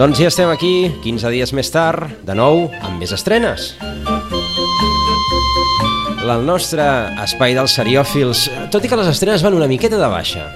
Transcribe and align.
Doncs 0.00 0.16
ja 0.16 0.30
estem 0.30 0.48
aquí, 0.48 0.88
15 1.04 1.28
dies 1.28 1.50
més 1.52 1.68
tard, 1.68 2.14
de 2.24 2.32
nou, 2.32 2.62
amb 2.80 3.02
més 3.02 3.10
estrenes. 3.12 3.74
El 6.24 6.46
nostre 6.46 6.86
espai 7.20 7.52
dels 7.52 7.74
seriòfils, 7.76 8.46
tot 8.72 8.80
i 8.80 8.88
que 8.88 8.96
les 8.96 9.10
estrenes 9.10 9.44
van 9.44 9.58
una 9.58 9.68
miqueta 9.68 9.98
de 10.00 10.08
baixa. 10.08 10.46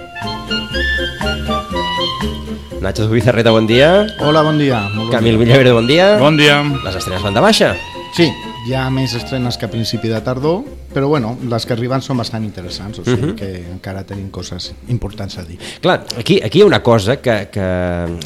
Nacho 2.81 3.05
Zubizarreta, 3.05 3.53
bon 3.53 3.69
dia. 3.69 4.07
Hola, 4.25 4.41
bon 4.41 4.57
dia. 4.57 4.81
Molt 4.95 5.11
bon 5.11 5.13
Camil 5.13 5.37
Villaverde, 5.37 5.75
bon 5.77 5.85
dia. 5.93 6.07
Bon 6.17 6.41
dia. 6.41 6.63
Les 6.81 6.97
estrenes 6.97 7.21
van 7.21 7.37
de 7.37 7.45
baixa. 7.45 7.75
Sí, 8.17 8.31
hi 8.65 8.73
ha 8.73 8.87
més 8.89 9.13
estrenes 9.13 9.61
que 9.61 9.69
a 9.69 9.73
principi 9.75 10.09
de 10.09 10.25
tardor, 10.25 10.63
però 10.95 11.09
bueno, 11.11 11.33
les 11.51 11.65
que 11.67 11.75
arriben 11.75 11.99
són 11.99 12.21
bastant 12.21 12.45
interessants, 12.47 13.01
o 13.01 13.03
sigui 13.03 13.17
uh 13.17 13.31
-huh. 13.33 13.35
que 13.35 13.49
encara 13.73 14.05
tenim 14.07 14.29
coses 14.31 14.71
importants 14.87 15.37
a 15.37 15.43
dir. 15.43 15.57
Clar, 15.81 16.05
aquí, 16.17 16.39
aquí 16.41 16.59
hi 16.59 16.61
ha 16.61 16.65
una 16.65 16.81
cosa 16.81 17.17
que, 17.17 17.49
que 17.51 17.67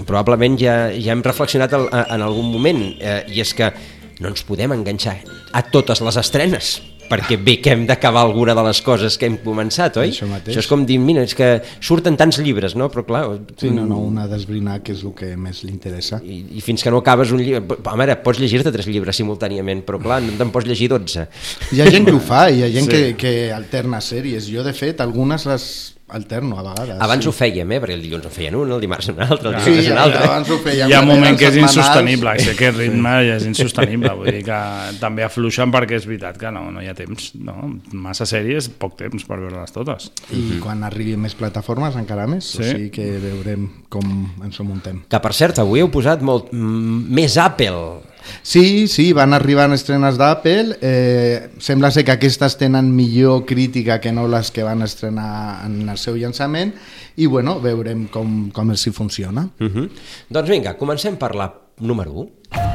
probablement 0.06 0.60
ja, 0.60 0.92
ja 0.94 1.12
hem 1.12 1.24
reflexionat 1.24 1.74
el, 1.74 1.90
en 1.90 2.22
algun 2.22 2.52
moment, 2.52 2.94
eh, 3.00 3.26
i 3.28 3.42
és 3.42 3.54
que 3.56 3.74
no 4.20 4.28
ens 4.30 4.44
podem 4.44 4.72
enganxar 4.72 5.18
a 5.52 5.64
totes 5.64 6.02
les 6.02 6.16
estrenes 6.18 6.82
perquè 7.10 7.38
bé 7.42 7.58
que 7.64 7.74
hem 7.74 7.86
d'acabar 7.90 8.22
alguna 8.28 8.54
de 8.58 8.64
les 8.68 8.80
coses 8.86 9.18
que 9.18 9.26
hem 9.30 9.38
començat, 9.44 9.98
oi? 10.02 10.12
Això 10.14 10.28
mateix. 10.30 10.54
Això 10.54 10.64
és 10.64 10.70
com 10.70 10.86
dir, 10.86 11.00
mira, 11.02 11.24
és 11.26 11.36
que 11.38 11.50
surten 11.82 12.16
tants 12.20 12.38
llibres, 12.44 12.76
no? 12.80 12.88
Però 12.94 13.04
clar... 13.08 13.24
Sí, 13.60 13.72
no, 13.74 13.86
no, 13.90 14.00
un 14.06 14.18
ha 14.22 14.28
d'esbrinar 14.30 14.80
què 14.86 14.94
és 14.96 15.04
el 15.04 15.14
que 15.18 15.34
més 15.38 15.64
li 15.66 15.74
interessa. 15.74 16.22
I, 16.24 16.42
I 16.60 16.64
fins 16.66 16.86
que 16.86 16.94
no 16.94 17.02
acabes 17.04 17.34
un 17.36 17.42
llibre... 17.44 17.64
Home, 17.84 18.06
ara, 18.08 18.20
pots 18.24 18.40
llegir-te 18.42 18.72
tres 18.76 18.88
llibres 18.90 19.18
simultàniament, 19.20 19.84
però 19.88 20.00
clar, 20.02 20.22
no 20.26 20.38
te'n 20.40 20.54
pots 20.54 20.70
llegir 20.70 20.90
12. 20.94 21.28
Hi 21.76 21.82
ha 21.82 21.90
gent 21.92 22.06
que 22.08 22.16
ho 22.16 22.22
fa, 22.24 22.48
hi 22.54 22.64
ha 22.64 22.72
gent 22.74 22.90
Sí. 22.90 22.92
que, 22.96 23.16
que 23.20 23.34
alterna 23.54 24.00
sèries. 24.02 24.48
Jo, 24.50 24.64
de 24.66 24.74
fet, 24.74 25.02
algunes 25.04 25.46
les 25.50 25.66
alterno 26.10 26.58
a 26.60 26.64
vegades. 26.64 26.98
Abans 27.02 27.24
sí. 27.24 27.30
ho 27.30 27.34
fèiem, 27.36 27.72
eh? 27.76 27.80
Perquè 27.84 27.94
el 27.98 28.02
dilluns 28.04 28.26
en 28.26 28.32
feien 28.34 28.56
un, 28.60 28.72
el 28.72 28.82
dimarts 28.82 29.10
un 29.14 29.20
altre, 29.22 29.50
el 29.54 29.60
Sí, 29.62 29.72
dimecres 29.72 29.92
un 29.94 29.98
altre. 30.04 30.24
abans 30.26 30.50
ho 30.50 30.58
fèiem. 30.64 30.90
Hi 30.90 30.94
ha 30.94 31.02
un 31.02 31.08
moment 31.08 31.38
que 31.38 31.46
és 31.48 31.54
setmanals. 31.54 31.78
insostenible, 31.78 32.34
i 32.44 32.50
aquest 32.54 32.78
ritme 32.78 33.14
ja 33.28 33.36
és 33.38 33.46
insostenible, 33.46 34.14
vull 34.20 34.32
dir 34.34 34.44
que 34.48 34.60
també 35.00 35.24
afluixen 35.28 35.72
perquè 35.72 36.00
és 36.00 36.06
veritat 36.10 36.38
que 36.42 36.52
no, 36.52 36.66
no 36.72 36.82
hi 36.82 36.88
ha 36.92 36.96
temps, 36.98 37.32
no? 37.40 37.56
massa 37.94 38.26
sèries, 38.30 38.70
poc 38.82 38.98
temps 38.98 39.24
per 39.30 39.38
veure-les 39.40 39.72
totes. 39.76 40.12
I 40.34 40.60
quan 40.64 40.84
arribi 40.84 41.16
més 41.18 41.36
plataformes 41.36 41.96
encara 42.00 42.28
més, 42.28 42.54
o 42.60 42.64
Sí. 42.64 42.70
sigui 42.74 42.90
que 42.90 43.10
veurem 43.22 43.70
com 43.90 44.06
ens 44.44 44.60
ho 44.60 44.64
muntem. 44.68 45.04
Que, 45.10 45.20
per 45.20 45.34
cert, 45.34 45.60
avui 45.60 45.80
heu 45.82 45.90
posat 45.92 46.22
molt 46.22 46.52
mm, 46.54 47.06
més 47.14 47.38
Apple. 47.38 48.02
Sí, 48.42 48.88
sí, 48.88 49.12
van 49.14 49.34
arribant 49.34 49.74
estrenes 49.76 50.18
d'Apple. 50.20 50.78
Eh, 50.82 51.50
sembla 51.60 51.92
ser 51.92 52.06
que 52.06 52.16
aquestes 52.16 52.58
tenen 52.58 52.94
millor 52.96 53.46
crítica 53.46 54.00
que 54.00 54.12
no 54.12 54.28
les 54.28 54.52
que 54.52 54.64
van 54.64 54.82
estrenar 54.86 55.66
en 55.66 55.88
el 55.90 55.98
seu 55.98 56.18
llançament 56.18 56.74
i 57.20 57.28
bueno, 57.28 57.60
veurem 57.60 58.08
com, 58.08 58.50
com 58.56 58.72
els 58.72 58.86
hi 58.88 58.92
funciona. 58.92 59.50
Uh 59.60 59.68
-huh. 59.68 59.90
Doncs 60.30 60.50
vinga, 60.50 60.78
comencem 60.78 61.18
per 61.18 61.36
la 61.36 61.54
número 61.80 62.12
1. 62.12 62.30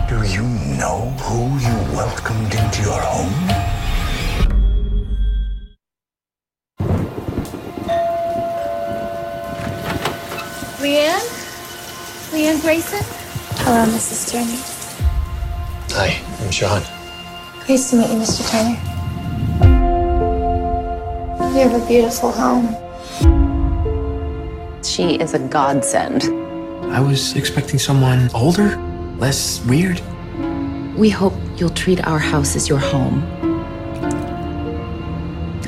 Do 0.08 0.22
you 0.24 0.44
know 0.78 1.12
who 1.24 1.58
you 1.58 1.76
welcomed 1.96 2.54
into 2.54 2.82
your 2.82 3.00
home? 3.00 3.74
Leanne? 10.80 11.22
Leanne 12.32 12.60
Grayson? 12.60 13.00
Hello, 13.64 13.86
Mrs. 13.86 14.30
Turner. 14.30 14.73
Hi, 15.90 16.20
I'm 16.40 16.50
Sean. 16.50 16.82
Pleased 17.64 17.90
to 17.90 17.96
meet 17.96 18.08
you, 18.10 18.16
Mr. 18.16 18.50
Turner. 18.50 18.78
You 21.54 21.60
have 21.68 21.80
a 21.80 21.86
beautiful 21.86 22.32
home. 22.32 22.74
She 24.82 25.14
is 25.14 25.34
a 25.34 25.38
godsend. 25.38 26.24
I 26.92 27.00
was 27.00 27.36
expecting 27.36 27.78
someone 27.78 28.28
older, 28.34 28.76
less 29.18 29.64
weird. 29.66 30.00
We 30.96 31.10
hope 31.10 31.34
you'll 31.56 31.70
treat 31.70 32.04
our 32.06 32.18
house 32.18 32.56
as 32.56 32.68
your 32.68 32.78
home. 32.78 33.22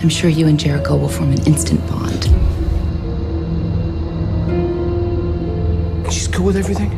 I'm 0.02 0.08
sure 0.08 0.28
you 0.28 0.46
and 0.48 0.58
Jericho 0.58 0.96
will 0.96 1.08
form 1.08 1.30
an 1.32 1.46
instant 1.46 1.80
bond. 1.88 2.24
She's 6.12 6.28
cool 6.28 6.46
with 6.46 6.56
everything. 6.56 6.90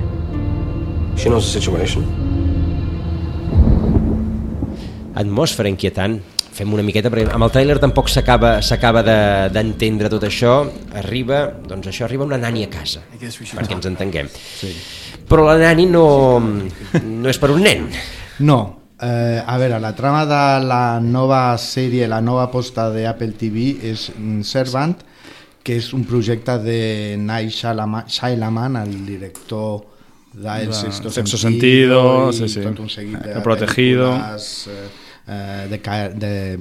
She 1.17 1.29
knows 1.29 1.53
the 1.53 1.61
situation. 1.61 2.38
Atmosfera 5.15 5.69
inquietant. 5.69 6.19
Fem 6.59 6.73
una 6.75 6.83
miqueta, 6.83 7.11
perquè 7.11 7.29
amb 7.31 7.45
el 7.47 7.53
tràiler 7.55 7.77
tampoc 7.79 8.09
s'acaba 8.11 8.61
s'acaba 8.63 9.03
de- 9.07 9.49
d'entendre 9.55 10.09
tot 10.11 10.25
això. 10.25 10.69
Arriba, 10.95 11.53
doncs 11.69 11.87
això, 11.87 12.05
arriba 12.05 12.25
una 12.25 12.37
nani 12.39 12.65
a 12.65 12.69
casa, 12.71 13.01
perquè 13.13 13.73
ens 13.77 13.87
entenguem. 13.87 14.29
Sí. 14.29 14.73
Però 15.29 15.45
la 15.47 15.57
nani 15.59 15.87
no, 15.87 16.41
no 16.41 17.29
és 17.29 17.39
per 17.39 17.51
un 17.53 17.63
nen. 17.63 17.87
No, 18.41 18.81
eh, 19.01 19.43
a 19.47 19.57
veure, 19.59 19.79
la 19.79 19.95
trama 19.95 20.25
de 20.27 20.67
la 20.67 20.99
nova 21.01 21.57
sèrie, 21.59 22.09
la 22.09 22.21
nova 22.21 22.45
aposta 22.49 22.91
de 22.91 23.07
Apple 23.07 23.33
TV 23.39 23.77
és 23.93 24.11
Servant, 24.43 24.97
que 25.63 25.77
és 25.77 25.93
un 25.93 26.05
projecte 26.05 26.59
de 26.59 27.17
Shyamalan, 27.51 28.07
Shyamalan 28.09 28.77
el 28.83 29.05
director 29.07 29.85
d'El 30.39 30.71
De 30.71 30.77
Sexto, 30.77 31.11
Sexto 31.11 31.39
Sentido, 31.41 32.31
i 32.31 32.37
sí, 32.37 32.49
sí. 32.49 32.63
tot 32.65 32.81
un 32.85 32.89
seguit 32.93 33.19
de 33.25 33.37
El 33.39 33.43
Protegido. 33.43 34.13
eh, 34.15 34.89
eh, 35.29 35.67
de, 35.71 35.79
de, 36.15 36.59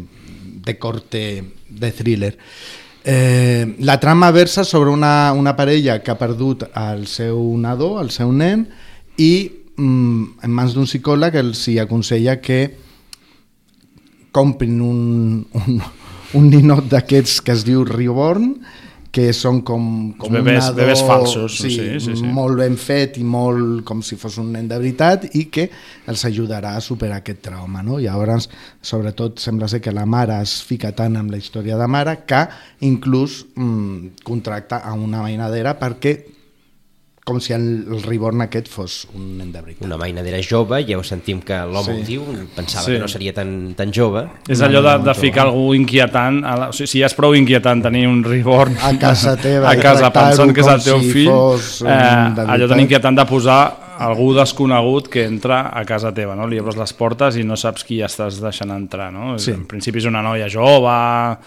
de 0.66 0.78
corte 0.78 1.44
de 1.70 1.92
thriller. 1.92 2.38
Eh, 3.10 3.76
la 3.80 4.00
trama 4.00 4.32
versa 4.32 4.66
sobre 4.66 4.90
una, 4.90 5.32
una 5.32 5.56
parella 5.56 6.02
que 6.04 6.12
ha 6.12 6.18
perdut 6.20 6.66
el 6.76 7.06
seu 7.08 7.40
nadó, 7.56 8.02
el 8.02 8.12
seu 8.12 8.34
nen, 8.36 8.66
i 9.16 9.32
mm, 9.78 10.44
en 10.44 10.52
mans 10.52 10.76
d'un 10.76 10.90
psicòleg 10.90 11.38
els 11.40 11.62
hi 11.72 11.78
aconsella 11.80 12.42
que 12.44 12.60
comprin 14.36 14.82
un, 14.84 15.46
un, 15.56 15.80
un 16.36 16.50
ninot 16.52 16.90
d'aquests 16.92 17.40
que 17.42 17.56
es 17.56 17.64
diu 17.64 17.86
Reborn, 17.88 18.58
que 19.12 19.32
són 19.34 19.62
com, 19.66 20.14
com 20.20 20.34
bebès- 20.34 20.60
un 20.60 20.66
nadó 20.68 20.76
bebès 20.82 21.02
falsos, 21.08 21.58
sí, 21.58 21.72
sí, 21.72 21.86
sí, 22.04 22.16
sí. 22.20 22.24
molt 22.24 22.58
ben 22.60 22.76
fet 22.78 23.18
i 23.18 23.24
molt 23.24 23.84
com 23.88 24.02
si 24.06 24.16
fos 24.20 24.38
un 24.38 24.52
nen 24.54 24.68
de 24.68 24.78
veritat 24.78 25.26
i 25.36 25.46
que 25.50 25.70
els 26.08 26.26
ajudarà 26.28 26.76
a 26.78 26.82
superar 26.84 27.22
aquest 27.24 27.42
trauma. 27.48 27.82
No? 27.82 27.98
Llavors, 28.00 28.50
sobretot, 28.82 29.40
sembla 29.40 29.68
ser 29.72 29.82
que 29.82 29.92
la 29.96 30.06
mare 30.06 30.38
es 30.44 30.60
fica 30.64 30.92
tant 30.92 31.18
amb 31.18 31.32
la 31.32 31.38
història 31.42 31.78
de 31.80 31.88
mare 31.88 32.20
que 32.28 32.44
inclús 32.86 33.46
mm, 33.56 34.20
contracta 34.24 34.84
a 34.84 34.94
una 34.94 35.22
mainadera 35.22 35.78
perquè 35.80 36.18
com 37.28 37.42
si 37.44 37.52
el, 37.52 37.66
el 37.92 38.02
reborn 38.06 38.46
aquest 38.46 38.70
fos 38.72 39.02
un 39.14 39.34
nen 39.38 39.50
de 39.52 39.60
veritat. 39.60 39.84
Una 39.86 39.98
mainadera 40.00 40.40
jove, 40.44 40.80
ja 40.88 40.96
ho 40.98 41.04
sentim 41.04 41.42
que 41.44 41.58
l'home 41.68 41.92
Sí. 41.92 41.96
ho 42.00 42.06
diu, 42.08 42.24
pensava 42.56 42.86
Sí. 42.86 42.94
que 42.94 43.00
no 43.04 43.08
seria 43.12 43.34
tan, 43.36 43.74
tan 43.76 43.92
jove. 43.92 44.24
És 44.48 44.62
allò 44.64 44.80
de, 44.86 44.94
de 45.04 45.14
ficar 45.20 45.44
algú 45.48 45.74
inquietant, 45.76 46.40
a 46.48 46.56
la, 46.56 46.70
o 46.70 46.74
sigui, 46.78 46.88
si 46.88 47.02
ja 47.04 47.10
és 47.12 47.16
prou 47.18 47.36
inquietant 47.36 47.84
tenir 47.84 48.06
un 48.08 48.24
reborn 48.24 48.78
A 48.82 48.94
casa 48.98 49.36
teva 49.44 49.70
a 49.70 49.76
casa 49.78 50.10
pensant 50.16 50.54
que 50.56 50.64
és 50.64 50.72
el 50.72 50.82
teu 50.88 51.02
si 51.04 51.12
fill, 51.12 51.30
eh, 51.88 52.48
allò 52.48 52.68
tan 52.72 52.80
inquietant 52.80 53.20
de 53.20 53.26
posar 53.28 53.60
algú 54.00 54.30
desconegut 54.38 55.08
que 55.10 55.26
entra 55.26 55.72
a 55.74 55.84
casa 55.84 56.12
teva, 56.14 56.36
no? 56.38 56.46
Li 56.48 56.60
obres 56.62 56.78
les 56.78 56.94
portes 56.94 57.36
i 57.36 57.44
no 57.44 57.58
saps 57.58 57.84
qui 57.84 58.00
estàs 58.06 58.40
deixant 58.40 58.72
entrar, 58.72 59.12
no? 59.12 59.36
Sí. 59.42 59.52
En 59.52 59.66
principi 59.68 60.00
és 60.00 60.06
una 60.06 60.22
noia 60.22 60.48
jove... 60.48 61.38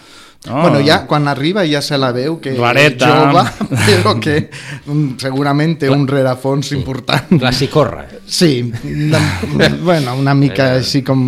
No? 0.47 0.61
Bueno, 0.63 0.79
ja 0.81 1.05
quan 1.05 1.27
arriba 1.29 1.61
ja 1.69 1.83
se 1.85 1.97
la 2.01 2.09
veu 2.11 2.39
que 2.41 2.55
Rareta. 2.57 3.05
és 3.05 3.13
jove, 3.13 3.43
però 3.85 4.13
que 4.19 4.49
mm, 4.87 5.19
segurament 5.21 5.75
té 5.77 5.89
un 5.93 6.07
rerefons 6.09 6.71
important. 6.73 7.27
Clar, 7.37 7.53
si 7.53 7.67
corre. 7.69 8.07
Sí, 8.25 8.63
de, 8.81 9.19
bueno, 9.83 10.15
una 10.17 10.33
mica 10.33 10.71
així 10.79 11.03
com 11.05 11.21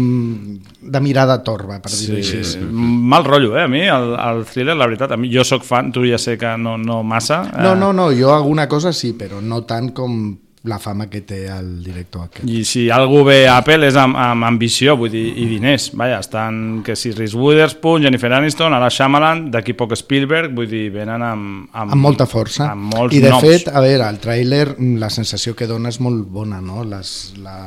de 0.83 1.00
mirada 1.00 1.38
torba, 1.45 1.77
per 1.80 1.92
dir-ho 1.94 2.15
Sí, 2.18 2.39
així. 2.39 2.44
sí. 2.56 2.60
Mal 2.74 3.24
rotllo, 3.24 3.54
eh? 3.56 3.63
A 3.63 3.68
mi, 3.69 3.81
el, 3.86 4.15
el 4.18 4.42
thriller, 4.50 4.75
la 4.75 4.88
veritat, 4.89 5.13
a 5.13 5.18
mi, 5.18 5.30
jo 5.31 5.45
sóc 5.45 5.62
fan, 5.63 5.92
tu 5.94 6.01
ja 6.09 6.18
sé 6.18 6.33
que 6.38 6.57
no, 6.57 6.80
no 6.81 7.04
massa. 7.04 7.44
eh, 7.54 7.62
No, 7.62 7.75
no, 7.75 7.94
no, 7.94 8.09
jo 8.18 8.33
alguna 8.33 8.66
cosa 8.68 8.92
sí, 8.92 9.13
però 9.13 9.39
no 9.42 9.62
tant 9.63 9.94
com 9.94 10.18
la 10.63 10.77
fama 10.80 11.10
que 11.12 11.19
té 11.27 11.42
el 11.51 11.83
director 11.83 12.30
aquest. 12.30 12.48
I 12.48 12.62
si 12.63 12.86
algú 12.94 13.24
ve 13.27 13.42
a 13.51 13.57
Apple 13.60 13.83
és 13.89 13.98
amb, 14.00 14.15
amb 14.15 14.48
ambició, 14.48 14.95
vull 15.00 15.12
dir, 15.12 15.25
i 15.36 15.48
diners. 15.50 15.89
Vaja, 16.00 16.21
estan, 16.24 16.81
que 16.86 16.95
si 16.95 17.12
Reese 17.12 17.36
Witherspoon, 17.36 18.06
Jennifer 18.06 18.31
Aniston, 18.38 18.75
ara 18.75 18.88
Shyamalan, 18.94 19.50
d'aquí 19.51 19.75
poc 19.75 19.95
Spielberg, 20.00 20.54
vull 20.56 20.69
dir, 20.71 20.86
venen 20.94 21.25
amb... 21.27 21.65
amb 21.75 21.98
molta 22.00 22.27
força. 22.31 22.69
Amb 22.71 22.95
molts 22.95 23.18
I 23.18 23.19
de 23.25 23.33
noms. 23.33 23.44
fet, 23.44 23.68
a 23.68 23.83
veure, 23.83 24.07
el 24.07 24.21
tràiler, 24.24 24.65
mm, 24.77 25.01
la 25.04 25.12
sensació 25.12 25.51
que 25.60 25.68
dona 25.68 25.92
és 25.92 26.00
molt 26.04 26.30
bona, 26.31 26.62
no? 26.63 26.86
Les, 26.88 27.12
la, 27.44 27.57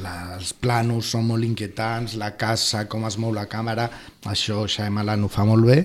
la, 0.00 0.14
els 0.38 0.54
planos 0.56 1.12
són 1.12 1.28
molt 1.28 1.44
inquietants, 1.44 2.16
la 2.16 2.32
casa, 2.40 2.86
com 2.88 3.04
es 3.10 3.20
mou 3.20 3.36
la 3.36 3.44
càmera, 3.50 3.90
això 4.32 4.64
Shyamalan 4.64 5.28
ho 5.28 5.30
fa 5.32 5.44
molt 5.48 5.68
bé, 5.68 5.82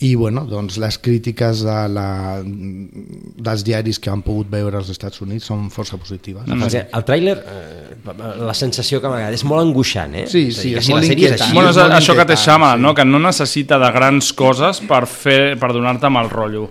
i 0.00 0.14
bueno, 0.16 0.46
doncs 0.48 0.78
les 0.80 0.96
crítiques 0.98 1.60
de 1.66 1.76
la, 1.92 2.40
dels 2.40 3.64
diaris 3.66 3.98
que 4.00 4.08
han 4.08 4.22
pogut 4.24 4.48
veure 4.48 4.78
als 4.80 4.88
Estats 4.94 5.20
Units 5.20 5.44
són 5.50 5.66
força 5.72 5.98
positives. 6.00 6.46
Mm. 6.48 6.62
Perquè 6.64 6.82
el 6.96 7.04
tràiler, 7.04 7.34
eh, 7.36 8.14
la 8.40 8.54
sensació 8.56 9.02
que 9.02 9.10
m'agrada, 9.12 9.36
és 9.36 9.44
molt 9.44 9.60
angoixant, 9.66 10.14
eh? 10.22 10.24
Sí, 10.30 10.46
És 10.48 10.56
sí, 10.62 10.72
és 10.72 10.86
si 10.88 10.94
molt 10.94 11.04
és 11.04 11.12
inquietant. 11.12 11.44
així, 11.44 11.52
Bueno, 11.58 11.74
és 11.74 11.76
molt 11.76 11.98
això 11.98 12.14
que 12.16 12.24
té 12.24 12.32
inquietant, 12.32 12.44
Shyamalan, 12.46 12.80
sí. 12.80 12.86
no? 12.86 12.94
que 12.94 13.04
no 13.04 13.20
necessita 13.26 13.78
de 13.82 13.92
grans 13.92 14.32
coses 14.32 14.80
per, 14.88 15.02
fer, 15.06 15.58
per 15.60 15.72
donar-te 15.76 16.08
mal 16.08 16.30
rotllo. 16.32 16.70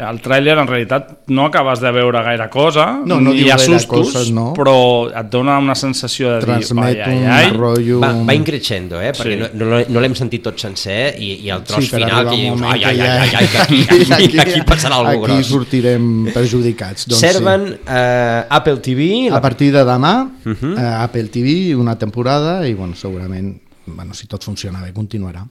El 0.00 0.18
tràiler, 0.24 0.54
en 0.58 0.66
realitat, 0.66 1.10
no 1.28 1.44
acabes 1.46 1.80
de 1.82 1.90
veure 1.92 2.22
gaire 2.24 2.48
cosa, 2.48 2.86
No, 3.04 3.20
no 3.20 3.30
ni 3.30 3.36
diu 3.42 3.46
hi 3.46 3.50
ha 3.52 3.56
gaire 3.58 3.74
sustos, 3.78 4.12
coses, 4.14 4.30
no. 4.32 4.52
però 4.56 5.10
et 5.12 5.28
dona 5.30 5.58
una 5.60 5.74
sensació 5.74 6.30
de 6.34 6.40
Transmet 6.40 6.94
dir, 6.96 7.02
ai, 7.04 7.16
un 7.18 7.26
ai, 7.28 7.44
ai, 7.44 7.50
rotllo... 7.56 8.00
Va, 8.00 8.12
va 8.24 8.34
increixendo, 8.34 9.00
eh? 9.00 9.12
Perquè 9.12 9.36
Sí. 9.36 9.50
no, 9.58 9.66
no, 9.66 9.80
no 9.88 10.00
l'hem 10.00 10.14
sentit 10.14 10.42
tot 10.42 10.58
sencer 10.58 11.14
i, 11.20 11.34
i 11.44 11.50
el 11.50 11.62
tros 11.68 11.90
per 11.90 12.00
final 12.00 12.28
que 12.30 12.34
un 12.50 12.56
dius, 12.58 12.62
ai, 12.72 12.84
ai, 12.84 12.96
ja- 12.96 13.20
ai, 13.20 13.30
ai, 13.40 13.48
que 13.52 13.58
aquí, 13.58 13.80
aquí, 14.18 14.38
aquí 14.38 14.60
passarà 14.66 14.96
alguna 14.96 15.34
Aquí 15.34 15.42
gros. 15.42 15.46
sortirem 15.52 16.10
perjudicats. 16.32 17.06
Doncs 17.06 17.20
Serven 17.20 17.68
eh, 17.86 18.44
Apple 18.48 18.78
TV, 18.78 19.00
Sí. 19.10 19.28
la 19.30 19.36
A 19.36 19.40
partir 19.40 19.72
de 19.72 19.84
demà, 19.84 20.14
uh. 20.44 20.48
-huh. 20.50 20.74
eh, 20.78 21.02
Apple 21.04 21.28
TV, 21.28 21.74
una 21.76 21.96
temporada, 21.98 22.66
i 22.66 22.74
bueno, 22.74 22.94
segurament, 22.94 23.60
bueno, 23.86 24.14
si 24.14 24.26
tot 24.26 24.42
funciona 24.44 24.80
bé, 24.82 24.92
continuarà. 24.92 25.44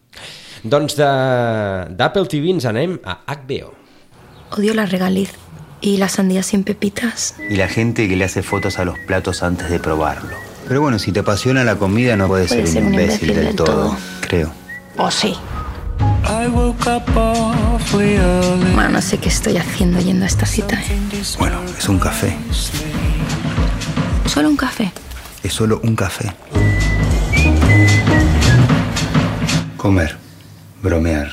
Doncs 0.63 0.95
de- 0.95 1.95
d'Apple 1.95 2.25
TV 2.27 2.49
ens 2.51 2.65
anem 2.65 2.99
a 3.03 3.19
HBO. 3.27 3.73
Odio 4.51 4.73
la 4.73 4.85
regaliz 4.85 5.31
y 5.81 5.97
la 5.97 6.09
sandía 6.09 6.43
sin 6.43 6.63
pepitas. 6.63 7.35
y 7.49 7.55
la 7.55 7.67
gente 7.67 8.07
que 8.09 8.15
le 8.15 8.25
hace 8.25 8.43
fotos 8.43 8.79
a 8.79 8.85
los 8.85 8.97
platos 8.99 9.43
antes 9.43 9.69
de 9.69 9.79
probarlo. 9.79 10.35
Pero 10.67 10.81
bueno, 10.81 10.99
si 10.99 11.11
te 11.11 11.21
apasiona 11.21 11.63
la 11.63 11.75
comida 11.77 12.15
no 12.15 12.27
puedes 12.27 12.49
Puede 12.49 12.63
ser 12.65 12.73
ser 12.73 12.81
un 12.83 12.87
un 12.89 12.93
imbécil, 12.93 13.29
imbécil 13.29 13.35
del 13.35 13.45
del 13.45 13.55
todo, 13.55 13.67
todo. 13.67 13.97
creo. 14.21 14.51
¿O 14.97 15.09
sí? 15.09 15.35
Bueno, 18.75 18.89
no 18.89 19.01
sé 19.01 19.17
qué 19.17 19.29
estoy 19.29 19.57
haciendo 19.57 19.99
yendo 19.99 20.25
a 20.25 20.27
esta 20.27 20.45
cita. 20.45 20.75
¿eh? 20.79 20.99
Bueno, 21.39 21.59
es 21.77 21.87
un 21.89 21.99
café, 21.99 22.35
Solo 24.25 24.49
un 24.49 24.57
café. 24.57 24.91
es 25.43 25.53
solo 25.53 25.79
un 25.83 25.95
café. 25.95 26.31
Comer, 29.77 30.17
bromear, 30.83 31.31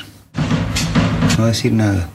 no 1.37 1.45
decir 1.45 1.73
nada. 1.73 2.09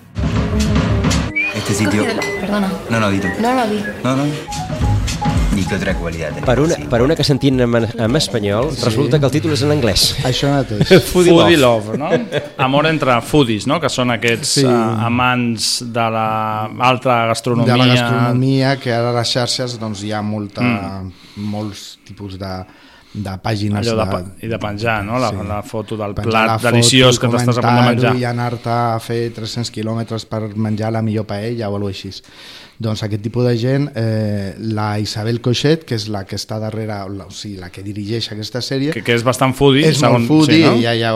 Este 1.73 1.85
sitio... 1.85 2.05
Perdona. 2.39 2.71
No, 2.91 3.01
no, 3.01 3.11
dito. 3.11 3.29
No 3.41 3.55
lo 3.55 3.67
vi. 3.67 3.83
No, 4.05 4.15
no. 4.15 4.25
¿Y 5.57 5.65
qué 5.65 5.77
otra 5.77 5.95
cualidad 5.95 6.29
tenés? 6.29 6.45
Per 6.45 6.61
una, 6.61 6.75
Sí. 6.75 6.83
per 6.85 7.01
una 7.01 7.17
que 7.17 7.25
sentim 7.25 7.59
en, 7.61 7.75
en 7.99 8.17
espanyol, 8.17 8.77
resulta 8.85 9.19
que 9.19 9.25
el 9.25 9.33
títol 9.33 9.55
és 9.57 9.63
en 9.65 9.73
anglès. 9.73 10.03
Això 10.29 10.51
mateix. 10.53 10.91
Foodie 11.13 11.33
Foodie 11.33 11.57
Love. 11.57 11.97
Love, 11.97 11.99
no? 11.99 12.11
Amor 12.59 12.89
entre 12.91 13.17
foodies, 13.25 13.65
no? 13.67 13.79
Que 13.81 13.89
són 13.89 14.13
aquests 14.13 14.53
Sí. 14.59 14.61
sí. 14.61 14.67
uh, 14.67 15.01
amants 15.09 15.71
de 15.97 16.07
la 16.13 16.29
alta 16.93 17.23
gastronomia. 17.33 17.73
de 17.73 17.79
la 17.79 17.87
gastronomia, 17.95 18.77
que 18.77 18.93
ara 18.93 19.09
a 19.15 19.17
les 19.23 19.33
xarxes 19.33 19.79
doncs, 19.81 20.05
hi 20.05 20.13
ha 20.13 20.21
molta, 20.21 20.61
mm. 20.61 21.13
molts 21.53 21.87
tipus 22.05 22.37
de, 22.41 22.53
de 23.13 23.33
pàgines 23.45 23.87
Allò 23.87 24.05
de, 24.05 24.11
de, 24.11 24.47
i 24.47 24.49
de 24.49 24.59
penjar, 24.59 25.03
no? 25.05 25.19
La, 25.21 25.29
Sí. 25.31 25.37
la 25.49 25.63
foto 25.63 25.97
del 25.97 26.15
penjar 26.15 26.31
plat 26.31 26.47
la 26.47 26.59
foto 26.59 26.71
deliciós 26.71 27.19
que 27.21 27.29
t'estàs 27.29 27.59
a 27.59 27.61
punt 27.61 27.77
de 27.77 27.83
menjar. 27.91 28.17
i 28.17 28.25
anar-te 28.25 28.71
a 28.71 28.99
fer 29.01 29.31
300 29.37 29.71
quilòmetres 29.71 30.25
per 30.25 30.49
menjar 30.57 30.91
la 30.93 31.03
millor 31.03 31.27
paella 31.27 31.69
o 31.69 31.75
alguna 31.77 31.91
així. 31.93 32.11
Doncs 32.83 33.05
aquest 33.07 33.23
tipus 33.23 33.47
de 33.47 33.55
gent, 33.61 33.89
eh, 33.95 34.55
la 34.75 34.99
Isabel 34.99 35.41
Coixet, 35.45 35.85
que 35.87 35.95
és 35.95 36.09
la 36.11 36.25
que 36.27 36.37
està 36.39 36.59
darrere, 36.59 36.97
la, 37.15 37.29
o 37.29 37.35
sigui, 37.35 37.61
la 37.61 37.71
que 37.71 37.85
dirigeix 37.85 38.33
aquesta 38.33 38.63
sèrie, 38.65 38.91
Que, 38.93 39.05
que 39.07 39.15
és 39.15 39.23
bastant 39.23 39.55
foodie. 39.55 39.87
és 39.87 40.01
segons, 40.01 40.27
molt 40.27 40.31
foodie, 40.31 40.59
sí, 40.59 40.67
no? 40.67 40.75
ella, 40.81 40.95
ja, 40.99 41.13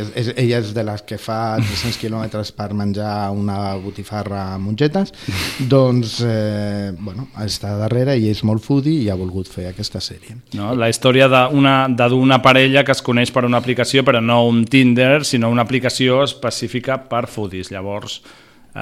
és, 0.00 0.12
és, 0.16 0.32
ella 0.36 0.62
és 0.62 0.72
de 0.76 0.84
les 0.86 1.04
que 1.04 1.18
fa 1.20 1.58
300 1.60 2.00
quilòmetres 2.00 2.52
per 2.56 2.70
menjar 2.74 3.30
una 3.36 3.74
botifarra 3.82 4.54
a 4.54 4.58
mongetes, 4.58 5.12
doncs, 5.74 6.18
eh, 6.24 6.90
bueno, 6.98 7.28
està 7.44 7.76
darrere 7.78 8.16
i 8.16 8.30
és 8.32 8.42
molt 8.46 8.64
foodie 8.64 9.04
i 9.04 9.10
ha 9.12 9.18
volgut 9.20 9.50
fer 9.50 9.68
aquesta 9.70 10.00
sèrie. 10.00 10.38
No? 10.56 10.72
La 10.74 10.88
història 10.88 11.28
d'una 11.28 12.42
parella 12.42 12.84
que 12.84 12.96
es 12.96 13.04
coneix 13.04 13.32
per 13.34 13.44
una 13.44 13.60
aplicació, 13.60 14.06
però 14.06 14.24
no 14.24 14.46
un 14.48 14.64
Tinder, 14.64 15.24
sinó 15.24 15.50
una 15.52 15.68
aplicació 15.68 16.22
específica 16.24 17.02
per 17.10 17.26
foodies. 17.28 17.70
Llavors 17.74 18.22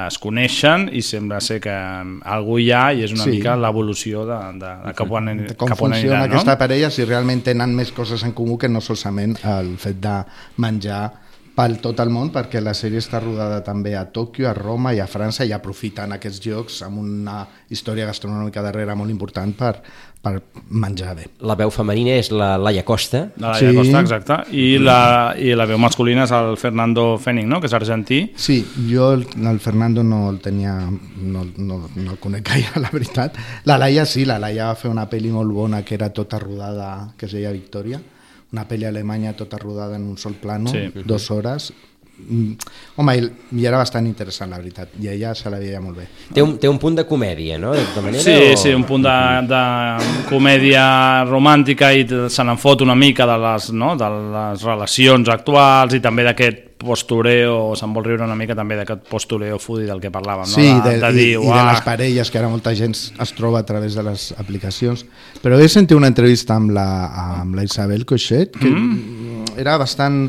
es 0.07 0.19
coneixen 0.21 0.89
i 0.93 1.01
sembla 1.03 1.39
ser 1.41 1.61
que 1.65 1.73
eh, 1.73 2.03
algú 2.29 2.59
hi 2.61 2.71
ha 2.73 2.93
i 2.93 3.03
és 3.07 3.13
una 3.15 3.25
Sí. 3.25 3.31
mica 3.39 3.55
l'evolució 3.57 4.27
de, 4.29 4.37
de, 4.61 4.73
de 4.87 4.93
cap 4.95 5.11
on, 5.11 5.31
de 5.47 5.55
com 5.57 5.69
cap 5.69 5.81
on 5.83 5.93
funciona 5.95 6.19
anirà, 6.23 6.29
aquesta 6.29 6.53
no? 6.53 6.59
parella, 6.59 6.91
si 6.91 7.05
realment 7.09 7.41
tenen 7.43 7.73
més 7.75 7.91
coses 7.93 8.23
en 8.25 8.33
comú 8.37 8.59
que 8.59 8.69
no 8.69 8.81
solament 8.85 9.37
el 9.45 9.77
fet 9.81 9.97
de 10.01 10.19
menjar 10.59 11.07
pel 11.59 11.81
tot 11.83 11.99
el 12.05 12.11
món, 12.15 12.29
perquè 12.31 12.61
la 12.63 12.71
sèrie 12.77 13.01
està 13.03 13.19
rodada 13.19 13.59
també 13.67 13.97
a 13.99 14.05
Tòquio, 14.15 14.47
a 14.47 14.55
Roma 14.55 14.93
i 14.95 15.01
a 15.03 15.09
França 15.11 15.43
i 15.43 15.51
aprofiten 15.51 16.15
aquests 16.15 16.45
llocs 16.47 16.83
amb 16.87 17.01
una 17.03 17.41
història 17.75 18.07
gastronòmica 18.07 18.63
darrere 18.63 18.95
molt 18.95 19.11
important 19.11 19.51
per, 19.59 19.73
per 20.23 20.37
menjar 20.71 21.17
bé. 21.19 21.25
La 21.43 21.57
veu 21.59 21.73
femenina 21.75 22.15
és 22.15 22.31
la 22.31 22.53
Laia 22.63 22.85
Costa. 22.87 23.25
La 23.43 23.57
Sí. 23.59 23.67
sí. 23.67 23.75
Costa, 23.75 24.03
exacte. 24.05 24.37
I 24.55 24.79
la, 24.79 25.35
I 25.35 25.57
la 25.59 25.67
veu 25.67 25.81
masculina 25.83 26.29
és 26.29 26.35
el 26.37 26.55
Fernando 26.61 27.09
Fenning, 27.19 27.49
no? 27.51 27.59
que 27.61 27.67
és 27.67 27.75
argentí. 27.75 28.21
Sí, 28.37 28.61
jo 28.91 29.11
el, 29.17 29.27
el 29.51 29.59
Fernando 29.59 30.05
no 30.07 30.29
el 30.31 30.39
tenia, 30.45 30.77
no, 30.79 31.43
no, 31.57 31.81
no 31.97 32.11
el 32.13 32.21
conec 32.23 32.53
gaire, 32.53 32.79
la 32.85 32.93
veritat. 32.95 33.35
La 33.67 33.81
Laia 33.83 34.07
sí, 34.07 34.23
la 34.25 34.39
Laia 34.39 34.71
va 34.71 34.79
fer 34.79 34.93
una 34.95 35.09
pel·li 35.11 35.35
molt 35.35 35.51
bona 35.51 35.83
que 35.83 35.99
era 35.99 36.13
tota 36.15 36.39
rodada, 36.39 37.15
que 37.19 37.27
es 37.27 37.35
deia 37.35 37.51
Victòria, 37.51 37.99
una 38.53 38.65
pel·li 38.69 38.87
alemanya 38.89 39.35
tota 39.37 39.59
rodada 39.59 39.97
en 39.97 40.03
un 40.09 40.17
sol 40.19 40.35
plano, 40.41 40.71
Sí. 40.71 40.91
dues 41.05 41.31
hores. 41.31 41.73
Mm, 42.19 42.55
Home, 42.97 43.13
i, 43.17 43.29
i 43.61 43.67
era 43.69 43.77
bastant 43.79 44.05
interessant, 44.09 44.51
la 44.51 44.57
veritat, 44.59 44.89
i 45.01 45.07
ella 45.07 45.35
se 45.39 45.49
la 45.53 45.61
veia 45.61 45.79
molt 45.81 46.01
bé. 46.01 46.07
Té 46.35 46.43
un, 46.43 46.57
té 46.59 46.67
un 46.69 46.77
punt 46.83 46.97
de 46.99 47.05
comèdia, 47.07 47.59
no? 47.63 47.71
De 47.77 47.85
tota 47.93 48.03
manera, 48.03 48.23
Sí, 48.25 48.35
o... 48.55 48.57
sí, 48.59 48.73
un 48.75 48.83
punt 48.89 49.05
de, 49.07 49.15
de 49.47 49.61
comèdia 50.29 51.25
romàntica 51.29 51.93
i 51.95 52.03
se 52.09 52.43
n'en 52.45 52.59
fot 52.59 52.83
una 52.83 52.97
mica 52.99 53.27
de 53.29 53.37
les, 53.39 53.71
no? 53.73 53.95
de 53.97 54.09
les 54.35 54.63
relacions 54.67 55.29
actuals 55.31 55.95
i 55.95 56.01
també 56.03 56.25
d'aquest 56.27 56.65
postureo, 56.79 57.75
se'n 57.79 57.93
vol 57.95 58.05
riure 58.07 58.25
una 58.25 58.37
mica 58.39 58.55
també 58.57 58.77
d'aquest 58.79 59.07
postureo 59.11 59.59
foodie 59.59 59.87
del 59.89 60.01
que 60.01 60.11
parlàvem, 60.15 60.47
Sí, 60.47 60.69
no? 60.71 60.83
de, 60.85 60.97
de, 61.03 61.11
i, 61.11 61.17
dir, 61.17 61.29
i 61.31 61.33
de 61.35 61.47
"Uah, 61.47 61.65
les 61.73 61.83
parelles, 61.87 62.31
que 62.31 62.39
ara 62.39 62.49
molta 62.49 62.75
gent 62.79 62.95
es 62.95 63.33
troba 63.37 63.61
a 63.61 63.67
través 63.67 63.95
de 63.99 64.03
les 64.07 64.33
aplicacions. 64.39 65.05
Però 65.43 65.59
he 65.59 65.69
sentit 65.69 65.97
una 65.99 66.11
entrevista 66.11 66.55
amb 66.57 66.71
la, 66.77 66.89
amb 67.41 67.59
la 67.59 67.65
Isabel 67.67 68.07
Coixet, 68.07 68.57
que 68.57 68.71
mm. 68.71 69.59
era 69.59 69.77
bastant 69.79 70.29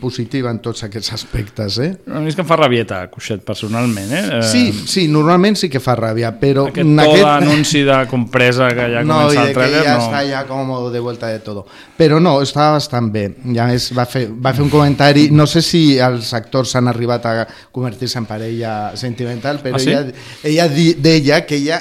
positiva 0.00 0.50
en 0.52 0.58
tots 0.60 0.82
aquests 0.84 1.14
aspectes, 1.16 1.78
eh? 1.80 1.90
A 2.12 2.20
mi 2.20 2.28
és 2.28 2.36
que 2.36 2.42
em 2.44 2.48
fa 2.48 2.58
rabieta, 2.60 2.98
Cuixet, 3.08 3.40
personalment, 3.46 4.10
eh? 4.12 4.22
Eh, 4.38 4.40
Sí, 4.44 4.64
sí, 4.86 5.06
normalment 5.08 5.56
sí 5.56 5.70
que 5.72 5.80
fa 5.80 5.94
ràbia, 5.96 6.34
però... 6.38 6.66
Aquest 6.68 6.90
to 6.98 7.14
d'anunci 7.24 7.80
de 7.88 7.96
compresa 8.10 8.68
que 8.76 8.88
ja 8.92 9.02
no, 9.08 9.22
comença 9.22 9.46
el 9.46 9.48
que 9.48 9.54
trailer, 9.56 9.84
ja 9.86 9.94
no... 9.96 10.04
està 10.04 10.24
ja 10.28 10.42
com 10.48 10.74
de 10.92 11.00
vuelta 11.00 11.30
de 11.32 11.38
todo. 11.40 11.64
Però 11.96 12.20
no, 12.20 12.34
estava 12.44 12.76
bastant 12.76 13.08
bé. 13.12 13.24
I 13.48 13.58
a 13.58 13.70
més 13.70 13.88
va 13.96 14.04
fer, 14.04 14.26
va 14.28 14.52
fer 14.52 14.66
un 14.66 14.70
comentari, 14.72 15.30
no 15.32 15.46
sé 15.48 15.62
si 15.64 15.96
els 15.96 16.34
actors 16.36 16.76
han 16.76 16.92
arribat 16.92 17.26
a 17.30 17.34
convertir-se 17.72 18.20
en 18.20 18.28
parella 18.28 18.74
sentimental, 18.96 19.62
però 19.64 19.76
Ah, 19.76 19.78
sí? 19.80 19.88
ella, 19.90 20.04
ella 20.44 20.68
deia 20.68 21.46
que 21.46 21.56
ella 21.56 21.80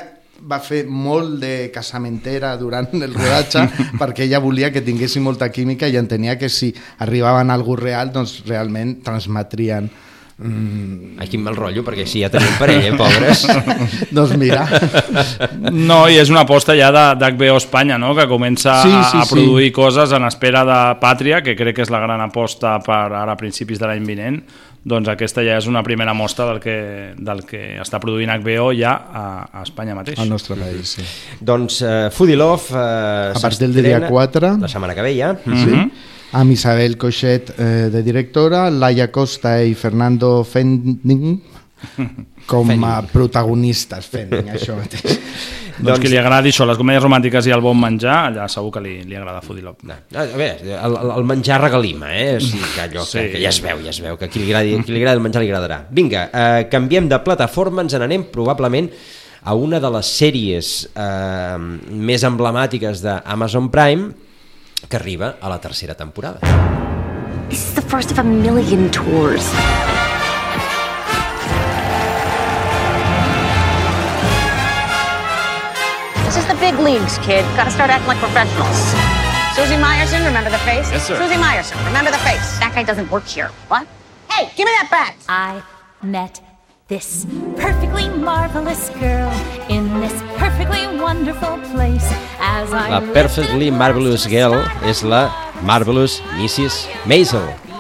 va 0.51 0.60
fer 0.60 0.84
molt 0.88 1.39
de 1.41 1.55
casamentera 1.74 2.53
durant 2.60 2.91
el 3.00 3.13
rodatge 3.15 3.65
perquè 4.01 4.27
ella 4.27 4.43
volia 4.43 4.72
que 4.72 4.84
tinguessin 4.86 5.24
molta 5.24 5.50
química 5.50 5.88
i 5.88 5.98
entenia 5.98 6.38
que 6.38 6.50
si 6.51 6.74
arribaven 7.00 7.50
a 7.50 7.58
algú 7.58 7.75
real 7.79 8.12
doncs 8.12 8.41
realment 8.48 8.98
transmetrien 9.05 9.89
mm, 10.41 11.20
Ai, 11.22 11.27
quin 11.29 11.43
mal 11.46 11.55
rotllo, 11.55 11.84
perquè 11.86 12.05
si 12.10 12.22
ja 12.24 12.29
tenim 12.34 12.55
parella, 12.58 12.89
eh, 12.89 12.98
pobres. 12.98 13.43
doncs 14.15 14.34
mira 14.41 14.63
No, 15.72 16.03
i 16.10 16.17
és 16.22 16.31
una 16.34 16.43
aposta 16.48 16.74
ja 16.77 16.89
de- 16.93 17.08
d'HBO 17.22 17.58
Espanya, 17.62 17.98
no? 18.01 18.13
que 18.17 18.25
comença 18.31 18.79
Sí, 18.84 18.89
a, 18.93 19.03
sí, 19.12 19.17
a 19.22 19.25
sí. 19.25 19.36
produir 19.36 19.72
coses 19.75 20.12
en 20.17 20.25
espera 20.27 20.63
de 20.67 20.79
Pàtria, 21.01 21.43
que 21.46 21.55
crec 21.60 21.75
que 21.77 21.86
és 21.86 21.93
la 21.93 22.01
gran 22.03 22.22
aposta 22.25 22.79
per 22.86 23.03
ara 23.12 23.36
a 23.36 23.38
principis 23.39 23.79
de 23.79 23.88
l'any 23.89 24.05
vinent. 24.08 24.41
Doncs 24.81 25.11
aquesta 25.11 25.43
ja 25.45 25.59
és 25.61 25.67
una 25.69 25.83
primera 25.85 26.13
mostra 26.17 26.47
del 26.50 26.57
que, 26.61 26.77
del 27.13 27.43
que 27.45 27.75
està 27.83 28.00
produint 28.01 28.31
HBO 28.33 28.71
ja 28.73 28.95
a, 28.97 29.25
a 29.45 29.61
Espanya 29.61 29.93
mateix. 29.93 30.17
al 30.19 30.31
nostre 30.31 30.57
país 30.57 30.95
sí. 30.97 31.05
doncs 31.39 31.83
uh, 31.85 32.07
Foodie 32.09 32.39
Love... 32.39 32.73
Uh, 32.73 33.38
A 33.38 33.41
partir 33.43 33.67
del 33.69 33.85
dia 33.85 34.00
4. 34.07 34.55
La 34.61 34.71
setmana 34.71 34.95
que 34.97 35.05
ve 35.05 35.13
ja. 35.15 35.35
sí? 35.45 35.77
amb 36.31 36.51
Isabel 36.51 36.97
Coixet 36.97 37.53
eh, 37.57 37.89
de 37.91 38.01
directora, 38.03 38.69
Laia 38.71 39.09
Costa 39.11 39.57
i 39.63 39.75
Fernando 39.75 40.41
Fending 40.47 41.41
com 42.51 42.85
a 42.88 43.01
protagonistes 43.11 44.07
Fending, 44.09 44.50
això 44.55 44.77
mateix 44.79 45.19
Doncs 45.81 46.00
qui 46.03 46.09
li 46.11 46.17
agradi 46.19 46.51
això, 46.53 46.65
les 46.69 46.77
comèdies 46.77 47.01
romàntiques 47.03 47.47
i 47.50 47.53
el 47.55 47.61
bon 47.63 47.77
menjar, 47.79 48.17
allà 48.29 48.47
segur 48.51 48.71
que 48.75 48.81
li, 48.83 48.93
li 49.07 49.15
agrada 49.17 49.41
Foodie 49.41 49.63
Love. 49.65 49.88
No, 49.89 49.95
a 50.19 50.25
veure, 50.29 50.75
el, 50.77 50.97
el 51.17 51.25
menjar 51.29 51.57
regalima, 51.63 52.11
eh? 52.15 52.35
O 52.38 52.43
sigui, 52.43 52.63
que, 52.75 52.81
allò, 52.85 53.05
Sí. 53.05 53.17
que, 53.19 53.31
que 53.38 53.41
ja 53.43 53.50
es 53.50 53.61
veu, 53.63 53.81
ja 53.83 53.89
es 53.89 54.01
veu, 54.03 54.17
que 54.19 54.29
qui 54.29 54.43
li 54.43 54.51
agradi, 54.53 54.75
qui 54.85 54.93
li 54.93 55.01
agradi 55.01 55.17
el 55.17 55.23
menjar 55.25 55.41
li 55.43 55.50
agradarà. 55.50 55.79
Vinga, 55.89 56.27
eh, 56.33 56.67
canviem 56.71 57.09
de 57.09 57.19
plataforma, 57.25 57.81
ens 57.81 57.97
n'anem 57.97 58.27
probablement 58.31 58.91
a 59.43 59.55
una 59.57 59.79
de 59.81 59.89
les 59.89 60.05
sèries 60.19 60.73
eh, 60.93 61.57
més 61.89 62.23
emblemàtiques 62.29 63.01
d'Amazon 63.01 63.71
Prime 63.73 64.11
que 64.88 64.97
arriba 64.97 65.35
a 65.41 65.50
la 65.50 65.57
tercera 65.61 65.95
temporada. 65.97 66.39
This 67.50 67.65
is 67.67 67.73
the 67.73 67.81
first 67.81 68.11
of 68.11 68.19
a 68.19 68.23
million 68.23 68.89
tours. 68.91 69.50
The 76.51 76.60
big 76.60 76.72
big 76.72 76.79
leagues, 76.79 77.17
kid. 77.20 77.43
Gotta 77.55 77.72
start 77.72 77.89
acting 77.89 78.08
like 78.08 78.17
professionals. 78.17 78.79
Susie 79.55 79.79
Meyerson, 79.79 80.25
remember 80.25 80.50
the 80.50 80.60
face? 80.60 80.91
Yes, 80.91 81.08
sir. 81.08 81.15
Susie 81.15 81.36
Meyerson, 81.36 81.77
remember 81.86 82.12
the 82.12 82.17
face? 82.20 82.60
That 82.60 82.72
guy 82.75 82.84
doesn't 82.84 83.10
work 83.12 83.25
here. 83.25 83.50
What? 83.67 83.88
Hey, 84.29 84.50
give 84.55 84.65
me 84.65 84.72
that 84.79 84.88
bat! 84.91 85.15
I 85.29 85.63
met 86.01 86.41
this 86.88 87.25
perfectly 87.55 88.10
marvelous 88.10 88.89
girl 89.00 89.31
in 89.70 90.00
this 90.01 90.13
perfectly 90.38 90.88
wonderful 91.00 91.58
place 91.72 92.08
as 92.39 92.74
I 92.74 92.89
La 92.89 93.13
Perfectly 93.13 93.72
Marvelous 93.72 94.25
Girl 94.25 94.62
stars. 94.63 94.84
és 94.84 95.01
la 95.03 95.31
Marvelous 95.63 96.22
Mrs. 96.38 96.88
Maisel. 97.05 97.70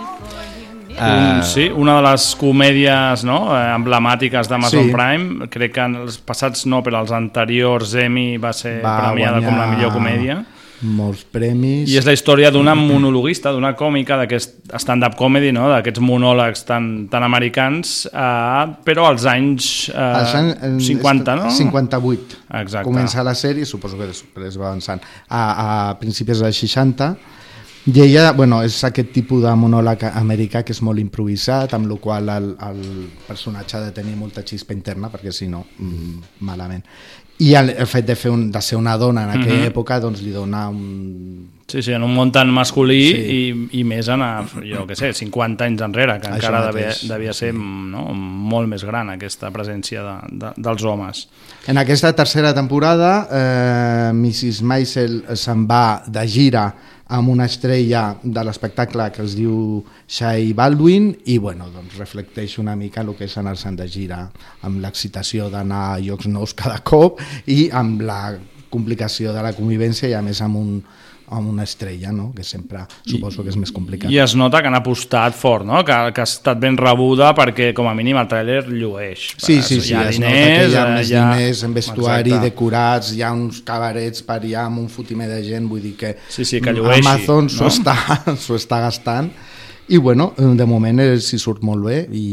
Un, 1.01 1.39
Uh, 1.39 1.43
sí, 1.43 1.65
una 1.73 1.95
de 1.97 2.05
les 2.05 2.25
comèdies 2.37 3.23
no, 3.25 3.39
eh, 3.55 3.73
emblemàtiques 3.73 4.47
d'Amazon 4.47 4.85
Sí. 4.85 4.93
Prime. 4.93 5.47
Crec 5.49 5.73
que 5.73 5.81
en 5.81 5.95
els 6.03 6.19
passats 6.21 6.67
no, 6.69 6.83
però 6.85 7.01
els 7.01 7.11
anteriors 7.11 7.95
Emmy 7.95 8.37
va 8.37 8.53
ser 8.53 8.81
Va 8.83 8.99
premiada 9.01 9.41
com 9.41 9.55
la 9.57 9.65
guanyar 9.65 9.75
millor 9.75 9.93
comèdia. 9.95 10.43
Molts 10.81 11.23
premis. 11.29 11.89
I 11.91 11.97
és 11.99 12.05
la 12.07 12.13
història 12.15 12.49
d'una 12.49 12.73
monologuista, 12.73 13.51
d'una 13.53 13.75
còmica, 13.77 14.15
d'aquest 14.17 14.71
stand-up 14.81 15.13
comedy, 15.19 15.51
no? 15.53 15.67
d'aquests 15.69 16.01
monòlegs 16.01 16.63
tan, 16.65 16.87
tan 17.11 17.21
americans, 17.27 18.07
eh, 18.09 18.63
però 18.85 19.05
als 19.11 19.27
anys, 19.29 19.89
eh, 19.93 20.21
Els 20.21 20.33
anys, 20.39 20.55
eh, 20.57 20.71
50, 20.87 21.35
no? 21.37 21.51
58. 21.53 22.39
Exacte. 22.61 22.89
Comença 22.89 23.21
la 23.23 23.35
sèrie, 23.37 23.65
suposo 23.65 23.97
que 23.97 24.09
després 24.09 24.57
va 24.57 24.71
avançant, 24.71 25.01
a, 25.29 25.43
a 25.91 25.95
principis 26.01 26.41
dels 26.41 26.57
60, 26.65 27.15
i 27.85 27.99
ella, 28.01 28.31
bueno, 28.33 28.61
és 28.63 28.75
aquest 28.85 29.09
tipus 29.11 29.41
de 29.43 29.51
monòleg 29.57 30.03
americà 30.11 30.61
que 30.63 30.73
és 30.75 30.81
molt 30.85 30.99
improvisat, 31.01 31.73
amb 31.73 31.89
la 31.89 31.95
qual 32.03 32.29
el, 32.29 32.51
el 32.67 32.83
personatge 33.27 33.77
ha 33.77 33.81
de 33.87 33.91
tenir 33.95 34.15
molta 34.15 34.43
xispa 34.45 34.73
interna, 34.73 35.09
perquè 35.09 35.31
si 35.33 35.47
no, 35.47 35.63
mm, 35.79 36.43
malament. 36.45 36.83
I 37.41 37.55
el, 37.57 37.71
el 37.71 37.87
fet 37.89 38.05
de, 38.05 38.15
fer 38.15 38.29
un, 38.29 38.51
de 38.53 38.61
ser 38.61 38.77
una 38.77 38.97
dona 39.01 39.23
en 39.23 39.29
aquella 39.39 39.63
Mhm. 39.63 39.71
època 39.73 39.99
doncs, 39.99 40.21
li 40.21 40.31
dona 40.31 40.67
un... 40.69 41.49
Sí, 41.71 41.79
sí, 41.85 41.93
en 41.95 42.03
un 42.03 42.11
món 42.11 42.33
tan 42.35 42.49
masculí 42.51 42.99
Sí. 43.13 43.19
i, 43.31 43.79
i 43.79 43.83
més 43.87 44.09
en, 44.11 44.19
a, 44.25 44.43
jo 44.67 44.83
què 44.89 44.97
sé, 44.99 45.13
50 45.15 45.69
anys 45.69 45.83
enrere, 45.85 46.17
que 46.19 46.27
Això 46.27 46.49
encara 46.49 46.65
devia, 46.67 46.91
devia 47.07 47.33
ser 47.37 47.53
no, 47.55 48.09
molt 48.11 48.67
més 48.67 48.83
gran 48.83 49.13
aquesta 49.13 49.53
presència 49.55 50.03
de, 50.03 50.15
de, 50.41 50.53
dels 50.57 50.83
homes. 50.83 51.25
En 51.71 51.79
aquesta 51.79 52.11
tercera 52.17 52.51
temporada, 52.57 53.11
eh, 53.31 54.09
Mrs. 54.11 54.59
Maisel 54.67 55.21
se'n 55.39 55.63
va 55.69 56.01
de 56.07 56.27
gira 56.27 56.65
amb 57.11 57.31
una 57.31 57.45
estrella 57.47 58.17
de 58.23 58.43
l'espectacle 58.47 59.09
que 59.11 59.23
es 59.23 59.33
diu 59.35 59.81
Shai 60.07 60.53
Baldwin 60.55 61.09
i 61.31 61.37
bueno, 61.43 61.67
doncs 61.71 61.97
reflecteix 61.99 62.57
una 62.59 62.75
mica 62.79 63.03
el 63.03 63.13
que 63.15 63.27
és 63.27 63.35
anar-se'n 63.39 63.75
de 63.79 63.87
gira 63.91 64.25
amb 64.67 64.79
l'excitació 64.83 65.49
d'anar 65.51 65.83
a 65.93 65.99
llocs 66.03 66.27
nous 66.31 66.53
cada 66.55 66.79
cop 66.87 67.19
i 67.51 67.69
amb 67.71 68.03
la 68.07 68.21
complicació 68.71 69.33
de 69.35 69.43
la 69.43 69.51
convivència 69.55 70.07
i 70.07 70.15
a 70.15 70.21
més 70.23 70.39
amb, 70.43 70.55
un, 70.55 70.77
amb 71.31 71.49
una 71.49 71.63
estrella, 71.63 72.11
no? 72.11 72.31
que 72.35 72.43
sempre 72.43 72.83
suposo 73.07 73.43
que 73.43 73.49
és 73.53 73.57
més 73.59 73.71
complicat. 73.71 74.11
I 74.11 74.19
es 74.23 74.35
nota 74.35 74.61
que 74.61 74.67
han 74.67 74.75
apostat 74.77 75.35
fort, 75.37 75.65
no? 75.65 75.79
que, 75.87 75.95
que 76.15 76.21
ha 76.23 76.27
estat 76.27 76.59
ben 76.59 76.75
rebuda 76.79 77.31
perquè 77.37 77.71
com 77.77 77.87
a 77.87 77.93
mínim 77.97 78.19
el 78.21 78.27
tràiler 78.31 78.65
llueix. 78.67 79.29
Sí, 79.37 79.61
sí, 79.61 79.79
sí, 79.81 79.91
hi 79.93 79.95
ha 79.97 80.03
es 80.09 80.19
diners, 80.19 80.27
nota 80.27 80.67
que 80.67 80.71
hi 80.71 80.77
ha 80.77 80.85
eh, 80.85 80.95
més 80.97 81.11
ha- 81.15 81.27
diners 81.35 81.63
en 81.67 81.73
vestuari, 81.77 82.29
Exacte. 82.35 82.49
decorats, 82.49 83.13
hi 83.15 83.23
ha 83.23 83.31
uns 83.35 83.61
cabarets 83.67 84.23
per 84.27 84.39
allà 84.41 84.65
amb 84.67 84.83
un 84.83 84.89
fotimer 84.91 85.29
de 85.31 85.41
gent, 85.47 85.69
vull 85.71 85.81
dir 85.81 85.95
que, 85.99 86.15
Sí, 86.29 86.45
sí, 86.45 86.59
que 86.61 86.73
llueixi, 86.75 87.05
Amazon 87.07 87.49
s'ho 87.49 87.63
no? 87.67 87.71
està, 87.71 87.95
s'ho 88.43 88.59
està 88.59 88.81
gastant 88.83 89.31
i 89.91 89.97
bueno, 89.99 90.29
de 90.37 90.65
moment 90.65 90.99
eh, 91.03 91.17
s'hi 91.19 91.37
surt 91.41 91.61
molt 91.67 91.83
bé 91.83 91.97
i, 92.15 92.25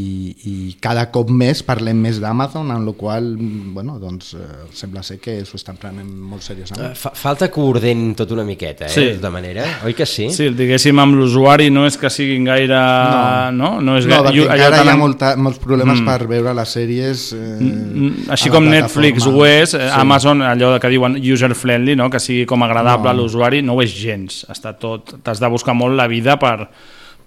i 0.46 0.52
cada 0.80 1.08
cop 1.10 1.30
més 1.34 1.64
parlem 1.66 1.98
més 1.98 2.20
d'Amazon, 2.22 2.70
en 2.70 2.84
la 2.86 2.92
qual 2.94 3.32
bueno, 3.74 3.96
doncs, 3.98 4.32
eh, 4.38 4.68
sembla 4.78 5.02
ser 5.02 5.18
que 5.18 5.40
s'ho 5.44 5.58
estan 5.58 5.76
prenent 5.80 6.06
molt 6.08 6.44
seriosament. 6.46 6.94
fa, 6.94 7.10
falta 7.18 7.48
que 7.50 7.60
ho 7.60 7.72
tot 8.14 8.30
una 8.36 8.44
miqueta, 8.46 8.86
eh? 8.86 8.92
Sí. 8.94 9.04
De 9.08 9.16
tota 9.18 9.30
manera, 9.34 9.64
oi 9.84 9.94
que 9.94 10.06
sí? 10.06 10.28
Sí, 10.30 10.48
diguéssim, 10.54 10.98
amb 11.02 11.18
l'usuari 11.18 11.68
no 11.74 11.86
és 11.88 11.96
que 11.98 12.10
siguin 12.10 12.44
gaire... 12.46 12.78
No, 12.78 13.50
no, 13.52 13.80
no 13.82 13.96
és 13.98 14.06
no, 14.06 14.22
gaire... 14.22 14.28
perquè 14.28 14.44
allò 14.54 14.68
encara 14.68 14.84
hi 14.84 14.92
ha 14.92 14.96
molta, 15.00 15.32
molts 15.36 15.58
problemes 15.62 15.98
Mm. 15.98 16.06
per 16.06 16.26
veure 16.30 16.54
les 16.54 16.68
sèries 16.76 17.32
eh, 17.34 17.46
Mm, 17.58 18.28
Així 18.30 18.50
com 18.52 18.64
Netflix 18.68 19.26
ho 19.26 19.44
és, 19.46 19.72
eh, 19.74 19.88
Sí. 19.88 19.94
Amazon, 19.98 20.42
allò 20.42 20.78
que 20.78 20.88
diuen 20.92 21.16
user-friendly, 21.18 21.96
no? 21.96 22.08
que 22.10 22.20
sigui 22.20 22.46
com 22.46 22.62
agradable 22.62 23.08
No. 23.08 23.10
a 23.10 23.14
l'usuari, 23.18 23.62
no 23.62 23.74
ho 23.74 23.82
és 23.82 23.90
gens. 23.94 24.44
Està 24.52 24.76
tot... 24.78 25.16
T'has 25.24 25.40
de 25.40 25.48
buscar 25.50 25.74
molt 25.74 25.96
la 25.98 26.06
vida 26.06 26.38
per, 26.38 26.68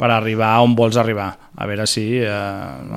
per 0.01 0.10
arribar 0.10 0.55
on 0.65 0.74
vols 0.77 0.98
arribar. 0.98 1.29
A 1.62 1.67
veure 1.70 1.86
si 1.89 2.08
eh, 2.17 2.25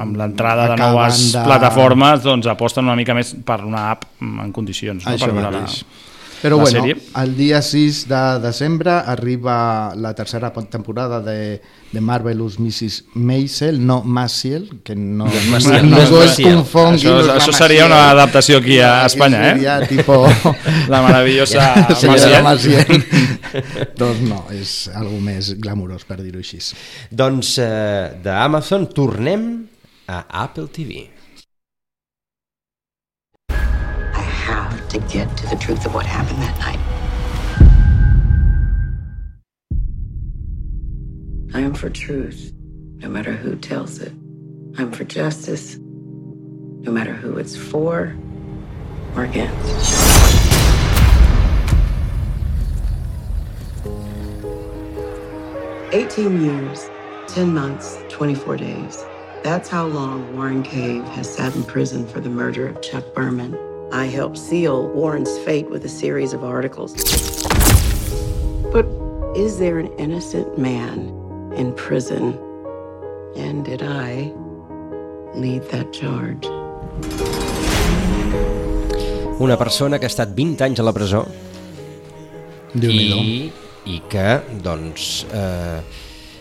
amb 0.01 0.17
l'entrada 0.17 0.71
de 0.73 0.79
noves 0.81 1.19
de- 1.35 1.43
plataformes 1.45 2.23
doncs 2.25 2.49
aposten 2.49 2.87
una 2.89 2.97
mica 2.97 3.13
més 3.17 3.35
per 3.45 3.61
una 3.69 3.91
app 3.93 4.07
en 4.25 4.53
condicions. 4.57 5.05
No? 5.05 5.13
Això 5.13 5.29
per 5.29 5.35
veure 5.37 5.51
la, 5.51 5.61
mateix. 5.67 5.85
Però 6.45 6.59
la 6.61 6.65
bueno, 6.67 6.83
sèrie. 6.83 6.97
el 7.23 7.31
dia 7.39 7.63
6 7.65 8.03
de 8.11 8.23
desembre 8.45 8.93
arriba 8.93 9.95
la 9.97 10.13
tercera 10.15 10.53
temporada 10.53 11.23
de, 11.25 11.63
de 11.91 12.01
Marvelous 12.05 12.59
Mrs. 12.61 13.05
Maisel, 13.15 13.79
no 13.87 14.03
Maciel, 14.05 14.83
que 14.85 14.95
no, 14.95 15.25
Maciel, 15.49 15.89
no, 15.89 15.97
no 15.97 16.03
és 16.03 16.13
no 16.13 16.21
es 16.23 16.37
confongui. 16.37 17.01
Això- 17.09 17.17
no 17.25 17.33
això 17.39 17.55
seria 17.57 17.87
Maciel. 17.87 17.93
una 17.93 18.11
adaptació 18.11 18.59
aquí 18.61 18.79
a 18.79 19.07
Espanya, 19.07 19.41
eh? 19.49 19.55
seria 19.55 19.79
tipo... 19.89 20.21
La 20.93 21.01
meravellosa 21.01 21.65
Maciel. 21.89 22.43
Maciel. 22.45 23.05
doncs 24.01 24.21
no, 24.29 24.45
és 24.53 24.77
algo 24.93 25.17
més 25.25 25.55
glamurós, 25.57 26.05
per 26.05 26.21
dir-ho 26.21 26.45
així. 26.45 26.61
Doncs 27.09 27.57
eh, 27.65 28.21
d'Amazon 28.23 28.91
tornem 28.93 29.49
a 30.13 30.27
Apple 30.45 30.69
TV. 30.69 31.07
To 34.95 35.01
get 35.09 35.37
to 35.37 35.47
the 35.49 35.57
truth 35.57 35.85
of 35.87 35.93
what 35.93 36.07
happened 36.07 36.41
that 36.41 36.57
night. 36.61 36.79
I 41.53 41.61
am 41.61 41.75
for 41.75 41.91
truth, 41.91 42.53
no 42.99 43.09
matter 43.09 43.33
who 43.33 43.57
tells 43.57 43.99
it. 43.99 44.13
I'm 44.79 44.93
for 44.93 45.03
justice, 45.03 45.79
no 45.81 46.93
matter 46.93 47.13
who 47.13 47.39
it's 47.39 47.57
for 47.57 48.15
or 49.17 49.25
against. 49.25 49.55
Eighteen 55.93 56.41
years, 56.41 56.89
ten 57.27 57.53
months, 57.53 57.99
twenty-four 58.09 58.59
days. 58.59 59.05
That's 59.43 59.69
how 59.69 59.87
long 59.87 60.37
Warren 60.37 60.63
Cave 60.63 61.03
has 61.09 61.33
sat 61.35 61.57
in 61.57 61.65
prison 61.65 62.07
for 62.07 62.21
the 62.21 62.31
murder 62.31 62.69
of 62.69 62.81
Chuck 62.81 63.13
Berman. 63.13 63.59
I 63.95 64.07
helped 64.07 64.37
seal 64.37 64.89
Warren's 64.89 65.39
fate 65.47 65.71
with 65.71 65.85
a 65.85 65.89
series 65.89 66.33
of 66.33 66.43
articles. 66.43 66.93
But 68.73 68.87
is 69.37 69.59
there 69.61 69.79
an 69.79 69.87
innocent 69.99 70.59
man 70.59 71.15
in 71.55 71.73
prison? 71.75 72.37
And 73.37 73.65
did 73.65 73.85
I 73.85 74.35
lead 75.37 75.63
that 75.71 75.93
charge? 75.93 76.43
Una 79.39 79.57
persona 79.57 80.01
que 80.01 80.09
ha 80.09 80.11
estat 80.11 80.35
20 80.35 80.65
anys 80.67 80.83
a 80.83 80.87
la 80.89 80.93
presó 80.93 81.23
i, 82.75 83.53
i 83.87 84.01
que 84.11 84.29
doncs, 84.65 85.23
eh, 85.31 85.79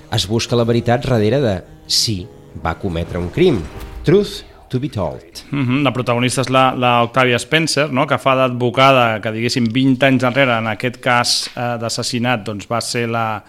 es 0.09 0.25
busca 0.25 0.57
la 0.57 0.65
veritat 0.65 1.05
darrere 1.05 1.41
de 1.45 1.53
si 1.85 2.23
va 2.65 2.73
cometre 2.81 3.21
un 3.21 3.29
crim. 3.29 3.61
Truth 4.01 4.41
to 4.73 4.79
be 4.81 4.89
told. 4.89 5.21
Mm 5.51 5.65
-hmm. 5.67 5.83
La 5.83 5.91
protagonista 5.91 6.41
és 6.41 6.49
la, 6.49 6.73
la 6.75 7.03
Octavia 7.03 7.37
Spencer, 7.39 7.91
no? 7.91 8.05
que 8.07 8.17
fa 8.17 8.35
d'advocada, 8.35 9.19
que 9.21 9.31
diguéssim 9.31 9.65
20 9.71 10.05
anys 10.05 10.23
enrere, 10.23 10.57
en 10.57 10.67
aquest 10.67 10.97
cas 10.99 11.49
eh, 11.55 11.77
d'assassinat, 11.79 12.43
doncs 12.45 12.67
va 12.69 12.81
ser 12.81 13.07
la, 13.07 13.43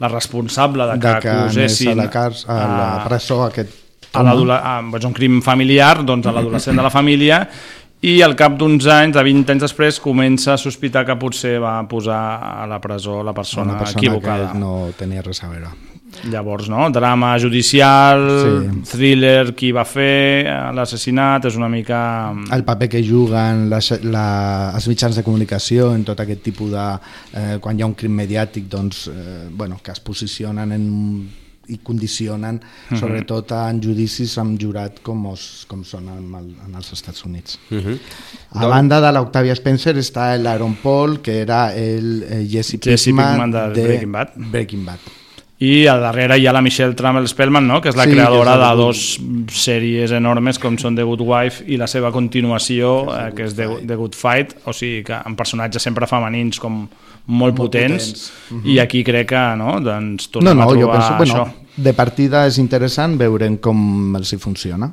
la 0.00 0.08
responsable 0.08 0.86
de 0.86 0.98
que, 0.98 1.08
de 1.08 1.20
que 1.20 1.28
acusessin 1.30 1.98
a 1.98 2.04
la, 2.04 2.10
cars, 2.10 2.44
a 2.48 2.54
la 2.54 3.04
presó 3.08 3.44
aquest 3.44 3.70
a 4.12 4.20
home. 4.20 4.28
l'adole- 4.28 4.60
a, 4.62 4.80
doncs 4.90 5.04
un 5.04 5.12
crim 5.12 5.40
familiar, 5.42 6.04
doncs 6.04 6.26
a 6.26 6.32
l'adolescent 6.32 6.76
de 6.76 6.82
la 6.82 6.90
família, 6.90 7.48
i 8.02 8.20
al 8.22 8.34
cap 8.34 8.56
d'uns 8.58 8.86
anys, 8.90 9.14
de 9.14 9.22
20 9.22 9.52
anys 9.52 9.62
després, 9.62 10.00
comença 10.02 10.54
a 10.54 10.58
sospitar 10.58 11.04
que 11.06 11.14
potser 11.16 11.58
va 11.62 11.76
posar 11.88 12.18
a 12.62 12.66
la 12.66 12.80
presó 12.80 13.22
la 13.22 13.32
persona, 13.32 13.72
una 13.72 13.78
persona 13.78 14.00
equivocada. 14.00 14.52
que 14.52 14.58
no 14.58 14.90
tenia 14.98 15.22
res 15.22 15.42
a 15.44 15.48
veure. 15.48 15.68
Llavors, 16.30 16.68
no? 16.68 16.90
Drama 16.90 17.38
judicial, 17.38 18.20
Sí. 18.42 18.80
thriller, 18.92 19.54
qui 19.54 19.72
va 19.72 19.84
fer 19.84 20.44
l'assassinat, 20.74 21.44
és 21.46 21.56
una 21.56 21.68
mica... 21.68 22.32
el 22.52 22.64
paper 22.64 22.88
que 22.88 23.02
juguen 23.02 23.68
les, 23.70 23.90
la, 24.04 24.72
els 24.74 24.88
mitjans 24.88 25.16
de 25.16 25.22
comunicació 25.24 25.94
en 25.94 26.04
tot 26.04 26.20
aquest 26.20 26.42
tipus 26.42 26.70
de... 26.70 26.88
Eh, 27.34 27.58
quan 27.60 27.78
hi 27.78 27.82
ha 27.82 27.86
un 27.86 27.94
crim 27.94 28.12
mediàtic, 28.14 28.68
doncs, 28.68 29.06
eh, 29.08 29.48
bueno, 29.50 29.80
que 29.82 29.90
es 29.92 30.00
posicionen 30.00 30.72
en 30.72 31.30
i 31.68 31.76
condicionen, 31.78 32.60
Mhm. 32.90 32.98
sobretot 32.98 33.52
en 33.52 33.80
judicis 33.80 34.36
amb 34.38 34.60
jurat 34.60 34.98
com, 35.02 35.26
os, 35.30 35.64
com 35.68 35.84
són 35.84 36.08
en, 36.10 36.34
el, 36.34 36.48
en 36.66 36.74
els 36.74 36.92
Estats 36.92 37.24
Units. 37.24 37.56
Uh 37.70 37.76
-huh. 37.78 37.98
A 38.50 38.66
banda 38.66 39.00
de 39.00 39.12
l'Octavia 39.12 39.54
Spencer 39.54 39.96
està 39.96 40.36
l'Aaron 40.36 40.74
Paul, 40.82 41.20
que 41.22 41.40
era 41.40 41.72
el 41.74 42.24
eh, 42.24 42.46
Jesse, 42.50 42.78
Jesse 42.82 43.04
Pinkman, 43.06 43.50
Pinkman 43.52 43.72
de 43.72 43.82
Breaking 43.82 44.12
Bad. 44.12 44.28
Breaking 44.36 44.84
Bad. 44.84 44.98
I 45.62 45.84
a 45.86 45.94
darrere 46.00 46.38
hi 46.40 46.46
ha 46.48 46.52
la 46.56 46.62
Michelle 46.64 46.96
Trammell 46.98 47.28
Spellman, 47.30 47.66
no? 47.68 47.76
que 47.80 47.90
és 47.92 47.96
la 47.98 48.06
Sí, 48.08 48.14
creadora 48.16 48.56
de 48.58 48.70
dos 48.80 49.02
sèries 49.54 50.10
enormes 50.16 50.58
com 50.58 50.74
són 50.80 50.96
The 50.98 51.04
Good 51.06 51.22
Wife 51.22 51.64
i 51.70 51.76
la 51.78 51.86
seva 51.90 52.10
continuació, 52.14 52.92
eh, 53.14 53.28
que 53.36 53.46
és 53.46 53.54
The, 53.58 53.68
The 53.86 53.98
Good 54.00 54.16
Fight, 54.18 54.56
o 54.66 54.74
sigui 54.74 55.04
que 55.06 55.14
amb 55.20 55.38
personatges 55.38 55.82
sempre 55.86 56.08
femenins 56.10 56.58
com 56.62 56.82
molt, 57.26 57.54
potents, 57.54 58.08
potents. 58.48 58.66
i 58.66 58.80
aquí 58.82 59.04
crec 59.06 59.28
que 59.30 59.44
no, 59.60 59.76
doncs, 59.84 60.26
No, 60.32 60.40
tornem 60.40 60.58
no, 60.58 60.64
a 60.64 60.72
jo 60.72 60.80
trobar 60.80 60.98
penso, 60.98 61.14
bueno, 61.20 61.44
això. 61.46 61.76
de 61.86 61.94
partida 61.94 62.46
és 62.50 62.58
interessant 62.58 63.14
veure 63.20 63.52
com 63.62 64.16
els 64.18 64.32
hi 64.34 64.38
funciona. 64.42 64.90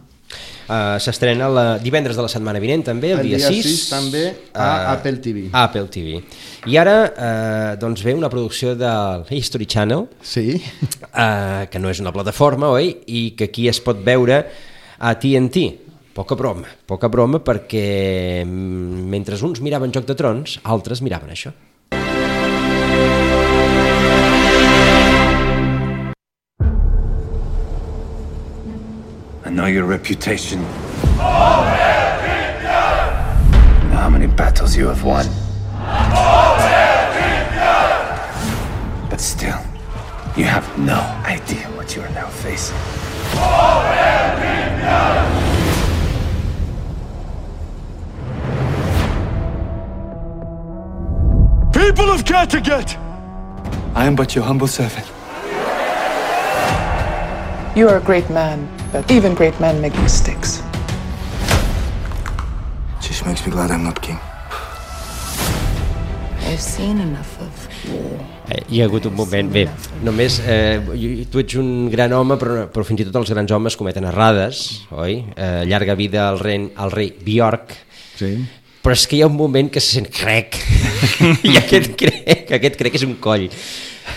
Uh, 0.70 1.00
S'estrena 1.02 1.48
la- 1.50 1.80
divendres 1.82 2.14
de 2.16 2.22
la 2.22 2.30
setmana 2.30 2.60
vinent 2.62 2.84
també, 2.86 3.10
el, 3.16 3.24
El 3.24 3.28
dia, 3.32 3.38
dia 3.42 3.48
6, 3.50 3.66
6 3.66 3.90
també 3.90 4.22
a 4.54 4.92
Apple 4.94 5.18
TV. 5.18 5.48
A 5.52 5.64
Apple 5.64 5.88
TV. 5.90 6.20
I 6.68 6.76
ara 6.76 6.96
eh, 7.08 7.76
doncs 7.80 8.02
ve 8.04 8.14
una 8.14 8.28
producció 8.30 8.74
del 8.76 9.24
History 9.30 9.66
Channel, 9.66 10.08
Sí, 10.22 10.62
eh, 11.16 11.68
que 11.72 11.80
no 11.80 11.90
és 11.90 12.02
una 12.04 12.12
plataforma, 12.12 12.68
oi? 12.76 12.92
I 13.08 13.32
que 13.40 13.48
aquí 13.48 13.70
es 13.72 13.80
pot 13.80 14.04
veure 14.04 14.42
a 15.00 15.14
TNT. 15.16 15.64
Poca 16.14 16.36
broma, 16.36 16.68
poca 16.86 17.08
broma 17.08 17.40
perquè 17.40 18.44
mm, 18.44 19.08
mentre 19.08 19.40
uns 19.40 19.62
miraven 19.64 19.94
Joc 19.96 20.06
de 20.10 20.16
Trons, 20.20 20.60
altres 20.68 21.00
miraven 21.02 21.32
això. 21.32 21.56
I 29.46 29.50
know 29.50 29.66
your 29.66 29.86
reputation. 29.86 30.60
And 33.80 33.94
how 33.94 34.10
many 34.10 34.28
battles 34.28 34.76
you 34.76 34.88
have 34.88 35.06
won. 35.06 35.26
But 39.20 39.26
still, 39.26 39.60
you 40.38 40.46
have 40.46 40.66
no 40.80 40.98
idea 41.26 41.68
what 41.76 41.94
you 41.94 42.02
are 42.02 42.10
now 42.12 42.30
facing. 42.30 42.78
People 51.74 52.10
of 52.10 52.24
Kattegat! 52.24 52.96
I 53.94 54.06
am 54.06 54.16
but 54.16 54.36
your 54.36 54.46
humble 54.46 54.68
servant. 54.68 55.06
You 57.76 57.90
are 57.90 57.98
a 57.98 58.02
great 58.02 58.30
man, 58.30 58.70
but 58.94 59.12
even 59.12 59.36
great 59.36 59.60
men 59.60 59.82
make 59.82 59.96
mistakes. 59.96 60.64
Just 63.02 63.26
makes 63.26 63.46
me 63.46 63.52
glad 63.52 63.70
I'm 63.70 63.84
not 63.84 64.02
king. 64.02 64.18
Hi 68.70 68.82
ha 68.82 68.86
hagut 68.88 69.06
un 69.10 69.14
moment, 69.18 69.50
bé, 69.54 69.66
només 70.06 70.40
eh, 70.42 71.26
tu 71.30 71.42
ets 71.42 71.58
un 71.62 71.90
gran 71.94 72.14
home, 72.18 72.38
però, 72.42 72.64
però 72.74 72.86
fins 72.88 73.04
i 73.04 73.08
tot 73.08 73.20
els 73.22 73.34
grans 73.34 73.54
homes 73.54 73.78
cometen 73.78 74.08
errades, 74.10 74.64
oi? 74.90 75.20
Eh, 75.36 75.62
llarga 75.70 75.98
vida 76.00 76.28
al 76.30 76.42
rei, 76.42 76.64
al 76.82 76.94
rei 76.94 77.12
Bjork, 77.26 77.76
sí. 78.18 78.32
però 78.82 78.98
és 78.98 79.06
que 79.06 79.20
hi 79.20 79.22
ha 79.26 79.30
un 79.30 79.38
moment 79.38 79.70
que 79.70 79.84
se 79.84 80.00
sent 80.00 80.10
crec, 80.14 80.58
i 81.50 81.56
aquest 81.62 81.94
crec, 82.00 82.50
aquest 82.58 82.82
crec 82.82 82.98
és 82.98 83.06
un 83.06 83.16
coll. 83.22 83.46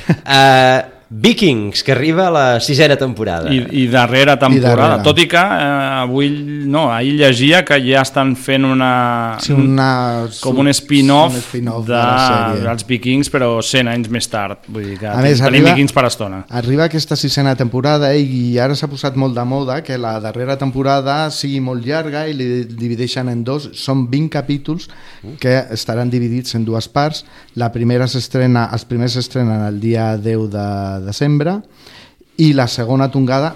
Uh, 0.09 0.92
Vikings, 1.15 1.83
que 1.85 1.93
arriba 1.93 2.29
a 2.29 2.31
la 2.31 2.61
sisena 2.61 2.97
temporada. 2.97 3.53
I, 3.53 3.59
i 3.83 3.87
darrera 3.93 4.39
temporada, 4.39 4.77
darrere. 4.97 5.03
tot 5.05 5.19
i 5.21 5.27
que 5.29 5.37
eh, 5.37 6.01
avui, 6.01 6.31
no, 6.73 6.87
ahir 6.91 7.19
llegia 7.19 7.61
que 7.69 7.77
ja 7.85 8.01
estan 8.01 8.33
fent 8.35 8.65
una... 8.65 9.37
Sí, 9.45 9.53
una- 9.53 10.25
com 10.41 10.63
un 10.63 10.71
spin-off 10.73 11.35
un 11.37 11.43
spin-off 11.45 11.85
de, 11.87 11.99
de 12.01 12.63
dels 12.65 12.87
Vikings, 12.89 13.29
però 13.35 13.51
100 13.61 13.91
anys 13.93 14.09
més 14.15 14.31
tard. 14.33 14.65
Vull 14.73 14.87
dir 14.89 14.97
que 15.03 15.11
A 15.11 15.19
més, 15.21 15.37
tenim 15.43 15.51
arriba- 15.51 15.75
Vikings 15.75 15.93
per 15.93 16.07
estona. 16.09 16.41
Arriba 16.49 16.87
aquesta 16.89 17.15
sisena 17.21 17.53
temporada 17.61 18.15
eh, 18.17 18.23
i 18.25 18.57
ara 18.59 18.73
s'ha 18.79 18.89
posat 18.89 19.19
molt 19.21 19.37
de 19.37 19.45
moda 19.45 19.83
que 19.85 19.99
la 20.01 20.15
darrera 20.25 20.57
temporada 20.57 21.27
sigui 21.31 21.61
molt 21.61 21.85
llarga 21.85 22.25
i 22.31 22.33
li 22.39 22.49
divideixen 22.65 23.29
en 23.29 23.45
dos. 23.45 23.69
Són 23.77 24.07
20 24.09 24.33
capítols 24.33 24.89
que 25.45 25.59
estaran 25.77 26.09
dividits 26.11 26.57
en 26.57 26.65
dues 26.65 26.89
parts. 26.89 27.27
La 27.61 27.69
primera 27.71 28.09
s'estrena, 28.09 28.71
els 28.73 28.89
primers 28.89 29.13
s'estrenen 29.21 29.67
el 29.69 29.77
dia 29.79 30.17
10 30.17 30.49
de 30.57 30.67
desembre 31.05 31.59
i 32.39 32.53
la 32.57 32.67
segona 32.69 33.11
tongada 33.11 33.55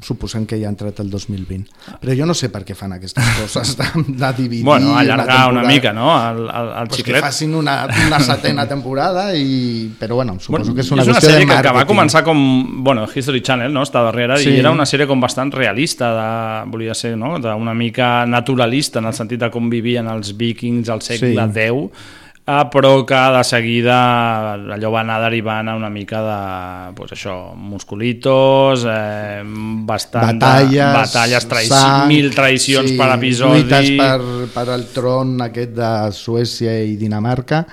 suposem 0.00 0.46
que 0.48 0.56
ja 0.56 0.64
ha 0.64 0.70
entrat 0.72 0.96
el 1.02 1.10
2020. 1.12 1.66
Però 2.00 2.14
jo 2.16 2.24
no 2.24 2.32
sé 2.32 2.48
per 2.48 2.62
què 2.64 2.72
fan 2.72 2.94
aquestes 2.94 3.20
coses 3.36 3.74
de, 3.76 3.84
de 4.08 4.30
dividir 4.38 4.64
Bueno, 4.64 4.94
allargar 4.96 5.50
una, 5.52 5.60
temporada. 5.60 5.68
mica, 5.68 5.92
no?, 5.92 6.06
el, 6.30 6.38
el, 6.48 6.68
el 6.80 6.88
pues 6.88 7.02
que 7.02 7.02
xiclet. 7.04 7.20
facin 7.20 7.54
una, 7.54 7.74
una 8.06 8.20
setena 8.24 8.64
temporada 8.66 9.26
i... 9.36 9.90
però 10.00 10.14
bueno, 10.16 10.38
suposo 10.40 10.72
que 10.72 10.80
és 10.80 10.90
una 10.96 11.02
és 11.04 11.08
una 11.12 11.20
sèrie 11.20 11.44
que, 11.44 11.58
que 11.66 11.74
va 11.76 11.84
començar 11.84 12.22
com, 12.24 12.40
bueno, 12.82 13.04
History 13.14 13.42
Channel, 13.44 13.68
no?, 13.76 13.82
està 13.84 14.00
darrere, 14.06 14.38
Sí. 14.40 14.48
i 14.54 14.62
era 14.62 14.72
una 14.72 14.86
sèrie 14.88 15.04
com 15.06 15.20
bastant 15.20 15.52
realista, 15.52 16.08
de, 16.16 16.70
volia 16.72 16.94
ser, 16.96 17.12
no?, 17.20 17.34
d'una 17.38 17.74
mica 17.76 18.24
naturalista, 18.24 19.00
en 19.04 19.10
el 19.12 19.18
sentit 19.20 19.44
de 19.44 19.50
com 19.52 19.68
vivien 19.68 20.08
els 20.08 20.32
vikings 20.32 20.88
al 20.88 21.02
segle 21.04 21.34
Sí. 21.36 21.68
X, 21.68 22.08
eh, 22.50 22.64
però 22.72 22.92
que 23.06 23.20
de 23.36 23.42
seguida 23.46 23.96
allò 24.74 24.90
va 24.92 25.04
anar 25.04 25.20
derivant 25.26 25.70
a 25.70 25.76
una 25.78 25.90
mica 25.92 26.20
de, 26.24 26.40
pues 26.98 27.14
això, 27.16 27.36
musculitos, 27.54 28.84
eh, 28.90 29.40
bastant 29.86 30.40
batalles, 30.40 30.82
de, 30.82 30.90
batalles 30.98 31.48
traici 31.50 31.72
sang, 31.72 32.06
mil 32.10 32.30
traïcions 32.34 32.92
sí, 32.92 32.98
per 32.98 33.10
episodi. 33.16 33.62
lluites 33.62 33.90
per, 34.00 34.52
per 34.54 34.68
al 34.76 34.86
tron 34.94 35.36
aquest 35.46 35.74
de 35.78 35.94
Suècia 36.16 36.76
i 36.82 36.96
Dinamarca 37.00 37.64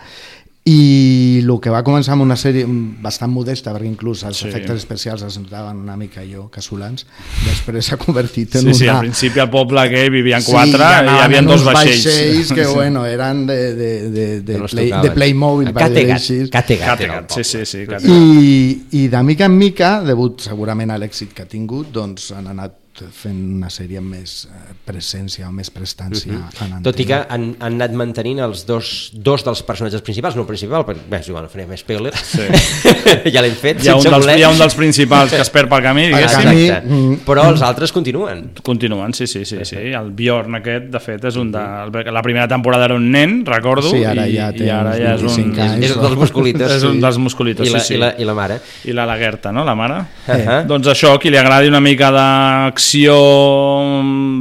i 0.67 1.39
el 1.45 1.51
que 1.63 1.71
va 1.71 1.79
començar 1.85 2.11
amb 2.17 2.25
una 2.25 2.35
sèrie 2.35 2.65
bastant 3.01 3.31
modesta, 3.31 3.71
perquè 3.71 3.87
inclús 3.87 4.23
els 4.27 4.35
Sí. 4.37 4.43
sí. 4.43 4.49
efectes 4.49 4.81
especials 4.81 5.21
es 5.23 5.37
notaven 5.39 5.77
una 5.79 5.95
mica 5.95 6.21
jo 6.27 6.49
casolans, 6.51 7.05
després 7.45 7.85
s'ha 7.87 7.97
convertit 7.97 8.55
en 8.59 8.61
Sí, 8.61 8.67
una... 8.67 8.75
sí, 8.75 8.87
al 8.91 8.99
principi 9.05 9.39
al 9.39 9.49
poble 9.49 9.79
aquell 9.79 10.11
vivien 10.11 10.41
Sí, 10.43 10.51
quatre 10.51 10.83
ja 10.83 11.03
i 11.03 11.07
hi 11.07 11.21
havia 11.23 11.41
dos 11.47 11.63
vaixells. 11.63 12.05
vaixells 12.05 12.51
que, 12.53 12.65
Sí. 12.65 12.73
bueno, 12.73 13.05
eren 13.05 13.45
de, 13.47 13.57
de, 13.75 13.91
de, 14.09 14.25
de, 14.41 14.53
Que 14.59 14.67
play, 14.67 14.91
de 14.91 15.11
Playmobil, 15.11 15.67
era 15.69 15.87
el 15.87 16.49
Kattegat, 16.49 17.31
sí, 17.31 17.43
sí, 17.43 17.65
sí. 17.65 17.85
I, 18.03 18.81
I 18.91 19.07
de 19.07 19.23
mica 19.23 19.45
en 19.45 19.57
mica, 19.57 20.01
degut 20.03 20.41
segurament 20.41 20.91
a 20.91 20.97
l'èxit 20.99 21.31
que 21.33 21.43
ha 21.43 21.47
tingut, 21.47 21.91
doncs 21.93 22.31
han 22.35 22.47
anat 22.47 22.73
fent 23.13 23.37
una 23.57 23.69
sèrie 23.73 23.99
amb 24.01 24.13
més 24.15 24.47
eh, 24.49 24.73
presència 24.87 25.47
o 25.47 25.51
més 25.51 25.69
prestància 25.73 26.31
Mhm. 26.33 26.41
en 26.61 26.63
antena. 26.65 26.81
Tot 26.83 26.99
i 26.99 27.05
que 27.05 27.13
han, 27.17 27.55
han 27.59 27.73
anat 27.77 27.93
mantenint 27.93 28.39
els 28.43 28.65
dos, 28.65 29.11
dos 29.13 29.43
dels 29.45 29.61
personatges 29.63 30.01
principals, 30.01 30.35
no 30.35 30.41
el 30.43 30.47
principal, 30.47 30.85
perquè, 30.85 31.05
bé, 31.09 31.19
és 31.21 31.27
igual, 31.29 31.43
no 31.47 31.49
farem 31.49 31.75
spoiler, 31.77 32.13
sí. 32.17 32.47
ja 33.33 33.41
l'hem 33.43 33.55
fet, 33.55 33.83
Hi 33.83 33.89
ha, 33.89 33.95
un 33.97 34.03
dels, 34.03 34.17
voler. 34.25 34.37
hi 34.39 34.43
ha 34.43 34.49
un 34.49 34.57
dels 34.59 34.75
principals 34.75 35.31
que 35.33 35.41
es 35.41 35.49
perd 35.53 35.69
pel 35.69 35.83
camí, 35.83 36.07
diguéssim. 36.07 36.49
Exacte. 36.51 36.87
Mm. 36.87 37.19
Però 37.27 37.47
els 37.51 37.61
altres 37.61 37.91
continuen. 37.95 38.49
Continuen, 38.63 39.13
sí, 39.13 39.27
sí, 39.27 39.43
sí, 39.45 39.57
sí. 39.67 39.75
El 39.77 40.11
Bjorn 40.17 40.55
aquest, 40.61 40.89
de 40.93 40.99
fet, 41.03 41.23
és 41.29 41.35
un 41.37 41.51
de... 41.51 41.63
La 42.11 42.21
primera 42.23 42.47
temporada 42.47 42.85
era 42.85 42.95
un 42.95 43.09
nen, 43.11 43.45
recordo, 43.45 43.89
Sí, 43.91 44.03
ara 44.03 44.25
i, 44.27 44.35
ja 44.37 44.51
té 44.55 44.65
i 44.65 44.69
ara 44.73 44.95
ja 44.97 45.13
és 45.15 45.21
un... 45.21 45.27
25 45.29 45.61
anys. 45.61 45.85
És 45.85 45.95
un 45.95 46.01
dels 46.03 46.15
musculitos. 46.17 46.71
És 46.77 46.83
un 46.83 46.99
dels 47.01 47.17
musculitos, 47.17 47.67
I 47.67 47.71
la, 47.73 47.79
sí, 47.79 47.87
sí. 47.87 47.93
I 47.95 48.01
la, 48.01 48.09
i 48.17 48.25
la 48.27 48.33
mare. 48.37 48.59
I 48.85 48.93
la 48.97 49.05
Lagerta, 49.09 49.51
no?, 49.51 49.63
la 49.67 49.75
mare. 49.75 49.99
Uh-huh. 50.27 50.59
Doncs 50.67 50.87
això, 50.93 51.13
qui 51.21 51.29
li 51.33 51.37
agradi 51.39 51.67
una 51.71 51.79
mica 51.83 52.09
d'acció, 52.11 52.86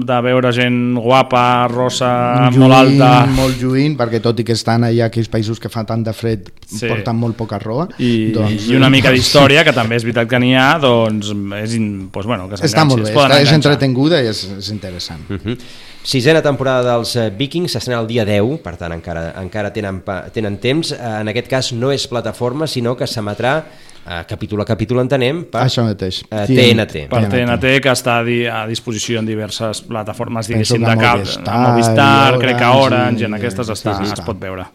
de 0.07 0.19
veure 0.23 0.53
gent 0.55 0.95
guapa, 1.03 1.67
rosa, 1.73 2.11
Lluint, 2.51 2.61
molt 2.63 2.77
alta... 2.77 3.11
molt 3.35 3.59
lluint, 3.61 3.97
perquè 3.99 4.21
tot 4.23 4.39
i 4.41 4.47
que 4.47 4.55
estan 4.55 4.87
allà 4.87 5.09
aquells 5.11 5.31
països 5.33 5.59
que 5.63 5.71
fa 5.73 5.85
tant 5.89 6.05
de 6.07 6.15
fred 6.17 6.53
Sí. 6.67 6.89
porten 6.91 7.15
molt 7.15 7.37
poca 7.39 7.61
roba. 7.63 7.85
I, 8.03 8.33
doncs, 8.35 8.65
i 8.67 8.75
una 8.75 8.89
mica 8.91 9.13
d'història, 9.15 9.63
que 9.63 9.73
també 9.75 9.95
és 10.01 10.03
veritat 10.03 10.27
que 10.31 10.41
n'hi 10.43 10.55
ha, 10.59 10.73
doncs, 10.83 11.29
és, 11.63 11.77
doncs 11.79 12.27
bueno, 12.27 12.49
que 12.51 12.59
Està 12.59 12.83
molt 12.85 13.05
bé, 13.05 13.13
està, 13.15 13.39
és 13.39 13.53
entretenguda 13.55 14.19
i 14.23 14.27
és, 14.33 14.41
és 14.59 14.71
interessant. 14.75 15.23
Uh 15.31 15.39
-huh. 15.39 15.59
Sisena 16.07 16.43
temporada 16.43 16.85
dels 16.93 17.17
eh, 17.17 17.31
Vikings 17.35 17.73
s'estrena 17.73 18.01
el 18.01 18.07
dia 18.07 18.25
10, 18.25 18.61
per 18.63 18.77
tant 18.77 18.93
encara, 18.93 19.33
encara 19.41 19.73
tenen, 19.73 20.03
tenen 20.33 20.59
temps. 20.59 20.93
Eh, 20.93 21.21
En 21.21 21.29
aquest 21.29 21.49
cas 21.49 21.73
no 21.73 21.91
és 21.91 22.07
plataforma, 22.07 22.67
sinó 22.67 22.97
que 22.97 23.07
s'emetrà 23.07 23.65
eh, 24.09 24.25
capítol 24.29 24.61
a 24.61 24.65
capítol, 24.65 25.01
entenem, 25.01 25.45
per 25.51 25.63
Això 25.67 25.83
mateix. 25.85 26.23
eh, 26.31 26.45
TNT. 26.47 26.57
TNT. 26.57 27.09
per 27.11 27.29
TNT, 27.29 27.81
que 27.83 27.91
està 27.91 28.19
a, 28.21 28.25
di 28.25 28.45
a 28.47 28.67
disposició 28.67 29.19
en 29.19 29.27
diverses 29.27 29.83
plataformes, 29.83 30.47
diguéssim, 30.49 30.85
de 30.85 30.97
cap, 30.97 31.19
Movistar, 31.19 31.59
Movistar, 31.69 32.35
i 32.35 32.39
crec 32.39 32.59
que 32.59 32.65
Orange, 32.67 33.23
i- 33.23 33.27
en 33.27 33.35
aquestes 33.35 33.67
sí, 33.67 33.73
està, 33.73 33.97
sí, 33.99 34.05
es 34.05 34.13
està. 34.15 34.25
pot 34.25 34.39
veure. 34.41 34.67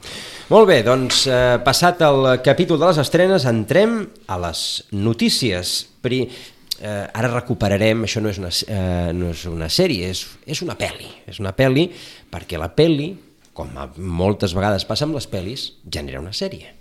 Molt 0.51 0.67
bé, 0.67 0.81
doncs 0.83 1.27
eh, 1.27 1.59
passat 1.63 2.01
el 2.03 2.41
capítol 2.43 2.77
de 2.79 2.87
les 2.87 2.97
estrenes, 2.97 3.45
entrem 3.45 4.01
a 4.27 4.37
les 4.37 4.83
notícies. 4.91 5.87
Pri, 6.01 6.27
eh, 6.81 7.07
ara 7.13 7.29
recuperarem, 7.29 8.03
això 8.03 8.19
no 8.21 8.27
és 8.29 8.37
una, 8.41 8.49
eh, 8.67 9.11
no 9.13 9.29
és 9.31 9.45
una 9.45 9.69
sèrie, 9.69 10.09
és, 10.09 10.25
és 10.45 10.61
una 10.61 10.75
pel·li. 10.75 11.07
És 11.27 11.39
una 11.39 11.53
pel·li 11.55 11.89
perquè 12.31 12.57
la 12.59 12.73
pel·li, 12.75 13.13
com 13.53 13.69
a 13.77 13.87
moltes 13.97 14.53
vegades 14.53 14.83
passa 14.85 15.05
amb 15.05 15.15
les 15.15 15.27
pel·lis, 15.29 15.69
genera 15.89 16.19
una 16.19 16.33
sèrie. 16.33 16.73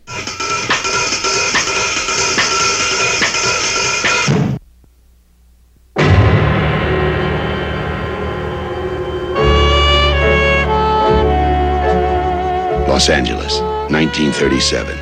Los 13.00 13.08
Angeles, 13.08 13.62
1937. 13.88 14.94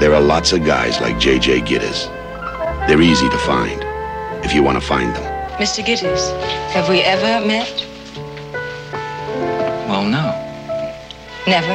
There 0.00 0.12
are 0.12 0.20
lots 0.20 0.52
of 0.52 0.66
guys 0.66 1.00
like 1.00 1.18
J.J. 1.18 1.62
Gittes. 1.62 2.12
They're 2.86 3.00
easy 3.00 3.26
to 3.30 3.38
find, 3.38 3.82
if 4.44 4.52
you 4.52 4.62
want 4.62 4.76
to 4.78 4.86
find 4.86 5.16
them. 5.16 5.24
Mr. 5.56 5.82
Gittes, 5.82 6.36
have 6.74 6.90
we 6.90 7.00
ever 7.00 7.40
met? 7.46 7.72
Well, 9.88 10.04
no. 10.04 10.36
Never. 11.46 11.74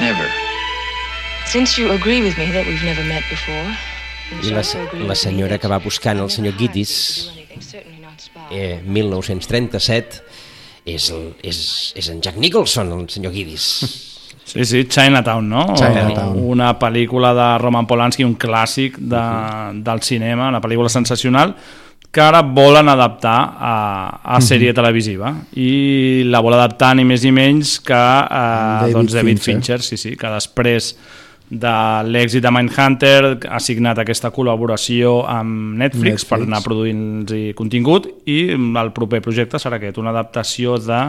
Never. 0.00 0.26
Since 1.44 1.76
you 1.76 1.92
agree 1.92 2.22
with 2.22 2.38
me 2.38 2.50
that 2.50 2.64
we've 2.66 2.82
never 2.82 3.04
met 3.04 3.24
before, 3.28 3.76
I 4.32 4.50
la, 4.52 4.62
la 5.06 5.14
senyora 5.14 5.58
que 5.58 5.68
va 5.68 5.78
buscant 5.80 6.18
el 6.18 6.30
senyor 6.30 6.56
Giddis, 6.56 7.30
eh, 8.50 8.80
1937, 8.86 10.22
és, 10.84 11.10
el, 11.10 11.30
és, 11.42 11.60
és 11.96 12.10
en 12.12 12.20
Jack 12.24 12.40
Nicholson, 12.40 12.92
el 12.98 13.06
senyor 13.12 13.34
Giddis. 13.36 13.70
Sí, 14.44 14.62
sí, 14.68 14.82
Chinatown, 14.84 15.46
no? 15.48 15.62
Chinatown. 15.72 16.36
Una 16.36 16.74
pel·lícula 16.78 17.30
de 17.34 17.46
Roman 17.62 17.86
Polanski, 17.88 18.26
un 18.28 18.34
clàssic 18.36 18.98
de, 19.00 19.22
del 19.86 20.02
cinema, 20.04 20.50
una 20.52 20.60
pel·lícula 20.60 20.90
sensacional, 20.92 21.54
que 22.14 22.22
ara 22.22 22.42
volen 22.46 22.88
adaptar 22.92 23.38
a, 23.58 23.74
a 24.36 24.38
sèrie 24.44 24.70
televisiva 24.76 25.32
i 25.58 26.22
la 26.28 26.44
vol 26.44 26.54
adaptar 26.54 26.92
ni 26.94 27.02
més 27.08 27.24
ni 27.26 27.32
menys 27.34 27.78
que 27.82 27.96
eh, 27.96 28.84
David 28.84 28.98
doncs 29.00 29.16
David 29.16 29.40
Fincher. 29.42 29.80
Fincher, 29.80 29.82
sí, 29.82 29.98
sí, 29.98 30.14
que 30.20 30.30
després 30.36 30.92
de 31.50 31.70
l'èxit 32.08 32.40
de 32.42 32.50
Mindhunter 32.50 33.38
ha 33.52 33.58
signat 33.60 33.98
aquesta 34.00 34.30
col·laboració 34.32 35.26
amb 35.28 35.76
Netflix, 35.76 36.24
Netflix. 36.24 36.24
per 36.30 36.38
anar 36.40 36.62
produint 36.64 37.28
contingut 37.54 38.08
i 38.26 38.48
el 38.56 38.90
proper 38.96 39.20
projecte 39.22 39.60
serà 39.60 39.76
aquest, 39.76 39.98
una 40.00 40.10
adaptació 40.10 40.78
de... 40.80 41.00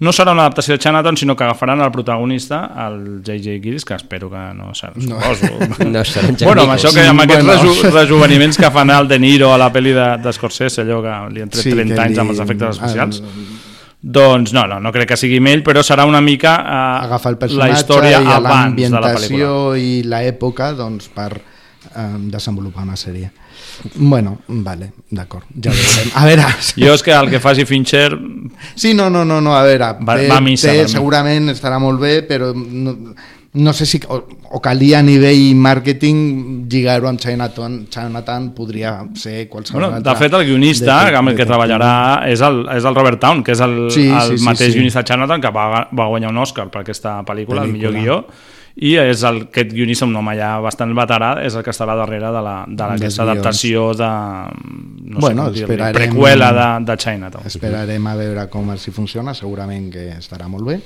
No 0.00 0.12
serà 0.14 0.30
una 0.36 0.44
adaptació 0.46 0.76
de 0.76 0.78
Chinatown, 0.84 1.16
sinó 1.16 1.34
que 1.34 1.42
agafaran 1.42 1.80
el 1.80 1.90
protagonista, 1.90 2.60
el 2.86 3.22
J.J. 3.26 3.56
Giddis, 3.64 3.84
que 3.84 3.94
espero 3.94 4.28
que 4.30 4.44
no 4.54 4.70
serà, 4.76 4.92
No. 4.94 5.18
suposo. 5.34 5.84
No 5.88 6.04
serà 6.04 6.30
bueno, 6.44 6.62
amb 6.68 6.76
això 6.76 6.92
que 6.94 7.06
amb 7.08 7.24
aquests 7.24 7.44
Bueno. 7.44 7.62
reju 7.64 7.90
rejuveniments 7.98 8.58
que 8.58 8.70
fan 8.70 8.90
el 8.90 9.08
De 9.08 9.18
Niro 9.18 9.52
a 9.54 9.58
la 9.58 9.72
pel·li 9.72 9.96
de, 9.96 10.06
de 10.22 10.32
Scorsese, 10.36 10.82
allò 10.84 11.00
que 11.02 11.16
li 11.34 11.42
han 11.42 11.48
tret 11.50 11.64
Sí, 11.64 11.72
30 11.72 11.94
que 11.94 12.00
anys 12.04 12.14
li- 12.14 12.20
amb 12.20 12.30
els 12.36 12.44
efectes 12.44 12.76
especials. 12.76 13.20
el- 13.24 13.57
Doncs 14.00 14.52
no, 14.54 14.66
no, 14.70 14.78
no 14.78 14.92
crec 14.94 15.08
que 15.10 15.16
sigui 15.18 15.40
ell, 15.50 15.64
però 15.66 15.82
serà 15.82 16.04
una 16.06 16.20
mica 16.22 16.52
eh, 16.62 17.04
agafar 17.06 17.32
el 17.34 17.56
la 17.58 17.68
història 17.72 18.20
i 18.20 18.26
abans 18.26 18.76
de 18.76 18.90
la 18.94 19.00
l'ambientació 19.00 19.48
pel·lícula. 19.74 19.78
i 19.82 20.02
l'època 20.06 20.72
doncs, 20.78 21.08
per 21.08 21.32
eh, 21.34 22.04
desenvolupar 22.30 22.84
una 22.84 22.94
sèrie. 22.96 23.32
Bueno, 23.94 24.38
vale, 24.46 24.92
d'acord, 25.10 25.46
ja 25.54 25.70
veurem. 25.74 26.12
A 26.14 26.24
veure... 26.26 26.46
Jo 26.78 26.94
és 26.94 27.02
que 27.02 27.12
el 27.14 27.30
que 27.30 27.40
faci 27.42 27.64
Fincher 27.66 28.12
Sí, 28.74 28.94
no, 28.94 29.08
no, 29.10 29.24
no, 29.24 29.40
no 29.40 29.56
a 29.56 29.64
veure, 29.66 29.92
Va- 29.98 30.16
té- 30.16 30.28
va 30.30 30.38
a 30.38 30.44
missa, 30.46 30.70
té, 30.70 30.86
segurament 30.88 31.50
estarà 31.50 31.78
molt 31.82 31.98
bé, 32.00 32.22
però 32.22 32.52
no, 32.54 32.94
no 33.58 33.72
sé 33.72 33.86
si 33.86 34.00
o, 34.08 34.16
o 34.54 34.60
calia 34.62 35.00
a 35.00 35.02
nivell 35.02 35.54
màrqueting 35.58 36.66
lligar-ho 36.70 37.08
amb 37.10 37.20
Chinatown, 37.20 37.86
Chinatown 37.90 38.50
podria 38.54 38.92
ser 39.14 39.48
qualsevol 39.48 39.82
Bueno, 39.82 39.96
altre 39.96 40.12
de 40.14 40.18
fet, 40.18 40.32
el 40.38 40.46
guionista 40.46 40.98
de- 41.10 41.16
amb 41.16 41.28
el 41.32 41.36
que 41.36 41.44
de- 41.44 41.50
treballarà 41.50 41.92
és 42.30 42.40
el, 42.40 42.62
és 42.76 42.84
el 42.84 42.94
Robert 42.94 43.20
Town, 43.20 43.42
que 43.42 43.52
és 43.52 43.60
el, 43.60 43.90
Sí, 43.90 44.08
el 44.08 44.20
sí, 44.32 44.38
sí, 44.38 44.44
mateix 44.44 44.68
sí. 44.72 44.78
guionista 44.78 45.02
de 45.02 45.10
Chinatown 45.12 45.40
que 45.40 45.50
va, 45.50 45.88
va 45.92 46.06
guanyar 46.08 46.30
un 46.30 46.38
Oscar 46.38 46.70
per 46.70 46.82
aquesta 46.82 47.20
pel·lícula, 47.24 47.64
el 47.64 47.72
millor 47.72 47.92
Pel·lícula. 47.92 48.22
guió, 48.24 48.56
i 48.80 48.92
és 48.94 49.24
el, 49.26 49.40
aquest 49.48 49.72
guionista, 49.74 50.06
un 50.06 50.14
home 50.14 50.36
ja 50.38 50.52
bastant 50.62 50.92
veterà, 50.94 51.32
és 51.42 51.56
el 51.58 51.64
que 51.66 51.72
estarà 51.74 51.96
darrere 51.98 52.28
de 52.30 52.42
la- 52.46 52.64
de 52.68 52.76
Dels 52.76 53.00
d'aquesta 53.00 53.22
adaptació 53.24 53.88
de... 53.98 54.10
No 55.08 55.18
Bueno, 55.18 55.48
sé 55.52 55.64
esperarem- 55.66 55.94
preqüela 55.96 56.52
de, 56.54 56.84
de 56.92 56.96
Chinatown. 56.96 57.46
Esperarem 57.50 58.06
a 58.06 58.14
veure 58.14 58.46
com 58.48 58.70
si 58.78 58.92
funciona, 58.94 59.34
segurament 59.34 59.90
que 59.90 60.10
estarà 60.20 60.46
molt 60.46 60.64
bé. 60.68 60.78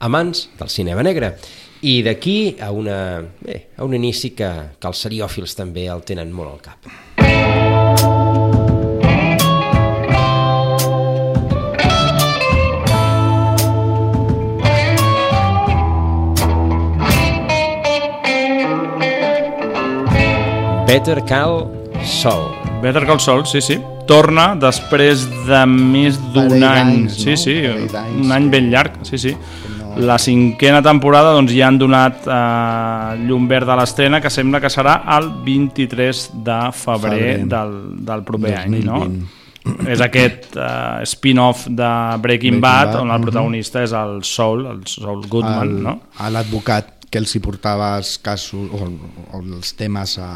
amants 0.00 0.50
del 0.58 0.68
cinema 0.68 1.02
negre. 1.02 1.36
I 1.84 1.98
d'aquí 2.00 2.56
a, 2.64 2.70
una, 2.72 3.20
bé, 3.44 3.58
a 3.76 3.84
un 3.84 3.92
inici 3.92 4.30
que, 4.32 4.48
que 4.80 4.88
els 4.88 5.00
seriòfils 5.04 5.52
també 5.58 5.84
el 5.92 6.00
tenen 6.08 6.30
molt 6.32 6.54
al 6.54 6.62
cap. 6.64 6.88
Better 20.88 21.20
Call 21.28 21.66
Saul. 22.00 22.54
Better 22.80 23.04
Call 23.04 23.20
Saul, 23.20 23.44
sí, 23.44 23.60
sí. 23.60 23.76
Torna 24.08 24.54
després 24.56 25.26
de 25.44 25.60
més 25.68 26.16
d'un 26.32 26.64
any. 26.64 27.10
Sí, 27.12 27.34
no? 27.34 27.36
sí, 27.44 27.60
un 28.24 28.32
any 28.32 28.48
ben 28.52 28.72
llarg, 28.72 28.96
sí, 29.04 29.20
sí. 29.20 29.36
La 29.96 30.16
cinquena 30.18 30.80
temporada 30.82 31.32
doncs, 31.36 31.52
ja 31.54 31.68
han 31.68 31.78
donat 31.78 32.26
eh, 32.26 33.22
llum 33.28 33.46
verd 33.50 33.70
a 33.70 33.76
l'estrena 33.78 34.20
que 34.22 34.32
sembla 34.32 34.60
que 34.62 34.70
serà 34.72 34.98
el 35.16 35.30
23 35.44 36.24
de 36.46 36.58
febrer, 36.74 37.20
Febrer. 37.20 37.48
del, 37.52 37.74
del 38.08 38.24
proper 38.26 38.54
any, 38.64 38.80
no? 38.84 39.00
2020. 39.06 39.42
És 39.88 40.02
aquest 40.04 40.58
eh, 40.60 41.04
spin-off 41.08 41.68
de 41.68 41.86
Breaking, 42.20 42.20
Breaking 42.26 42.60
Bad, 42.60 42.90
Bad, 42.90 42.98
on 43.00 43.14
el 43.14 43.22
protagonista 43.24 43.84
és 43.84 43.94
el 43.96 44.18
Saul, 44.28 44.66
el 44.68 44.82
Saul 44.90 45.24
Goodman, 45.24 45.62
el, 45.62 45.78
no? 45.86 45.94
l'advocat 46.34 47.08
que 47.08 47.22
els 47.22 47.32
hi 47.36 47.40
portava 47.40 47.94
els 47.96 48.18
casos 48.18 48.68
o, 48.74 48.90
o 49.32 49.40
els 49.40 49.72
temes 49.78 50.18
a, 50.18 50.28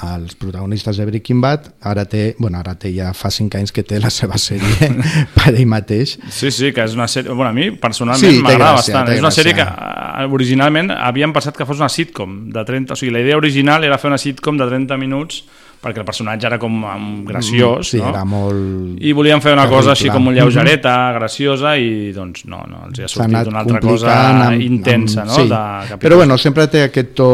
als 0.00 0.34
protagonistes 0.34 0.96
de 0.96 1.04
Breaking 1.06 1.40
Bad 1.42 1.66
ara 1.84 2.04
té, 2.08 2.34
bueno, 2.38 2.58
ara 2.58 2.74
té 2.80 2.90
ja 2.94 3.10
fa 3.12 3.28
5 3.30 3.58
anys 3.58 3.72
que 3.76 3.82
té 3.84 3.98
la 4.00 4.10
seva 4.10 4.38
sèrie 4.40 4.88
per 5.36 5.52
ell 5.52 5.66
mateix 5.68 6.16
Sí, 6.32 6.50
sí, 6.50 6.72
que 6.72 6.82
és 6.86 6.94
una 6.96 7.06
sèrie... 7.08 7.30
Bueno, 7.32 7.50
a 7.50 7.52
mi 7.52 7.70
personalment 7.76 8.32
Sí, 8.32 8.40
m'agrada 8.42 8.78
gràcia, 8.78 8.94
bastant. 8.94 9.12
És 9.12 9.20
una 9.20 9.30
sèrie 9.34 9.52
que 9.58 9.66
gràcia. 9.66 10.24
eh, 10.24 10.30
originalment 10.32 10.90
havien 10.96 11.32
pensat 11.36 11.56
que 11.58 11.66
fos 11.68 11.78
una 11.82 11.90
sitcom 11.92 12.48
de 12.54 12.64
30... 12.64 12.94
O 12.94 12.96
sigui, 12.96 13.12
la 13.12 13.20
idea 13.20 13.36
original 13.36 13.84
era 13.84 13.98
fer 14.00 14.08
una 14.10 14.18
sitcom 14.18 14.56
de 14.58 14.66
30 14.72 14.96
minuts 14.96 15.44
perquè 15.82 15.98
el 16.02 16.06
personatge 16.06 16.46
era 16.46 16.58
com 16.62 16.76
um, 16.86 17.06
graciós, 17.26 17.88
sí, 17.90 17.98
no? 17.98 18.12
era 18.12 18.22
molt 18.28 19.00
I 19.02 19.12
volien 19.18 19.42
fer 19.42 19.56
una 19.56 19.66
cosa 19.70 19.96
així 19.96 20.10
com 20.12 20.30
un 20.30 20.36
lleugereta, 20.36 20.94
graciosa, 21.16 21.74
i 21.76 22.12
doncs 22.14 22.44
no, 22.46 22.62
no, 22.70 22.84
els 22.88 23.00
hi 23.00 23.06
ha 23.06 23.10
sortit 23.10 23.50
una 23.50 23.64
altra 23.64 23.80
cosa 23.82 24.14
amb- 24.14 24.62
intensa, 24.62 25.24
amb- 25.24 25.32
no? 25.32 25.40
sí. 25.40 25.48
De 25.50 25.58
capítols. 25.58 26.04
Però 26.06 26.20
bueno, 26.22 26.38
sempre 26.38 26.68
té 26.70 26.84
aquest 26.86 27.14
to 27.18 27.28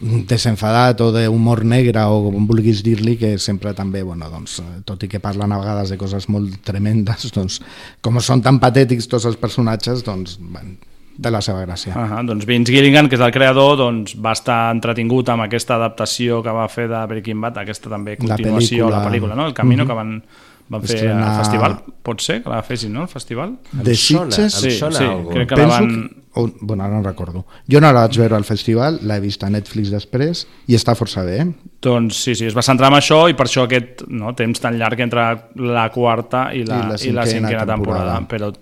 desenfadat 0.00 1.00
o 1.04 1.10
d'humor 1.12 1.64
negre 1.68 2.04
o 2.08 2.32
com 2.32 2.48
vulguis 2.48 2.82
dir-li 2.86 3.16
que 3.20 3.36
sempre 3.42 3.74
també, 3.76 4.02
bueno, 4.06 4.30
doncs, 4.32 4.60
tot 4.88 5.04
i 5.04 5.10
que 5.10 5.20
parlen 5.20 5.52
a 5.52 5.60
vegades 5.60 5.92
de 5.92 6.00
coses 6.00 6.28
molt 6.32 6.60
tremendes, 6.64 7.28
doncs, 7.36 7.60
com 8.00 8.20
són 8.24 8.44
tan 8.44 8.62
patètics 8.62 9.10
tots 9.10 9.28
els 9.28 9.36
personatges, 9.36 10.04
doncs, 10.06 10.38
bueno, 10.40 10.78
de 11.18 11.30
la 11.34 11.40
seva 11.42 11.64
gràcia. 11.66 11.92
Uh 11.98 12.20
doncs 12.24 12.46
Vince 12.46 12.70
Gilligan, 12.72 13.08
que 13.10 13.16
és 13.18 13.20
el 13.26 13.32
creador, 13.34 13.76
doncs, 13.76 14.14
va 14.22 14.32
estar 14.38 14.70
entretingut 14.72 15.28
amb 15.34 15.42
aquesta 15.48 15.74
adaptació 15.74 16.42
que 16.44 16.52
va 16.54 16.68
fer 16.70 16.86
de 16.88 17.00
Breaking 17.10 17.40
Bad, 17.42 17.58
aquesta 17.64 17.90
també 17.90 18.16
La 18.20 18.36
continuació 18.36 18.86
a 18.86 18.90
la 18.90 19.00
pel·lícula. 19.02 19.10
pel·lícula, 19.10 19.34
no? 19.36 19.46
El 19.46 19.54
Camino, 19.54 19.82
Mhm. 19.84 19.88
que 19.88 19.94
van, 19.94 20.22
van 20.68 20.82
fer 20.82 20.96
Estrenar- 20.96 21.28
al 21.28 21.38
festival. 21.44 21.76
Pot 22.02 22.20
ser 22.20 22.42
que 22.42 22.50
la 22.50 22.62
fessin, 22.62 22.92
no?, 22.92 23.02
el 23.02 23.08
festival? 23.08 23.56
De 23.72 23.94
Sitges? 23.96 24.52
Sí, 24.54 24.70
sona 24.70 24.98
sí, 24.98 25.04
algo. 25.04 25.30
crec 25.30 25.48
que 25.48 25.56
la 25.56 25.62
Penso 25.62 25.80
van... 25.80 26.08
que... 26.08 26.18
O, 26.40 26.46
bueno, 26.60 26.84
ara 26.84 26.94
no 26.98 27.02
recordo. 27.02 27.46
Jo 27.68 27.80
no 27.80 27.88
la 27.92 28.02
vaig 28.06 28.16
veure 28.16 28.36
al 28.36 28.44
festival, 28.44 29.00
l'he 29.02 29.18
vist 29.18 29.42
a 29.42 29.48
Netflix 29.50 29.90
després 29.90 30.46
i 30.68 30.74
està 30.76 30.94
força 30.94 31.24
bé. 31.24 31.40
Eh? 31.40 31.46
Doncs 31.82 32.14
sí, 32.22 32.34
sí, 32.36 32.44
es 32.46 32.54
va 32.56 32.62
centrar 32.62 32.92
en 32.92 32.98
això 33.00 33.28
i 33.28 33.34
per 33.34 33.46
això 33.48 33.64
aquest 33.64 34.04
no, 34.06 34.32
temps 34.36 34.60
tan 34.60 34.78
llarg 34.78 35.00
entre 35.00 35.24
la 35.56 35.88
quarta 35.90 36.54
i 36.54 36.62
la, 36.64 36.76
I 36.76 36.78
la 36.78 36.84
i 36.84 36.88
la 36.88 36.96
cinquena 36.98 37.26
cinquena 37.26 37.66
temporada. 37.66 38.14
temporada. 38.20 38.28
Però 38.28 38.52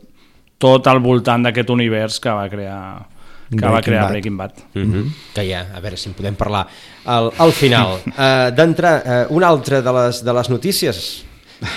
tot 0.58 0.86
al 0.86 1.00
voltant 1.04 1.44
d'aquest 1.46 1.70
univers 1.70 2.18
que 2.20 2.32
va 2.32 2.48
crear 2.48 2.80
que 3.46 3.62
va 3.62 3.76
Breaking 3.76 3.84
crear 3.84 4.02
Bad. 4.02 4.10
Breaking 4.10 4.36
Bad. 4.36 4.52
Mm 4.74 4.92
-hmm. 4.92 5.12
que 5.34 5.44
ja, 5.50 5.66
a 5.74 5.80
veure 5.80 5.96
si 5.96 6.08
en 6.08 6.14
podem 6.14 6.34
parlar 6.34 6.66
al, 7.04 7.32
al 7.38 7.52
final 7.52 8.00
uh, 8.06 8.50
d'entrar, 8.54 9.26
uh, 9.28 9.36
una 9.36 9.46
altra 9.46 9.80
de 9.82 9.92
les, 9.92 10.24
de 10.24 10.32
les 10.32 10.50
notícies 10.50 11.24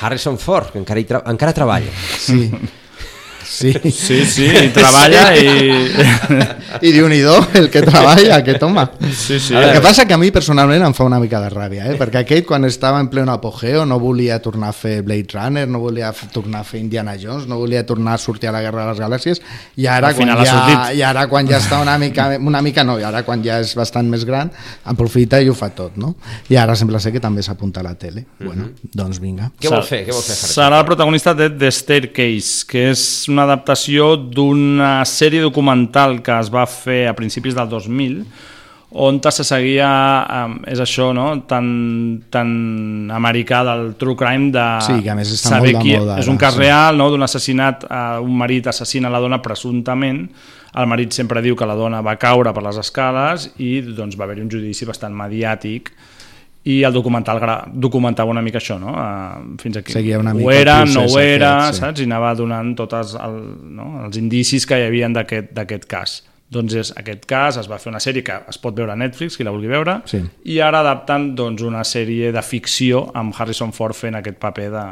Harrison 0.01 0.37
Ford, 0.37 0.71
que 0.71 0.79
encara, 0.79 0.99
hi 0.99 1.05
tra 1.05 1.23
encara 1.25 1.53
treballa 1.53 1.91
Sí. 2.17 2.51
Sí. 3.43 3.73
Sí, 3.91 4.25
sí, 4.25 4.47
i 4.65 4.69
treballa 4.75 5.23
i... 5.37 5.49
I 6.85 6.91
diu 6.93 7.07
nhi 7.09 7.19
el 7.59 7.69
que 7.73 7.81
treballa, 7.83 8.37
aquest 8.39 8.63
home. 8.63 8.85
Sí, 9.11 9.39
sí. 9.39 9.55
El 9.57 9.73
que 9.73 9.81
passa 9.81 10.05
que 10.07 10.13
a 10.13 10.19
mi 10.21 10.29
personalment 10.31 10.83
em 10.85 10.93
fa 10.95 11.05
una 11.07 11.19
mica 11.19 11.41
de 11.41 11.49
ràbia, 11.51 11.87
eh? 11.89 11.97
perquè 11.99 12.23
aquell 12.23 12.45
quan 12.47 12.65
estava 12.65 12.99
en 13.01 13.09
pleno 13.11 13.33
apogeo 13.33 13.85
no 13.89 13.99
volia 13.99 14.39
tornar 14.41 14.69
a 14.69 14.75
fer 14.75 15.01
Blade 15.03 15.33
Runner, 15.33 15.67
no 15.67 15.81
volia 15.81 16.11
tornar 16.33 16.61
a 16.61 16.67
fer 16.67 16.79
Indiana 16.79 17.15
Jones, 17.19 17.47
no 17.49 17.57
volia 17.59 17.85
tornar 17.85 18.15
a 18.15 18.21
sortir 18.21 18.49
a 18.49 18.53
la 18.55 18.61
Guerra 18.61 18.85
de 18.85 18.93
les 18.93 19.01
Galàxies, 19.01 19.41
i 19.75 19.87
ara, 19.89 20.13
quan 20.15 20.33
ja, 20.45 20.59
i 20.95 21.03
ara 21.05 21.25
quan 21.31 21.49
ja 21.49 21.59
està 21.59 21.81
una 21.81 21.97
mica, 22.01 22.29
una 22.39 22.61
mica 22.65 22.85
no, 22.87 22.99
i 22.99 23.05
ara 23.07 23.23
quan 23.27 23.43
ja 23.45 23.59
és 23.63 23.73
bastant 23.77 24.09
més 24.09 24.25
gran, 24.27 24.51
aprofita 24.89 25.41
i 25.41 25.49
ho 25.49 25.57
fa 25.57 25.71
tot, 25.75 25.97
no? 25.99 26.15
I 26.49 26.59
ara 26.59 26.77
sembla 26.79 27.01
ser 27.03 27.13
que 27.15 27.23
també 27.23 27.43
s'apunta 27.45 27.83
a 27.83 27.87
la 27.89 27.95
tele. 27.99 28.25
Bueno, 28.39 28.69
doncs 28.81 29.19
vinga. 29.21 29.51
què 29.59 29.71
vol 29.71 29.83
fer? 29.85 30.03
Què 30.07 30.15
vol 30.15 30.23
fer 30.23 30.37
Serà 30.39 30.79
el 30.79 30.87
protagonista 30.87 31.33
de 31.37 31.49
The 31.49 31.71
Staircase, 31.73 32.65
que 32.69 32.89
és 32.93 33.03
una 33.31 33.45
adaptació 33.47 34.15
d'una 34.19 34.99
sèrie 35.07 35.41
documental 35.45 36.19
que 36.25 36.35
es 36.35 36.49
va 36.53 36.65
fer 36.69 37.05
a 37.09 37.15
principis 37.17 37.55
del 37.57 37.69
2000, 37.71 38.23
on 38.91 39.19
se 39.21 39.43
seguia, 39.45 39.89
és 40.65 40.79
això, 40.81 41.11
no? 41.13 41.27
tan, 41.45 41.67
tan 42.33 43.11
americà 43.13 43.61
del 43.67 43.93
true 44.01 44.17
crime 44.17 44.49
de 44.51 44.65
Sí, 44.81 44.97
que 45.05 45.11
a 45.13 45.17
més 45.17 45.29
està 45.35 45.53
saber 45.53 45.75
molt 45.75 45.83
de 45.83 45.83
qui 45.85 45.97
moda 45.99 46.15
és 46.17 46.29
un 46.31 46.39
cas 46.41 46.55
sí. 46.57 46.63
real, 46.63 46.97
no? 46.97 47.11
d'un 47.13 47.21
assassinat, 47.21 47.85
eh, 47.85 48.17
un 48.25 48.33
marit 48.37 48.71
assassina 48.71 49.11
la 49.13 49.21
dona 49.21 49.41
presumptament, 49.45 50.23
el 50.73 50.89
marit 50.89 51.13
sempre 51.13 51.41
diu 51.45 51.57
que 51.57 51.69
la 51.69 51.77
dona 51.77 52.01
va 52.05 52.17
caure 52.21 52.53
per 52.53 52.65
les 52.65 52.81
escales 52.81 53.51
i 53.61 53.79
doncs, 53.85 54.17
va 54.17 54.25
haver-hi 54.25 54.47
un 54.47 54.51
judici 54.53 54.89
bastant 54.89 55.13
mediàtic 55.13 55.93
i 56.67 56.81
el 56.83 56.93
documental 56.93 57.39
documentava 57.71 58.31
una 58.31 58.41
mica 58.43 58.59
això, 58.59 58.75
no? 58.81 58.91
Uh, 58.91 59.55
fins 59.61 59.79
aquí. 59.79 59.93
Seguia 59.95 60.19
una 60.19 60.33
ho 60.33 60.39
mica 60.41 60.51
el 60.51 60.61
era, 60.61 60.79
no 60.85 61.05
ho 61.07 61.19
era, 61.19 61.53
aquest, 61.63 61.77
sí. 61.77 61.85
saps? 61.85 62.01
I 62.03 62.09
anava 62.09 62.33
donant 62.35 62.73
tots 62.77 63.15
el, 63.15 63.37
no? 63.77 63.91
els 64.05 64.19
indicis 64.19 64.67
que 64.67 64.77
hi 64.79 64.89
havia 64.89 65.09
d'aquest 65.15 65.87
cas. 65.89 66.19
Doncs 66.49 66.73
és, 66.81 66.89
aquest 66.97 67.27
cas 67.29 67.59
es 67.61 67.67
va 67.69 67.77
fer 67.77 67.91
una 67.91 68.01
sèrie 68.01 68.25
que 68.25 68.35
es 68.49 68.57
pot 68.57 68.75
veure 68.75 68.91
a 68.91 68.97
Netflix, 68.97 69.37
qui 69.37 69.45
la 69.45 69.53
vulgui 69.53 69.69
veure, 69.69 69.99
Sí. 70.09 70.23
i 70.49 70.59
ara 70.65 70.81
adaptant 70.81 71.35
doncs, 71.37 71.61
una 71.61 71.83
sèrie 71.85 72.31
de 72.33 72.41
ficció 72.41 73.05
amb 73.13 73.37
Harrison 73.37 73.71
Ford 73.71 73.95
fent 73.95 74.17
aquest 74.17 74.39
paper 74.41 74.69
de 74.73 74.85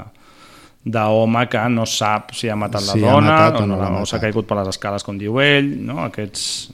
d'home 0.87 1.47
que 1.51 1.61
no 1.69 1.83
sap 1.89 2.31
si 2.37 2.47
ha 2.47 2.55
matat 2.55 2.85
Si 2.85 2.99
la 3.01 3.09
ha 3.09 3.15
dona 3.17 3.31
matat 3.31 3.57
o 3.59 3.63
o, 3.63 3.67
no 3.67 3.75
no, 3.75 3.81
l'ha 3.81 4.01
o 4.01 4.05
s'ha 4.07 4.21
caigut 4.23 4.47
per 4.47 4.55
les 4.61 4.69
escales 4.71 5.03
com 5.03 5.17
diu 5.19 5.41
ell 5.43 5.67
no? 5.83 5.97
aquests 6.05 6.69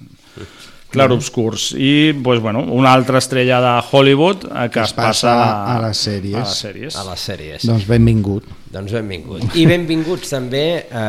clarobscurs 0.93 1.71
i 1.75 2.13
doncs, 2.15 2.41
bueno, 2.43 2.61
una 2.73 2.93
altra 2.93 3.17
estrella 3.19 3.59
de 3.63 3.73
Hollywood 3.91 4.45
eh, 4.45 4.67
que, 4.69 4.77
Que 4.77 4.83
es, 4.85 4.91
es 4.91 4.93
passa 4.93 5.33
passa 5.33 5.75
a 5.75 5.79
les 5.87 5.97
sèries. 6.07 6.37
a 6.37 6.43
les 6.45 6.61
sèries. 6.65 6.95
a 6.95 7.03
les 7.09 7.25
sèries. 7.29 7.65
Doncs 7.67 7.87
benvingut. 7.89 8.45
Doncs 8.73 8.93
benvingut. 8.95 9.43
I 9.55 9.65
benvinguts 9.69 10.29
també 10.33 10.65
a 10.91 11.07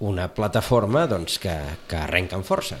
una 0.00 0.28
plataforma 0.32 1.06
doncs, 1.06 1.38
que, 1.38 1.54
que 1.88 1.96
arrenca 1.96 2.36
amb 2.36 2.44
força. 2.48 2.76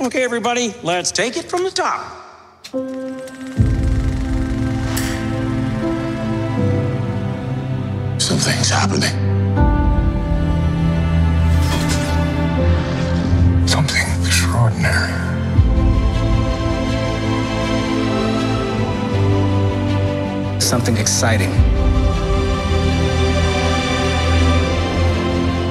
Okay, 0.00 0.22
everybody, 0.22 0.72
let's 0.84 1.10
take 1.12 1.36
it 1.38 1.50
from 1.50 1.64
the 1.64 1.72
top. 1.74 1.98
Something's 8.18 8.68
happening. 8.70 9.14
Something 13.66 14.06
extraordinary. 14.26 15.37
Something 20.68 20.98
exciting. 20.98 21.50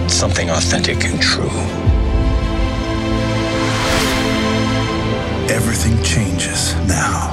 Something 0.10 0.50
authentic 0.50 1.06
and 1.06 1.22
true. 1.22 1.52
Everything 5.54 6.02
changes 6.02 6.74
now. 6.88 7.30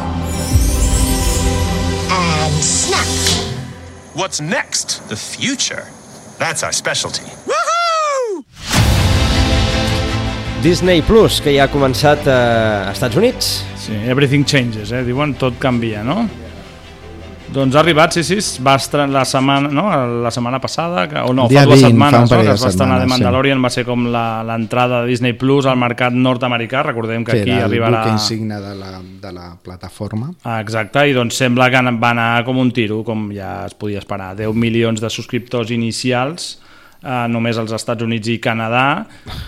And 2.10 2.52
snap. 2.62 3.08
What's 4.12 4.42
next? 4.42 5.08
The 5.08 5.16
future. 5.16 5.88
That's 6.38 6.62
our 6.62 6.72
specialty. 6.72 7.24
Woohoo! 7.48 8.44
Disney 10.62 11.00
Plus, 11.00 11.40
que 11.40 11.56
ja 11.56 11.64
ha 11.64 11.72
començat 11.72 12.28
a 12.28 12.92
Estats 12.92 13.16
Units. 13.16 13.64
Sí, 13.80 13.96
everything 14.04 14.44
changes, 14.44 14.92
eh? 14.92 15.00
diuen 15.08 15.32
tot 15.40 15.56
canvia, 15.58 16.04
no? 16.04 16.43
Doncs 17.54 17.76
ha 17.76 17.80
arribat, 17.84 18.12
sí, 18.16 18.24
sí, 18.26 18.38
va 18.66 18.74
estrenar 18.80 19.08
la 19.14 19.24
setmana, 19.24 19.68
no? 19.70 19.84
la 20.24 20.30
setmana 20.34 20.58
passada, 20.60 21.04
que, 21.08 21.20
o 21.22 21.32
no, 21.36 21.46
dia 21.48 21.62
fa 21.62 21.68
dues 21.70 21.82
20, 21.84 21.86
fa 21.86 21.86
un 21.86 21.92
setmanes, 21.92 22.20
no? 22.24 22.28
parell 22.32 22.48
que 22.48 22.54
es 22.56 22.64
va 22.64 22.70
estrenar 22.72 22.96
de 22.98 23.04
setmanes, 23.04 23.18
sí. 23.18 23.22
Mandalorian, 23.24 23.62
va 23.64 23.70
ser 23.70 23.84
com 23.86 24.06
la- 24.10 24.42
l'entrada 24.48 25.02
de 25.02 25.12
Disney 25.12 25.32
Plus 25.38 25.66
al 25.70 25.76
mercat 25.78 26.12
nord-americà, 26.12 26.82
recordem 26.82 27.22
que 27.24 27.32
Que 27.32 27.40
aquí 27.42 27.50
era 27.54 27.66
arribarà... 27.68 28.02
buc 28.04 28.12
insigne 28.16 28.58
de 28.60 28.74
la, 28.74 28.90
de 29.22 29.32
la 29.32 29.46
plataforma. 29.62 30.32
Ah, 30.42 30.60
Exacte, 30.60 31.06
i 31.08 31.14
doncs 31.14 31.36
sembla 31.38 31.70
que 31.70 31.80
va 32.00 32.10
anar 32.10 32.44
com 32.44 32.58
un 32.58 32.72
tiro, 32.72 33.02
com 33.04 33.30
ja 33.32 33.64
es 33.66 33.74
podia 33.78 34.00
esperar. 34.02 34.34
10 34.36 34.52
milions 34.54 35.00
de 35.00 35.10
subscriptors 35.10 35.70
inicials, 35.70 36.58
eh, 37.04 37.26
només 37.30 37.58
als 37.60 37.74
Estats 37.76 38.02
Units 38.02 38.32
i 38.32 38.38
Canadà, 38.42 39.04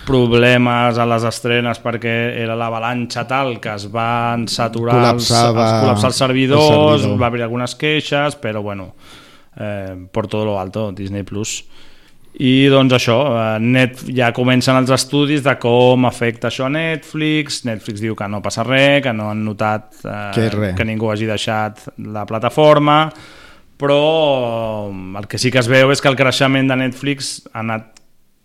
problemes 0.07 0.97
a 0.97 1.07
les 1.09 1.25
estrenes 1.27 1.81
perquè 1.83 2.15
era 2.43 2.55
l'avalanxa 2.59 3.25
tal 3.29 3.57
que 3.63 3.73
es 3.73 3.87
van 3.91 4.47
saturar 4.51 4.99
els, 5.13 5.31
els, 5.31 5.57
col·lapsar 5.57 6.11
els 6.13 6.21
servidors, 6.23 6.69
el 6.69 7.01
servidor. 7.01 7.19
va 7.23 7.31
haver 7.31 7.43
algunes 7.47 7.75
queixes, 7.75 8.37
però 8.41 8.61
bueno, 8.61 8.93
eh, 9.59 10.07
por 10.11 10.27
todo 10.27 10.45
lo 10.45 10.59
alto, 10.59 10.91
Disney 10.91 11.23
Plus. 11.23 11.63
I 12.37 12.67
doncs 12.69 12.93
això, 12.93 13.17
eh, 13.33 13.59
Net, 13.59 14.03
ja 14.13 14.29
comencen 14.35 14.77
els 14.77 14.91
estudis 14.93 15.41
de 15.41 15.55
com 15.57 16.05
afecta 16.05 16.51
això 16.51 16.67
a 16.67 16.69
Netflix, 16.69 17.63
Netflix 17.65 18.03
diu 18.03 18.13
que 18.15 18.27
no 18.29 18.43
passa 18.45 18.65
res, 18.67 19.01
que 19.01 19.13
no 19.13 19.31
han 19.31 19.41
notat 19.45 20.03
eh, 20.03 20.31
Que 20.35 20.73
que 20.77 20.85
ningú 20.85 21.09
hagi 21.09 21.25
deixat 21.25 21.87
la 21.97 22.27
plataforma, 22.29 23.07
però 23.77 23.99
el 24.89 25.27
que 25.29 25.39
sí 25.41 25.51
que 25.53 25.61
es 25.61 25.69
veu 25.69 25.91
és 25.93 26.01
que 26.01 26.09
el 26.11 26.17
creixement 26.19 26.69
de 26.71 26.77
Netflix 26.79 27.37
ha 27.53 27.61
anat 27.61 27.93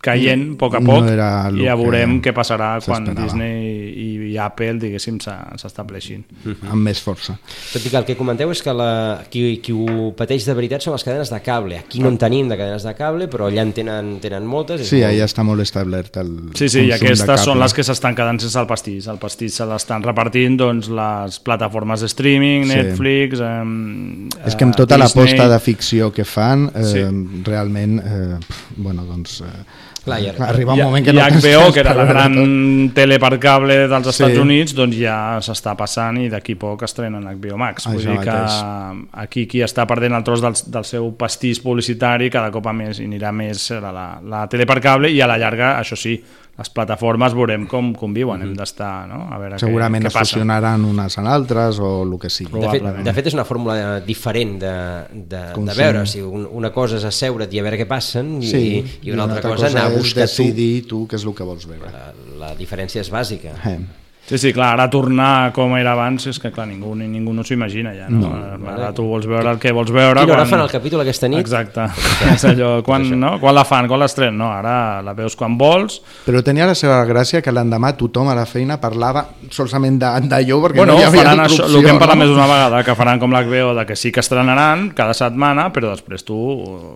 caient 0.03 0.49
a 0.53 0.59
poc 0.59 0.77
a 0.77 0.81
No 0.83 0.97
poc 0.99 1.09
el 1.09 1.61
i 1.61 1.67
ja 1.69 1.77
que 1.77 1.83
veurem 1.83 2.19
què 2.25 2.35
passarà 2.37 2.75
quan. 2.85 3.07
Disney 3.17 3.93
i, 3.93 4.09
i 4.33 4.39
Apple 4.41 4.79
diguéssim 4.81 5.19
se- 5.23 5.35
s'estableixin. 5.61 6.25
Amb 6.71 6.81
més 6.89 7.01
força. 7.05 7.37
Tot 7.73 7.85
i 7.85 7.91
que 7.93 7.99
el 8.01 8.07
que 8.09 8.17
comenteu 8.19 8.51
és 8.55 8.63
que 8.65 8.73
la, 8.75 9.23
qui, 9.31 9.59
qui 9.65 9.73
ho 9.77 10.11
pateix 10.17 10.47
de 10.49 10.55
veritat 10.59 10.83
són 10.85 10.97
les 10.97 11.05
cadenes 11.07 11.31
de 11.33 11.41
cable. 11.45 11.79
Aquí 11.85 12.01
no 12.03 12.09
en 12.13 12.19
tenim 12.19 12.49
de 12.51 12.57
cadenes 12.61 12.87
de 12.89 12.95
cable, 12.99 13.29
però 13.33 13.49
allà 13.51 13.63
en 13.67 13.73
tenen, 13.77 14.15
tenen 14.25 14.47
moltes. 14.49 14.87
Sí, 14.89 15.03
allà 15.07 15.29
està 15.29 15.45
molt 15.47 15.61
establert 15.65 16.17
el 16.23 16.33
Sí, 16.59 16.69
sí, 16.73 16.87
i 16.89 16.93
aquestes 16.97 17.45
són 17.45 17.61
les 17.61 17.75
que 17.77 17.85
s'estan 17.87 18.17
quedant 18.19 18.41
sense 18.43 18.59
el 18.61 18.67
pastís. 18.71 19.07
El 19.13 19.19
pastís 19.23 19.55
se 19.61 19.67
l'estan 19.69 20.03
repartint 20.03 20.57
doncs, 20.61 20.89
les 20.93 21.39
plataformes 21.45 22.01
de 22.01 22.11
streaming, 22.11 22.67
Sí. 22.69 22.75
Netflix... 22.81 23.41
Eh, 23.41 24.49
És 24.49 24.57
que 24.57 24.65
amb 24.65 24.75
eh, 24.75 24.77
tota 24.83 24.97
Disney. 24.97 25.25
l'aposta 25.27 25.49
de 25.53 25.59
ficció 25.61 26.13
que 26.13 26.25
fan, 26.25 26.71
eh, 26.75 26.85
Sí. 26.85 27.03
realment, 27.45 27.99
eh, 28.01 28.39
pf, 28.41 28.61
bueno, 28.77 29.05
doncs... 29.05 29.41
Eh, 29.43 29.65
Clar, 30.03 30.19
i 30.21 30.29
arriba 30.33 30.73
un 30.75 30.81
I- 30.81 30.83
moment 30.83 31.05
que 31.07 31.13
i 31.13 31.15
no 31.15 31.23
HBO, 31.23 31.69
que 31.73 31.79
era 31.81 31.93
la 31.95 32.05
gran 32.09 32.91
tele 32.95 33.21
per 33.23 33.39
cable 33.39 33.77
dels 33.87 34.09
Estats 34.11 34.35
Sí. 34.35 34.41
Units, 34.43 34.75
doncs 34.75 34.97
ja 34.99 35.39
s'està 35.39 35.77
passant 35.79 36.19
i 36.19 36.29
d'aquí 36.29 36.57
poc 36.59 36.83
estrenen 36.83 37.23
HBO 37.29 37.57
Max. 37.57 37.87
Vull 37.87 38.01
Això 38.01 38.11
dir 38.11 38.19
que 38.19 38.33
mateix. 38.33 39.09
aquí 39.13 39.47
qui 39.47 39.63
està 39.63 39.87
perdent 39.87 40.15
el 40.19 40.25
tros 40.25 40.43
del, 40.43 40.55
del 40.67 40.85
seu 40.85 41.13
pastís 41.17 41.61
publicitari 41.63 42.31
cada 42.31 42.51
cop 42.51 42.67
a 42.67 42.73
més 42.73 42.99
i 42.99 43.07
anirà 43.07 43.31
més 43.33 43.71
a 43.71 43.81
la, 43.93 44.07
la 44.25 44.47
tele 44.49 44.67
per 44.67 44.81
cable 44.81 45.11
i 45.11 45.21
a 45.21 45.27
la 45.31 45.39
llarga, 45.39 45.79
això 45.81 45.95
sí, 45.97 46.17
les 46.59 46.69
plataformes 46.69 47.33
veurem 47.35 47.63
com 47.67 47.95
conviuen, 47.97 48.43
hem 48.45 48.51
d'estar, 48.55 49.07
no? 49.09 49.23
A 49.33 49.39
veure 49.41 49.59
Segurament 49.59 50.05
què, 50.05 50.11
es 50.11 50.15
què 50.15 50.19
passa. 50.21 50.35
fusionaran 50.37 50.85
unes 50.85 51.17
en 51.19 51.27
altres 51.27 51.79
o 51.81 52.03
el 52.05 52.13
que 52.21 52.29
sigui. 52.31 52.61
De 52.61 52.69
fet, 52.69 52.85
de 53.09 53.15
fet 53.17 53.31
és 53.31 53.35
una 53.39 53.47
fórmula 53.49 54.01
diferent 54.05 54.59
de, 54.61 54.75
de, 55.13 55.25
de 55.31 55.41
Consum. 55.57 55.79
veure, 55.81 56.03
o 56.05 56.07
sigui, 56.07 56.27
un- 56.29 56.49
una 56.53 56.71
cosa 56.71 56.99
és 57.01 57.05
asseure't 57.09 57.53
i 57.57 57.59
a 57.59 57.63
veure 57.65 57.79
què 57.81 57.89
passen 57.89 58.37
i, 58.43 58.47
Sí, 58.53 58.85
i 59.03 59.11
una 59.17 59.25
altra 59.25 59.41
cosa 59.49 59.69
anar 59.73 59.87
a 59.87 59.97
buscar 59.97 60.27
tu. 60.27 60.29
decidir 60.29 60.87
tu 60.87 61.07
què 61.09 61.17
és 61.17 61.25
el 61.25 61.35
que 61.35 61.43
vols 61.43 61.67
veure. 61.67 61.91
La, 61.91 62.13
la 62.47 62.55
diferència 62.55 63.01
és 63.01 63.11
bàsica. 63.11 63.57
Eh. 63.73 63.79
Sí, 64.23 64.39
sí, 64.39 64.53
clar, 64.55 64.77
ara 64.77 64.87
tornar 64.87 65.51
com 65.53 65.73
era 65.75 65.97
abans 65.97 66.29
és 66.31 66.39
que 66.39 66.53
clar, 66.55 66.69
ningú, 66.71 66.93
ni 66.95 67.09
ningú 67.11 67.33
no 67.35 67.43
s'ho 67.43 67.57
imagina 67.57 67.91
ja, 67.97 68.07
no? 68.09 68.31
No. 68.31 68.69
Ara 68.71 68.93
tu 68.95 69.03
vols 69.09 69.27
veure 69.27 69.51
el 69.51 69.59
que 69.59 69.73
vols 69.75 69.91
veure 69.91 70.23
Quina 70.23 70.37
hora 70.37 70.45
fan 70.47 70.63
el 70.63 70.71
capítol 70.71 71.03
aquesta 71.03 71.27
nit? 71.27 71.41
Exacte, 71.43 71.89
és 72.37 72.45
allò, 72.47 72.71
quan, 72.87 73.09
no? 73.19 73.35
quan 73.43 73.57
la 73.57 73.65
fan, 73.67 73.89
quan 73.91 73.99
l'estrenen, 74.05 74.39
no, 74.39 74.53
ara 74.55 75.03
la 75.03 75.15
veus 75.19 75.35
quan 75.39 75.57
vols 75.59 75.99
Però 76.23 76.43
tenia 76.47 76.69
la 76.71 76.77
seva 76.79 77.01
gràcia 77.09 77.43
que 77.43 77.51
l'endemà 77.51 77.91
tothom 77.99 78.31
a 78.31 78.37
la 78.39 78.47
feina 78.47 78.79
parlava 78.81 79.25
solament 79.51 79.99
d'allò 79.99 80.61
perquè 80.69 80.79
bueno, 80.79 80.95
no 80.95 81.03
hi 81.03 81.09
havia 81.09 81.25
faran 81.25 81.43
això, 81.49 81.67
el 81.67 81.83
que 81.83 81.91
hem 81.91 82.01
parlat 82.01 82.17
no? 82.17 82.23
més 82.23 82.31
d'una 82.31 82.47
vegada, 82.53 82.85
que 82.87 82.97
faran 83.03 83.23
com 83.25 83.35
l'HBO, 83.35 83.75
de 83.81 83.87
que 83.91 83.99
sí 83.99 84.15
que 84.15 84.23
estrenaran 84.23 84.87
cada 84.97 85.19
setmana, 85.19 85.67
però 85.75 85.91
després 85.97 86.23
tu 86.29 86.39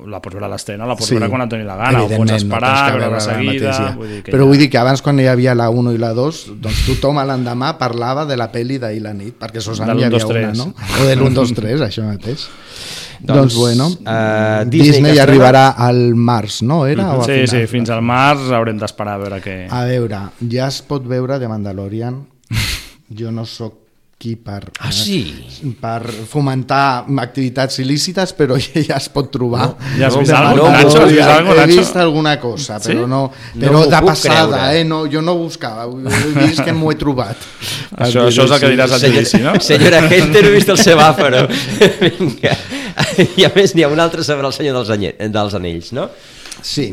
la 0.07 0.23
pots 0.23 0.39
veure 0.39 0.47
a 0.47 0.53
l'estrena, 0.55 0.87
la 0.87 0.95
pots 0.95 1.11
veure 1.11 1.29
quan 1.33 1.43
et 1.43 1.53
doni 1.53 1.67
la 1.67 1.77
gana, 1.83 2.07
o 2.07 2.11
pots 2.15 2.39
esperar, 2.39 2.73
que 2.93 3.03
veure-la 3.03 3.25
seguida... 3.27 3.77
Vull 3.97 4.15
dir 4.15 4.23
que 4.23 4.31
Però 4.31 4.45
ja... 4.45 4.49
vull 4.53 4.63
dir 4.63 4.71
que 4.71 4.81
abans 4.81 5.03
quan 5.03 5.19
hi 5.19 5.27
havia 5.31 5.59
la 5.59 5.69
1 5.75 5.97
i 5.97 6.01
la 6.01 6.15
2 6.17 6.43
doncs 6.63 6.87
tothom 6.87 7.16
a 7.19 7.25
l'endemà 7.29 7.73
parlava 7.79 8.25
de 8.29 8.37
la 8.37 8.49
pel·li 8.53 8.79
d'ahir 8.83 9.03
la 9.05 9.13
nit 9.17 9.37
perquè 9.41 9.61
solament 9.65 9.97
De 9.99 10.03
hi 10.03 10.07
havia 10.09 10.19
l'1, 10.19 10.29
2, 10.29 10.31
una 10.31 10.53
3. 10.53 10.59
no? 10.59 10.69
o 11.03 11.07
de 11.09 11.17
l'1, 11.17 11.33
2, 11.41 11.55
3, 11.61 11.85
això 11.89 12.05
mateix 12.07 12.47
Doncs, 13.17 13.33
doncs, 13.33 13.55
bueno 13.57 13.87
eh, 14.05 14.65
Disney 14.69 14.91
Disney, 14.93 15.19
arribarà 15.23 15.71
al 15.81 16.03
març 16.15 16.61
no? 16.63 16.83
Era, 16.87 17.15
o 17.17 17.23
a 17.23 17.25
Sí, 17.25 17.33
finals? 17.33 17.51
sí, 17.55 17.63
fins 17.73 17.91
al 17.95 18.03
març 18.05 18.51
haurem 18.53 18.77
d'esperar 18.79 19.15
a 19.17 19.23
veure 19.25 19.41
què... 19.41 19.57
a 19.73 19.85
veure, 19.89 20.21
ja 20.53 20.69
es 20.69 20.83
pot 20.85 21.07
veure 21.09 21.39
de 21.41 21.49
Mandalorian 21.49 22.21
jo 23.17 23.33
no 23.33 23.47
sóc 23.49 23.86
qui 24.19 24.35
per, 24.35 24.71
Ah, 24.81 24.91
sí? 24.91 25.19
eh, 25.63 25.75
per 25.79 26.01
fomentar 26.09 27.05
activitats 27.21 27.79
il·lícites, 27.83 28.33
però 28.33 28.57
ja, 28.65 28.81
ja 28.81 28.97
es 28.97 29.11
pot 29.13 29.29
trobar. 29.31 29.67
No, 29.77 29.99
ja 29.99 30.07
has 30.09 30.17
vist 30.17 30.33
alguna 30.33 30.71
Mandalorian. 30.71 31.19
cosa? 31.21 31.35
Alguna 31.37 31.63
He 31.63 31.67
vist 31.67 31.97
alguna 31.97 32.33
cosa, 32.41 32.79
Sí? 32.81 32.89
però 32.95 33.07
no, 33.07 33.21
No 33.55 33.61
però 33.61 33.73
m'ho 33.83 33.91
de 33.93 34.01
passada, 34.07 34.57
creure. 34.63 34.81
eh? 34.81 34.85
No, 34.85 35.03
jo 35.07 35.21
no 35.21 35.35
buscava, 35.37 35.85
he 35.85 36.47
vist 36.47 36.65
que 36.65 36.73
m'ho 36.73 36.91
he 36.93 36.97
trobat. 36.97 37.37
Això- 37.97 38.25
això 38.31 38.45
és 38.49 38.51
el 38.57 38.61
que 38.61 38.71
diràs 38.73 38.93
al 38.97 39.05
judici, 39.05 39.39
no? 39.45 39.53
Senyora 39.61 40.01
Henter, 40.09 40.45
he 40.47 40.51
vist 40.57 40.69
el 40.73 40.79
semàforo. 40.81 41.45
Vinga. 42.01 42.57
I 43.37 43.45
a 43.45 43.53
més 43.55 43.75
n'hi 43.77 43.85
ha 43.85 43.89
un 43.93 44.01
altre 44.01 44.25
sobre 44.25 44.47
el 44.49 44.53
senyor 44.57 44.79
dels, 44.81 44.91
anye- 44.97 45.15
dels 45.29 45.55
anells, 45.61 45.93
no? 45.93 46.09
Sí. 46.63 46.89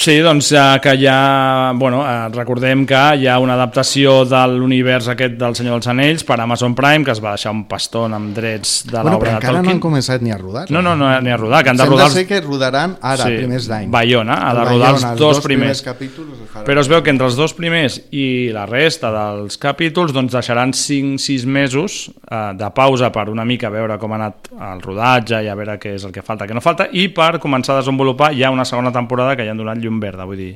Sí, 0.00 0.20
doncs 0.22 0.46
ja 0.54 0.78
que 0.80 0.92
ja, 0.96 1.72
bueno, 1.74 2.04
eh, 2.06 2.28
recordem 2.30 2.84
que 2.86 2.94
hi 3.18 3.26
ha 3.26 3.34
una 3.42 3.56
adaptació 3.58 4.20
de 4.30 4.38
l'univers 4.54 5.08
aquest 5.10 5.34
del 5.40 5.56
Senyor 5.58 5.74
dels 5.80 5.88
Anells 5.90 6.22
per 6.24 6.36
Amazon 6.40 6.76
Prime, 6.78 7.02
que 7.04 7.10
es 7.16 7.18
va 7.20 7.32
deixar 7.34 7.50
un 7.50 7.64
paston 7.68 8.14
amb 8.14 8.30
drets 8.36 8.84
de 8.86 8.92
Bueno, 8.94 9.16
l'obra 9.16 9.18
però 9.18 9.32
de 9.32 9.34
encara 9.40 9.52
no 9.52 9.58
Tolkien. 9.58 9.74
han 9.74 9.80
començat 9.82 10.22
ni 10.22 10.30
a 10.30 10.38
rodar. 10.38 10.62
No, 10.70 10.80
no, 10.86 10.94
no 10.96 11.08
ni 11.20 11.32
a 11.34 11.36
rodar, 11.36 11.64
que 11.64 11.70
han 11.72 11.76
de 11.76 11.82
Sembla 11.82 11.96
rodar... 11.96 12.06
els- 12.06 12.14
ser 12.14 12.26
que 12.30 12.40
rodaran 12.40 12.94
ara, 13.02 13.24
primers 13.26 13.66
d'any. 13.68 13.90
Bayona, 13.90 14.36
ha 14.38 14.54
de 14.54 14.60
El 14.62 14.68
rodar 14.68 14.92
els 14.94 15.02
Bayona, 15.02 15.10
els 15.12 15.20
dos, 15.20 15.36
dos 15.36 15.44
primers. 15.44 15.82
primers 15.82 15.82
capítols 15.82 16.28
els. 16.46 16.64
Però 16.70 16.80
es 16.80 16.88
veu 16.94 17.02
que 17.02 17.10
entre 17.10 17.26
els 17.26 17.36
dos 17.36 17.54
primers 17.58 17.98
i 18.14 18.24
la 18.54 18.64
resta 18.70 19.10
dels 19.10 19.58
capítols 19.58 20.14
doncs 20.14 20.32
deixaran 20.38 20.70
5-6 20.72 21.44
mesos 21.46 21.98
eh, 22.30 22.52
de 22.54 22.70
pausa 22.70 23.10
per 23.10 23.26
una 23.34 23.44
mica 23.44 23.68
veure 23.68 23.98
com 23.98 24.12
ha 24.14 24.20
anat 24.22 24.48
el 24.54 24.80
rodatge 24.80 25.42
i 25.42 25.50
a 25.50 25.58
veure 25.58 25.76
què 25.82 25.96
és 25.98 26.06
el 26.06 26.14
que 26.14 26.22
falta, 26.22 26.46
què 26.46 26.54
no 26.54 26.62
falta, 26.62 26.86
i 26.92 27.08
per 27.10 27.40
començar 27.42 27.74
a 27.74 27.82
desenvolupar 27.82 28.30
ja 28.38 28.50
una 28.54 28.64
segona 28.64 28.92
temporada 28.94 29.34
que 29.36 29.42
ja 29.44 29.50
han 29.50 29.58
donat 29.58 29.82
llum 29.88 29.98
verda, 30.04 30.28
vull 30.28 30.38
dir, 30.38 30.52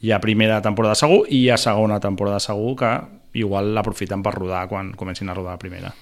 hi 0.00 0.14
ha 0.14 0.22
primera 0.22 0.62
temporada 0.62 0.96
segur 0.98 1.24
i 1.26 1.42
hi 1.42 1.48
ha 1.50 1.58
segona 1.58 1.98
temporada 2.00 2.38
segur 2.42 2.76
que 2.78 2.92
igual 3.38 3.74
l'aprofiten 3.74 4.22
per 4.22 4.32
rodar 4.38 4.66
quan 4.70 4.94
comencin 4.96 5.28
a 5.28 5.36
rodar 5.36 5.58
la 5.58 5.62
primera. 5.62 5.92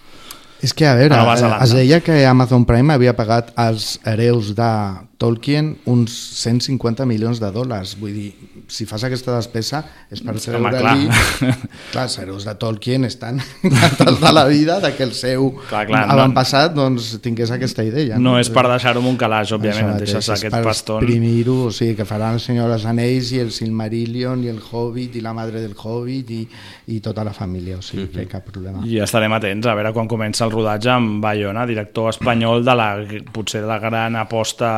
És 0.62 0.73
que, 0.73 0.87
a 0.89 0.95
veure, 0.97 1.17
A 1.17 1.65
es 1.65 1.73
deia 1.77 2.01
que 2.01 2.15
Amazon 2.25 2.65
Prime 2.65 2.95
havia 2.95 3.12
pagat 3.17 3.51
als 3.61 3.99
hereus 4.09 4.55
de 4.57 4.69
Tolkien 5.16 5.79
uns 5.88 6.12
150 6.42 7.07
milions 7.09 7.38
de 7.40 7.48
dòlars. 7.48 7.94
Vull 7.96 8.12
dir, 8.12 8.26
si 8.68 8.85
fas 8.85 9.00
aquesta 9.07 9.33
despesa 9.38 9.79
és 10.12 10.20
per 10.20 10.35
Home, 10.37 10.42
treure-li... 10.44 11.07
clar. 11.09 11.55
clar, 11.94 12.02
els 12.05 12.16
hereus 12.20 12.44
de 12.44 12.52
Tolkien 12.61 13.07
estan 13.09 13.38
encantats 13.64 14.20
de 14.20 14.33
la 14.37 14.44
vida 14.50 14.76
de 14.85 14.90
que 14.92 15.07
el 15.07 15.14
seu 15.16 15.48
Clar, 15.70 15.87
clar, 15.88 16.02
no- 16.05 16.12
avantpassat 16.18 16.74
doncs, 16.76 17.14
tingués 17.24 17.50
aquesta 17.55 17.85
idea. 17.87 18.18
No 18.20 18.35
és 18.38 18.50
per 18.52 18.66
deixar-ho 18.68 19.00
en 19.00 19.09
un 19.14 19.16
calaix, 19.16 19.55
òbviament, 19.57 19.94
Això 19.94 19.96
et 19.96 20.05
deixes 20.05 20.20
és 20.29 20.35
aquest 20.37 20.52
per 20.59 20.62
paston. 20.68 21.00
exprimir-ho, 21.00 21.57
o 21.70 21.72
sigui, 21.72 21.96
que 21.96 22.05
faran 22.09 22.37
el 22.37 22.44
Senyor 22.44 22.68
dels 22.74 22.85
Anells 22.85 23.33
i 23.33 23.40
el 23.40 23.55
Silmarillion 23.57 24.44
i 24.44 24.52
el 24.52 24.61
Hobbit 24.61 25.16
i 25.16 25.24
la 25.24 25.33
madre 25.33 25.64
del 25.64 25.72
Hobbit 25.81 26.35
i, 26.37 26.42
i 26.92 27.00
tota 27.00 27.24
la 27.24 27.33
família, 27.33 27.79
o 27.81 27.83
sigui, 27.85 28.11
que 28.12 28.26
cap 28.29 28.44
problema. 28.52 28.85
I 28.85 29.00
estarem 29.00 29.33
atents 29.33 29.64
a 29.64 29.74
veure 29.81 29.94
quan 29.96 30.12
comença 30.12 30.44
el 30.44 30.52
rodatge 30.52 30.92
amb 30.92 31.24
Bayona, 31.24 31.64
director 31.66 32.12
espanyol 32.12 32.64
de 32.68 32.76
la, 32.76 32.90
potser 33.33 33.64
de 33.64 33.72
la 33.72 33.81
gran 33.81 34.20
aposta, 34.20 34.74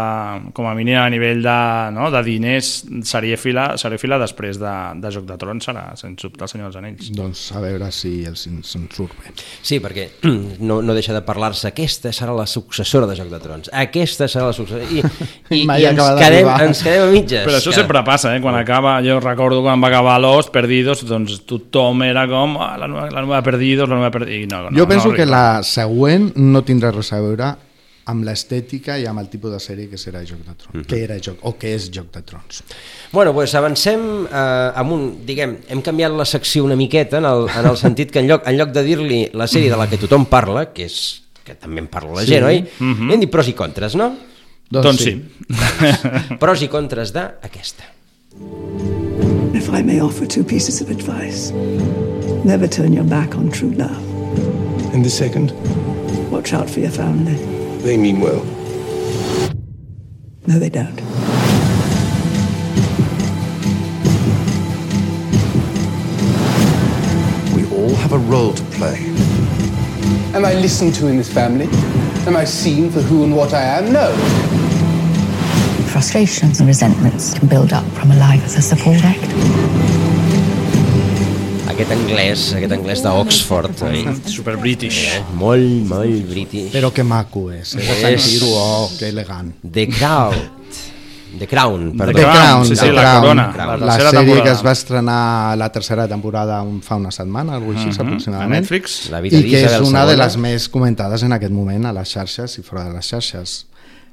com 0.55 0.67
a 0.69 0.75
mínim 0.77 0.99
a 1.01 1.07
nivell 1.13 1.43
de, 1.45 1.57
no, 1.97 2.09
de 2.15 2.23
diners, 2.27 2.71
serièfila, 3.09 3.71
serièfila 3.81 4.19
després 4.23 4.59
de, 4.61 4.75
de 5.03 5.13
Joc 5.15 5.27
de 5.29 5.37
Trons 5.41 5.69
serà, 5.69 5.85
sens 5.99 6.23
dubte, 6.23 6.43
el 6.45 6.51
Senyor 6.53 6.69
dels 6.69 6.79
Anells. 6.81 7.11
Doncs 7.17 7.45
a 7.57 7.63
veure 7.65 7.91
si 7.95 8.13
els 8.29 8.45
se'n 8.45 8.89
surt 8.95 9.15
bé. 9.21 9.35
Sí, 9.63 9.81
perquè 9.85 10.09
no, 10.69 10.81
no 10.83 10.97
deixa 10.97 11.15
de 11.17 11.23
parlar-se 11.27 11.71
aquesta 11.71 12.13
serà 12.17 12.35
la 12.37 12.47
successora 12.51 13.09
de 13.11 13.17
Joc 13.19 13.31
de 13.33 13.41
Trons, 13.43 13.71
aquesta 13.73 14.29
serà 14.31 14.51
la 14.51 14.57
successora 14.57 14.87
i, 14.89 15.03
i, 15.61 15.65
Mai 15.69 15.85
i 15.85 15.89
ens, 15.91 16.03
quedem, 16.21 16.51
ens 16.69 16.83
quedem 16.87 17.07
a 17.07 17.13
mitges. 17.13 17.47
Però 17.49 17.61
això 17.61 17.73
que- 17.73 17.81
sempre 17.81 18.03
passa, 18.07 18.35
eh? 18.37 18.43
quan 18.45 18.59
acaba, 18.59 18.99
jo 19.05 19.19
recordo 19.21 19.63
quan 19.65 19.83
va 19.83 19.93
acabar 19.93 20.19
Lost, 20.23 20.53
Perdidos, 20.55 21.05
doncs 21.09 21.41
tothom 21.49 22.03
era 22.07 22.27
com 22.31 22.57
ah, 22.63 22.75
la, 22.81 22.89
nova, 22.91 23.09
la 23.13 23.25
nova 23.25 23.43
Perdidos, 23.47 23.89
la 23.89 24.01
nova 24.01 24.11
Perdidos, 24.15 24.45
i 24.45 24.51
no, 24.51 24.65
no, 24.69 24.77
jo 24.77 24.89
penso 24.91 25.13
no 25.13 25.17
que 25.17 25.27
la 25.29 25.63
següent 25.67 26.33
no 26.37 26.63
tindrà 26.67 26.93
res 26.95 27.13
a 27.13 27.23
veure 27.25 27.55
amb 28.09 28.25
l'estètica 28.25 28.97
i 28.99 29.05
amb 29.11 29.21
el 29.21 29.29
tipus 29.29 29.53
de 29.53 29.59
sèrie 29.61 29.89
que 29.91 29.99
serà 30.01 30.23
Joc 30.25 30.41
de 30.47 30.55
Trons, 30.57 30.87
que 30.89 31.01
era 31.05 31.19
Joc, 31.21 31.43
o 31.45 31.53
que 31.61 31.75
és 31.77 31.91
Joc 31.93 32.09
de 32.15 32.23
Trons. 32.25 32.63
Bueno, 33.13 33.35
doncs 33.37 33.55
avancem 33.59 34.01
eh, 34.27 34.81
amb 34.81 34.95
un, 34.97 35.03
diguem, 35.29 35.59
hem 35.69 35.83
canviat 35.85 36.15
la 36.17 36.25
secció 36.29 36.65
una 36.65 36.77
miqueta 36.77 37.19
en 37.21 37.29
el, 37.29 37.47
en 37.53 37.69
el 37.69 37.77
sentit 37.77 38.11
que 38.15 38.23
en 38.25 38.29
lloc, 38.31 38.47
en 38.49 38.57
lloc 38.57 38.73
de 38.73 38.83
dir-li 38.87 39.21
la 39.37 39.47
sèrie 39.51 39.69
de 39.71 39.77
la 39.77 39.87
que 39.91 40.01
tothom 40.01 40.25
parla, 40.31 40.71
que 40.73 40.87
és 40.89 40.99
que 41.45 41.55
també 41.57 41.81
en 41.85 41.89
parla 41.93 42.17
la 42.19 42.25
Sí. 42.25 42.33
gent, 42.33 42.45
oi? 42.49 42.65
Mhm. 42.79 43.11
Hem 43.13 43.21
dit 43.27 43.31
pros 43.33 43.49
i 43.49 43.55
contres, 43.57 43.95
no? 43.97 44.11
Doncs 44.71 44.85
Doncs 44.85 45.05
sí. 45.05 45.13
sí. 45.17 46.37
Pros 46.41 46.61
i 46.63 46.69
contres 46.69 47.13
d'aquesta. 47.17 47.85
If 49.57 49.69
I 49.73 49.83
may 49.83 50.01
offer 50.01 50.27
two 50.27 50.45
pieces 50.45 50.81
of 50.83 50.91
advice, 50.91 51.53
never 52.45 52.69
turn 52.69 52.93
your 52.93 53.05
back 53.09 53.35
on 53.35 53.49
true 53.51 53.73
love. 53.73 53.97
And 54.93 55.05
the 55.05 55.11
second, 55.11 55.53
Watch 56.31 56.53
out 56.53 56.69
for 56.69 56.81
your 56.81 56.91
family. 56.93 57.58
They 57.89 57.97
mean 57.97 58.21
well. 58.21 58.45
No, 60.47 60.59
they 60.59 60.69
don't. 60.69 61.01
We 67.55 67.65
all 67.75 67.95
have 67.95 68.13
a 68.13 68.19
role 68.19 68.53
to 68.53 68.63
play. 68.77 68.99
Am 70.35 70.45
I 70.45 70.53
listened 70.53 70.97
to 70.97 71.07
in 71.07 71.17
this 71.17 71.33
family? 71.33 71.67
Am 72.27 72.37
I 72.37 72.45
seen 72.45 72.91
for 72.91 73.01
who 73.01 73.25
and 73.25 73.35
what 73.35 73.55
I 73.55 73.63
am? 73.63 73.91
No. 73.91 74.13
Frustrations 75.87 76.61
and 76.61 76.69
resentments 76.69 77.33
can 77.39 77.49
build 77.49 77.73
up 77.73 77.87
from 77.93 78.11
a 78.11 78.17
life 78.17 78.45
as 78.45 78.57
a 78.57 78.61
support 78.61 79.03
act. 79.03 79.58
Aquest 81.69 81.91
anglès, 81.93 82.45
aquest 82.57 82.73
anglès 82.75 83.03
d'Oxford, 83.05 83.83
oi? 83.87 84.01
Super 84.33 84.57
British. 84.59 85.03
Eh, 85.19 85.23
molt, 85.39 85.65
molt 85.91 86.31
british. 86.31 86.71
Però 86.73 86.91
que 86.95 87.05
maco 87.05 87.51
és, 87.53 87.75
eh? 87.77 87.83
És- 88.15 88.23
sentir-ho, 88.23 88.49
oh, 88.57 88.91
que 88.99 89.09
elegant. 89.13 89.53
The 89.63 89.87
Crown. 89.89 90.35
The 91.39 91.47
Crown, 91.47 91.93
perdó. 91.97 92.15
The 92.17 92.25
Crown, 92.25 92.65
sí, 92.65 92.75
sí, 92.75 92.87
The 92.87 92.93
la 92.93 93.03
Crown. 93.03 93.21
corona, 93.21 93.53
la 93.55 93.67
la, 93.77 93.93
tercera 93.93 94.11
sèrie 94.11 94.19
temporada. 94.25 94.45
que 94.45 94.51
es 94.57 94.65
va 94.67 94.73
estrenar 94.73 95.59
la 95.59 95.69
tercera 95.71 96.09
temporada 96.09 96.63
un, 96.63 96.81
fa 96.83 96.97
una 96.97 97.11
setmana, 97.13 97.55
alguna 97.57 97.77
cosa 97.77 97.89
així, 97.91 97.99
Mhm, 98.01 98.07
aproximadament. 98.09 98.53
a 98.53 98.61
Netflix. 98.61 99.11
La 99.11 99.21
vida 99.21 99.37
I 99.39 99.43
que 99.51 99.65
és 99.67 99.81
una 99.81 100.07
de 100.07 100.17
les 100.17 100.37
més 100.39 100.69
comentades 100.71 101.23
en 101.23 101.33
aquest 101.35 101.53
moment 101.53 101.85
a 101.85 101.93
les 101.93 102.09
xarxes 102.09 102.59
i 102.59 102.63
fora 102.63 102.85
de 102.85 102.95
les 102.95 103.07
xarxes. 103.07 103.67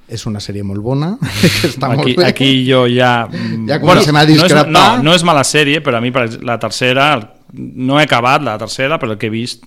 És 0.08 0.26
una 0.28 0.39
sèrie 0.39 0.62
molt 0.62 0.82
bona, 0.84 1.18
que 1.62 1.68
està 1.70 1.88
aquí, 1.94 1.98
molt 2.13 2.18
bé. 2.18 2.26
aquí 2.28 2.65
jo 2.70 2.86
ja... 2.86 3.26
mm, 3.32 3.68
Ja 3.70 3.80
comencem 3.80 4.15
a 4.15 4.26
discrepar. 4.26 4.68
No 4.70 4.80
és, 4.80 4.98
no, 4.98 5.04
no 5.04 5.13
és 5.15 5.24
mala 5.24 5.41
sèrie, 5.44 5.82
però 5.82 5.98
a 5.98 6.02
mi 6.02 6.12
per 6.12 6.28
la 6.44 6.60
tercera, 6.60 7.13
el- 7.15 7.26
no 7.53 7.99
he 7.99 8.03
acabat 8.03 8.41
la 8.43 8.58
tercera, 8.58 8.97
però 8.99 9.12
el 9.13 9.17
que 9.21 9.27
he 9.27 9.34
vist 9.34 9.63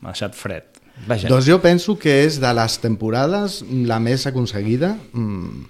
m'ha 0.00 0.12
deixat 0.12 0.34
fred. 0.36 0.64
Vaja. 1.08 1.26
Doncs 1.28 1.46
jo 1.48 1.56
penso 1.60 1.96
que 1.98 2.20
és 2.24 2.36
de 2.40 2.50
les 2.54 2.76
temporades 2.78 3.62
la 3.88 3.96
més 3.98 4.26
aconseguida 4.30 4.92
mm, 5.12 5.64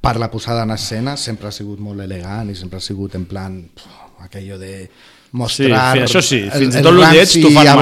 per 0.00 0.16
la 0.20 0.30
posada 0.30 0.62
en 0.66 0.70
escena, 0.74 1.16
sempre 1.16 1.48
ha 1.48 1.52
sigut 1.54 1.80
molt 1.80 2.00
elegant 2.04 2.50
i 2.52 2.56
sempre 2.58 2.78
ha 2.78 2.84
sigut 2.84 3.14
en 3.18 3.24
plan 3.30 3.56
pf, 3.74 3.86
aquello 4.26 4.58
de 4.58 4.90
mostrar 5.32 5.94
Sí, 5.96 6.02
això 6.04 6.22
sí, 6.22 6.42
el- 6.44 6.52
fins 6.66 6.74
i 6.74 6.78
el 6.78 6.84
tot 6.84 6.98
ranci 7.00 7.42
t'ho 7.42 7.50
fan 7.54 7.64
maco. 7.66 7.80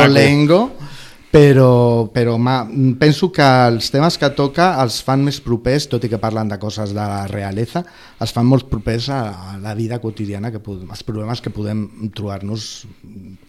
Però, 1.31 2.09
però 2.15 2.37
ma, 2.39 2.65
penso 2.99 3.29
que 3.35 3.45
els 3.69 3.91
temes 3.93 4.17
que 4.17 4.31
toca 4.33 4.71
els 4.81 5.01
fan 5.05 5.25
més 5.27 5.41
propers, 5.45 5.85
tot 5.91 6.05
i 6.07 6.09
que 6.09 6.21
parlen 6.23 6.49
de 6.49 6.57
coses 6.63 6.95
de 6.95 7.03
la 7.03 7.27
realeza, 7.29 7.83
els 8.23 8.33
fan 8.33 8.47
molt 8.49 8.69
propers 8.71 9.11
a, 9.13 9.19
a 9.53 9.57
la 9.61 9.75
vida 9.77 9.99
quotidiana, 10.01 10.51
que, 10.55 10.63
pod- 10.65 10.87
els 10.89 11.03
problemes 11.05 11.43
que 11.45 11.53
podem 11.53 11.83
trobar-nos 12.17 12.87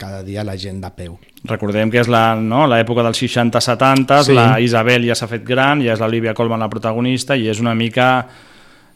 cada 0.01 0.23
dia 0.27 0.43
la 0.43 0.57
gent 0.59 0.81
de 0.83 0.91
peu. 0.97 1.15
Recordem 1.47 1.91
que 1.93 2.01
és 2.01 2.09
la, 2.11 2.33
no, 2.35 2.65
l'època 2.67 3.05
dels 3.07 3.21
60-70, 3.23 4.19
Sí. 4.27 4.35
la 4.35 4.49
Isabel 4.59 5.05
ja 5.07 5.15
s'ha 5.15 5.29
fet 5.31 5.45
gran, 5.47 5.79
ja 5.85 5.93
és 5.95 6.03
l'Olivia 6.03 6.33
Colman 6.35 6.59
la 6.59 6.69
protagonista 6.73 7.37
i 7.39 7.47
és 7.47 7.61
una 7.63 7.75
mica... 7.77 8.09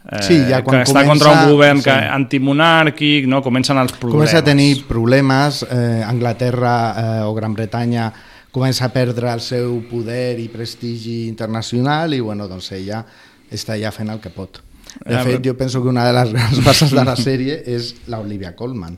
Eh, 0.01 0.17
Sí, 0.25 0.33
ja 0.49 0.63
quan 0.65 0.81
que 0.81 0.89
està 0.89 1.03
comença- 1.05 1.07
contra 1.29 1.31
un 1.45 1.51
govern 1.53 1.77
sí. 1.79 1.85
que, 1.85 1.93
antimonàrquic, 2.17 3.27
no? 3.29 3.39
comencen 3.45 3.77
els 3.77 3.93
problemes. 3.93 4.17
Comença 4.31 4.39
a 4.41 4.43
tenir 4.43 4.83
problemes, 4.89 5.61
eh, 5.69 6.01
Anglaterra 6.03 6.73
eh, 6.97 7.23
o 7.29 7.35
Gran 7.37 7.53
Bretanya 7.53 8.11
comença 8.51 8.85
a 8.85 8.93
perdre 8.93 9.31
el 9.31 9.41
seu 9.43 9.79
poder 9.89 10.39
i 10.39 10.49
prestigi 10.51 11.25
internacional 11.27 12.13
i 12.13 12.19
bueno, 12.19 12.49
doncs 12.51 12.71
ella 12.77 13.05
està 13.51 13.79
ja 13.79 13.91
fent 13.95 14.11
el 14.11 14.19
que 14.23 14.31
pot. 14.33 14.61
De 15.05 15.15
Eh, 15.15 15.23
fet, 15.23 15.39
jo 15.45 15.55
penso 15.55 15.81
que 15.81 15.87
una 15.87 16.05
de 16.05 16.13
les 16.13 16.33
grans 16.33 16.63
bases 16.67 16.91
de 16.91 17.03
la 17.07 17.15
sèrie 17.15 17.63
és 17.65 17.95
l'Olivia 18.11 18.55
Colman. 18.55 18.97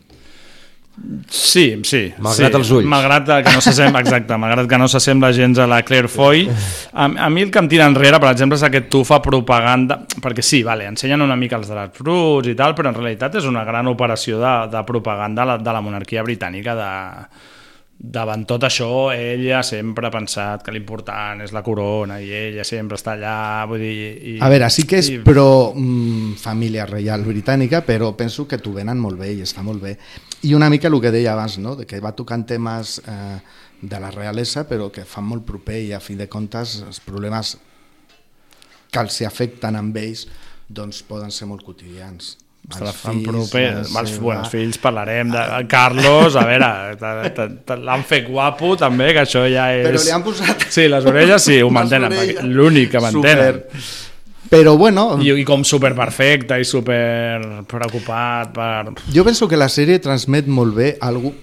Sí, 1.29 1.81
sí. 1.89 2.13
Malgrat 2.21 2.53
sí. 2.53 2.57
els 2.59 2.71
ulls. 2.71 2.87
Malgrat 2.89 3.29
que 3.45 3.53
no 3.53 3.61
s'assembla, 3.65 4.01
exacte, 4.05 4.37
malgrat 4.37 4.67
que 4.69 4.77
no 4.77 4.87
s'assembla 4.89 5.31
gens 5.33 5.57
a 5.57 5.65
la 5.69 5.81
Claire 5.85 6.09
Foy. 6.09 6.45
A, 6.93 7.07
a 7.25 7.29
mi 7.33 7.41
el 7.45 7.53
que 7.53 7.61
em 7.61 7.69
tira 7.69 7.87
enrere, 7.89 8.19
per 8.21 8.29
exemple, 8.29 8.59
és 8.59 8.65
aquest 8.67 8.91
tu 8.93 9.01
fa 9.07 9.17
propaganda, 9.25 10.03
perquè 10.21 10.45
sí, 10.45 10.61
vale, 10.65 10.85
ensenyen 10.91 11.25
una 11.25 11.37
mica 11.37 11.57
els 11.57 11.71
drets 11.71 11.97
fruits 11.97 12.51
i 12.51 12.57
tal, 12.57 12.77
però 12.77 12.93
en 12.93 12.99
realitat 12.99 13.39
és 13.41 13.49
una 13.49 13.65
gran 13.65 13.89
operació 13.89 14.37
de, 14.41 14.53
de 14.73 14.85
propaganda 14.85 15.41
de 15.41 15.51
la, 15.53 15.57
de 15.65 15.75
la 15.77 15.81
monarquia 15.81 16.25
britànica 16.25 16.77
de, 16.77 16.91
davant 18.05 18.41
tot 18.43 18.65
això 18.67 19.13
ella 19.15 19.61
sempre 19.63 20.09
ha 20.09 20.11
pensat 20.11 20.63
que 20.65 20.73
l'important 20.75 21.39
és 21.45 21.53
la 21.55 21.61
corona 21.63 22.17
i 22.19 22.27
ella 22.35 22.65
sempre 22.67 22.97
està 22.99 23.13
allà 23.15 23.63
vull 23.69 23.79
dir, 23.79 23.93
i, 24.33 24.33
A 24.43 24.49
veure, 24.51 24.67
sí 24.69 24.83
que 24.83 24.99
és 24.99 25.07
i- 25.13 25.19
pro 25.23 25.71
mm, 25.73 26.33
família 26.41 26.83
reial 26.85 27.23
britànica, 27.23 27.79
però 27.87 28.09
penso 28.19 28.43
que 28.45 28.57
t'ho 28.59 28.73
venen 28.75 28.99
molt 28.99 29.17
bé 29.21 29.31
i 29.37 29.41
està 29.45 29.63
molt 29.63 29.81
bé. 29.81 29.95
I 30.43 30.51
una 30.53 30.67
mica 30.69 30.89
el 30.91 30.99
que 30.99 31.11
deia 31.15 31.31
abans, 31.31 31.57
no? 31.63 31.77
de 31.79 31.85
que 31.87 32.01
va 32.03 32.11
tocant 32.11 32.43
temes 32.45 32.97
eh, 33.07 33.39
de 33.81 33.99
la 34.03 34.11
realesa, 34.11 34.67
però 34.67 34.91
que 34.91 35.05
fan 35.07 35.23
molt 35.23 35.45
proper 35.47 35.79
i 35.85 35.93
a 35.95 36.01
fi 36.03 36.15
de 36.19 36.27
comptes 36.27 36.81
els 36.85 36.99
problemes 36.99 37.55
que 38.91 38.99
els 38.99 39.21
afecten 39.25 39.75
amb 39.79 39.95
ells 39.97 40.27
doncs 40.67 40.99
poden 41.07 41.31
ser 41.31 41.47
molt 41.47 41.63
quotidians. 41.63 42.37
Fan 42.71 43.19
fills, 43.19 43.25
proper, 43.27 43.63
els, 43.83 44.13
bueno, 44.23 44.39
els 44.39 44.51
fills 44.53 44.77
parlarem 44.79 45.33
de 45.33 45.41
Carlos, 45.69 46.37
a 46.39 46.45
veure, 46.47 46.69
l'han 47.83 48.05
fet 48.07 48.29
guapo 48.29 48.71
també, 48.79 49.09
que 49.11 49.25
això 49.25 49.43
ja 49.51 49.67
és... 49.75 49.83
Però 49.89 49.99
li 49.99 50.13
han 50.15 50.23
posat... 50.23 50.63
Sí, 50.71 50.87
les 50.89 51.05
orelles 51.09 51.43
sí, 51.43 51.59
ho 51.59 51.67
mantenen, 51.75 52.15
l'únic 52.47 52.93
que 52.95 53.03
mantenen. 53.03 53.59
Super. 53.67 54.13
Però 54.53 54.77
bueno... 54.79 55.05
I, 55.19 55.33
I 55.41 55.45
com 55.47 55.63
superperfecte 55.67 56.59
i 56.61 56.65
super 56.67 57.65
preocupat 57.69 58.55
per... 58.55 58.95
Jo 59.11 59.27
penso 59.27 59.49
que 59.51 59.59
la 59.59 59.69
sèrie 59.71 59.99
transmet 60.03 60.47
molt 60.47 60.77
bé 60.77 60.93
algo 61.03 61.33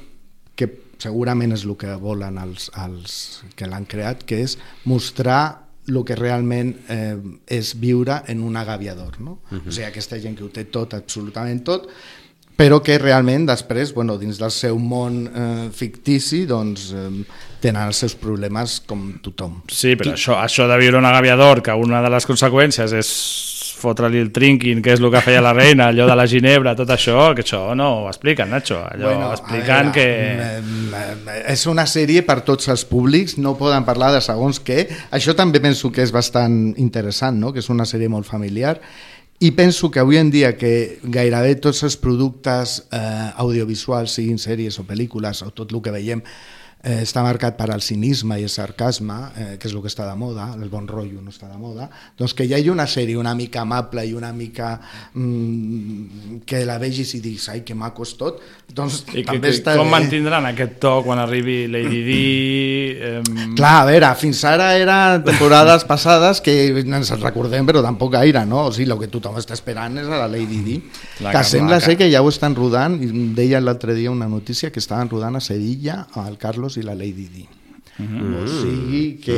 que 0.57 0.68
segurament 1.01 1.53
és 1.57 1.66
el 1.68 1.77
que 1.81 1.97
volen 2.01 2.41
els, 2.41 2.71
els 2.81 3.16
que 3.59 3.68
l'han 3.68 3.85
creat, 3.91 4.25
que 4.25 4.41
és 4.47 4.57
mostrar 4.89 5.43
el 5.91 6.05
que 6.07 6.16
realment 6.16 6.72
eh, 6.88 7.18
és 7.47 7.74
viure 7.80 8.22
en 8.28 8.43
un 8.47 8.57
agaviador. 8.57 9.20
No? 9.20 9.41
Uh 9.51 9.59
-huh. 9.59 9.68
O 9.68 9.70
sigui, 9.70 9.86
aquesta 9.86 10.18
gent 10.20 10.36
que 10.38 10.45
ho 10.45 10.49
té 10.49 10.64
tot, 10.64 10.95
absolutament 10.95 11.64
tot, 11.64 11.88
però 12.61 12.82
que 12.82 12.99
realment 12.99 13.47
després, 13.47 13.95
bueno, 13.95 14.18
dins 14.18 14.38
del 14.38 14.51
seu 14.51 14.78
món 14.78 15.26
eh, 15.26 15.68
fictici, 15.72 16.45
doncs 16.47 16.93
eh, 16.93 17.24
tenen 17.61 17.86
els 17.86 17.97
seus 17.97 18.14
problemes 18.14 18.80
com 18.86 19.20
tothom. 19.22 19.62
Sí, 19.68 19.97
però 19.97 20.12
això, 20.12 20.36
això 20.36 20.68
de 20.68 20.76
viure 20.78 20.99
un 20.99 21.05
agaviador, 21.05 21.62
que 21.62 21.72
una 21.72 22.03
de 22.03 22.11
les 22.11 22.26
conseqüències 22.26 22.93
és 22.93 23.49
fotre-li 23.81 24.20
el 24.22 24.31
trinquin, 24.35 24.83
que 24.85 24.95
és 24.95 25.03
el 25.03 25.11
que 25.12 25.22
feia 25.24 25.43
la 25.45 25.55
reina, 25.57 25.89
allò 25.91 26.07
de 26.09 26.16
la 26.18 26.26
ginebra, 26.31 26.74
tot 26.78 26.91
això, 26.95 27.31
que 27.37 27.45
això 27.45 27.62
no 27.78 27.89
ho 28.03 28.09
expliquen, 28.11 28.51
Nacho. 28.53 28.78
Allò 28.85 29.09
bueno, 29.09 29.31
expliquen 29.35 29.93
que... 29.97 30.07
És 31.51 31.64
una 31.70 31.87
sèrie 31.91 32.22
per 32.26 32.41
tots 32.47 32.68
els 32.72 32.85
públics, 32.89 33.39
no 33.41 33.57
poden 33.59 33.87
parlar 33.89 34.12
de 34.14 34.20
segons 34.24 34.61
què. 34.64 34.85
Això 35.16 35.35
també 35.39 35.62
penso 35.64 35.91
que 35.91 36.05
és 36.05 36.12
bastant 36.14 36.61
interessant, 36.76 37.41
no? 37.41 37.55
que 37.55 37.64
és 37.64 37.72
una 37.72 37.89
sèrie 37.89 38.12
molt 38.12 38.28
familiar, 38.28 38.76
i 39.41 39.55
penso 39.57 39.89
que 39.91 40.01
avui 40.03 40.18
en 40.20 40.28
dia 40.28 40.53
que 40.61 41.01
gairebé 41.01 41.55
tots 41.64 41.81
els 41.87 41.97
productes 41.97 42.83
eh, 42.93 43.28
audiovisuals, 43.41 44.18
siguin 44.18 44.37
sèries 44.37 44.76
o 44.83 44.85
pel·lícules, 44.85 45.41
o 45.47 45.49
tot 45.57 45.72
el 45.72 45.81
que 45.81 45.95
veiem, 45.95 46.20
eh, 46.83 47.03
està 47.05 47.22
marcat 47.22 47.57
per 47.59 47.70
al 47.70 47.83
cinisme 47.83 48.39
i 48.41 48.45
el 48.47 48.49
sarcasme, 48.53 49.16
eh, 49.37 49.57
que 49.61 49.68
és 49.68 49.74
el 49.74 49.83
que 49.83 49.89
està 49.93 50.07
de 50.09 50.14
moda, 50.16 50.51
el 50.57 50.68
bon 50.72 50.87
rotllo 50.89 51.20
no 51.22 51.31
està 51.31 51.49
de 51.51 51.59
moda, 51.61 51.91
doncs 52.18 52.33
que 52.35 52.45
hi 52.49 52.55
hagi 52.57 52.70
una 52.72 52.87
sèrie 52.89 53.16
una 53.20 53.35
mica 53.35 53.61
amable 53.62 54.07
i 54.07 54.14
una 54.14 54.33
mica 54.33 54.78
mm, 55.14 56.41
que 56.47 56.64
la 56.66 56.78
vegis 56.81 57.14
i 57.16 57.20
diguis, 57.20 57.49
ai, 57.53 57.62
que 57.66 57.74
maco 57.74 58.05
és 58.07 58.14
tot, 58.18 58.41
doncs 58.72 59.03
I 59.14 59.24
també 59.26 59.51
que, 59.51 59.55
està 59.59 59.74
com 59.78 59.89
bé. 59.89 59.95
mantindran 59.97 60.47
aquest 60.51 60.78
to 60.83 60.95
quan 61.05 61.18
arribi 61.22 61.66
Lady 61.70 62.01
Di? 62.07 62.20
Eh, 62.97 63.22
Clar, 63.57 63.74
a 63.83 63.87
veure, 63.89 64.11
fins 64.20 64.43
ara 64.49 64.70
era 64.78 64.99
temporades 65.24 65.85
passades 65.89 66.41
que 66.45 66.55
ens 66.81 67.12
recordem, 67.20 67.66
però 67.68 67.83
tampoc 67.85 68.12
gaire, 68.16 68.45
no? 68.49 68.66
O 68.70 68.72
sigui, 68.72 68.91
el 68.91 68.99
que 69.03 69.11
tothom 69.12 69.37
està 69.41 69.55
esperant 69.57 69.99
és 70.01 70.09
a 70.09 70.22
la 70.24 70.28
Lady 70.31 70.62
Di, 70.64 70.78
La 71.24 71.33
que 71.35 71.45
sembla 71.45 71.78
que- 71.78 71.85
ser 71.91 71.97
que 72.01 72.11
ja 72.12 72.22
ho 72.22 72.28
estan 72.28 72.55
rodant, 72.57 72.99
deia 73.37 73.61
l'altre 73.61 73.95
dia 73.95 74.11
una 74.11 74.28
notícia 74.28 74.70
que 74.72 74.78
estaven 74.81 75.09
rodant 75.11 75.37
a 75.37 75.41
Sevilla 75.41 76.07
el 76.26 76.39
Carlos 76.39 76.70
i 76.79 76.85
la 76.87 76.95
Lady 76.95 77.27
Di. 77.33 77.47
Mm. 78.01 78.35
O 78.41 78.47
sigui 78.49 79.16
que 79.21 79.37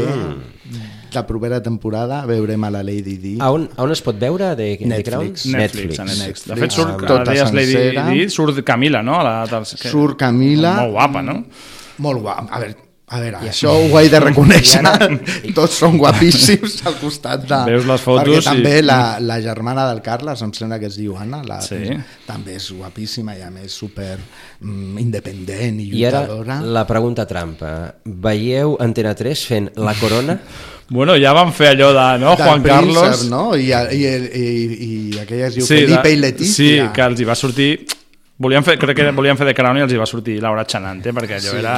la 1.13 1.25
propera 1.27 1.59
temporada 1.63 2.21
veurem 2.29 2.63
a 2.65 2.71
la 2.71 2.83
Lady 2.87 3.17
Di. 3.19 3.35
A 3.41 3.51
on, 3.51 3.67
a 3.75 3.83
on 3.83 3.95
es 3.95 4.03
pot 4.05 4.19
veure 4.21 4.53
de, 4.59 4.69
de 4.77 5.01
Crown? 5.03 5.33
Netflix. 5.33 5.47
Netflix, 5.51 5.99
a 5.99 6.07
Netflix. 6.07 6.47
De 6.47 6.55
fet, 6.55 6.61
Netflix. 6.61 6.79
surt, 6.79 6.95
Tota 7.03 7.21
ara 7.25 7.33
deies 7.33 7.53
Lady. 7.57 8.21
Di, 8.21 8.29
surt 8.31 8.63
Camila, 8.67 9.03
no? 9.03 9.19
La, 9.25 9.35
dels, 9.51 9.75
que, 9.81 9.91
Surt 9.91 10.21
Camila. 10.21 10.77
Molt 10.85 10.97
guapa, 10.99 11.25
no? 11.27 11.39
Molt 12.03 12.23
guapa. 12.23 12.47
A 12.53 12.63
veure, 12.63 12.79
a 13.13 13.21
veure 13.21 13.41
això 13.45 13.73
ho 13.77 13.99
he 14.01 14.09
de 14.09 14.21
reconèixer. 14.25 14.81
Tots 15.59 15.75
són 15.83 15.99
guapíssims 16.01 16.79
al 16.89 16.97
costat 17.01 17.45
de... 17.49 17.59
Veus 17.69 17.85
les 17.89 18.01
fotos 18.01 18.25
Perquè 18.25 18.41
i- 18.41 18.47
també 18.47 18.75
la, 18.83 18.99
la 19.21 19.37
germana 19.45 19.85
del 19.91 20.01
Carles, 20.05 20.41
em 20.47 20.53
sembla 20.57 20.79
que 20.81 20.89
es 20.89 20.97
diu 20.97 21.17
Anna, 21.21 21.43
la, 21.45 21.61
Sí. 21.63 21.83
també 22.27 22.57
és 22.57 22.71
guapíssima 22.73 23.37
i 23.37 23.43
a 23.45 23.51
més 23.53 23.73
super 23.77 24.17
mm, 24.61 24.99
independent 25.03 25.81
i 25.85 25.91
I 26.01 26.05
ara 26.09 26.23
lluitadora. 26.25 26.61
la 26.65 26.87
pregunta 26.89 27.27
trampa. 27.29 27.73
Veieu 28.05 28.77
Antena 28.81 29.15
3 29.15 29.47
fent 29.53 29.71
La 29.77 29.95
Corona? 30.01 30.39
Bueno, 30.93 31.15
ja 31.17 31.31
van 31.33 31.55
fer 31.57 31.71
allò 31.73 31.87
de, 31.97 32.03
no, 32.21 32.35
Del 32.37 32.45
Juan 32.47 32.63
príncep, 32.63 32.93
Carlos... 32.99 33.23
no? 33.31 33.55
I, 33.57 33.71
i, 33.73 34.01
i, 34.05 34.49
i 35.15 35.19
aquella 35.23 35.47
es 35.47 35.55
diu 35.57 35.65
Felipe 35.65 36.03
de- 36.11 36.13
i 36.13 36.19
Letícia. 36.21 36.53
Sí, 36.53 36.91
que 36.93 37.07
els 37.07 37.23
hi 37.23 37.25
va 37.25 37.37
sortir 37.39 37.69
volien 38.43 38.65
fer, 38.67 38.75
crec 38.81 38.97
que 38.99 39.11
volien 39.15 39.39
fer 39.39 39.47
de 39.49 39.55
Crown 39.55 39.79
i 39.79 39.85
els 39.87 39.93
hi 39.95 40.01
va 40.01 40.07
sortir 40.11 40.37
Laura 40.43 40.65
Chanante 40.67 41.13
perquè 41.15 41.39
allò, 41.39 41.53
Sí. 41.53 41.59
era, 41.63 41.77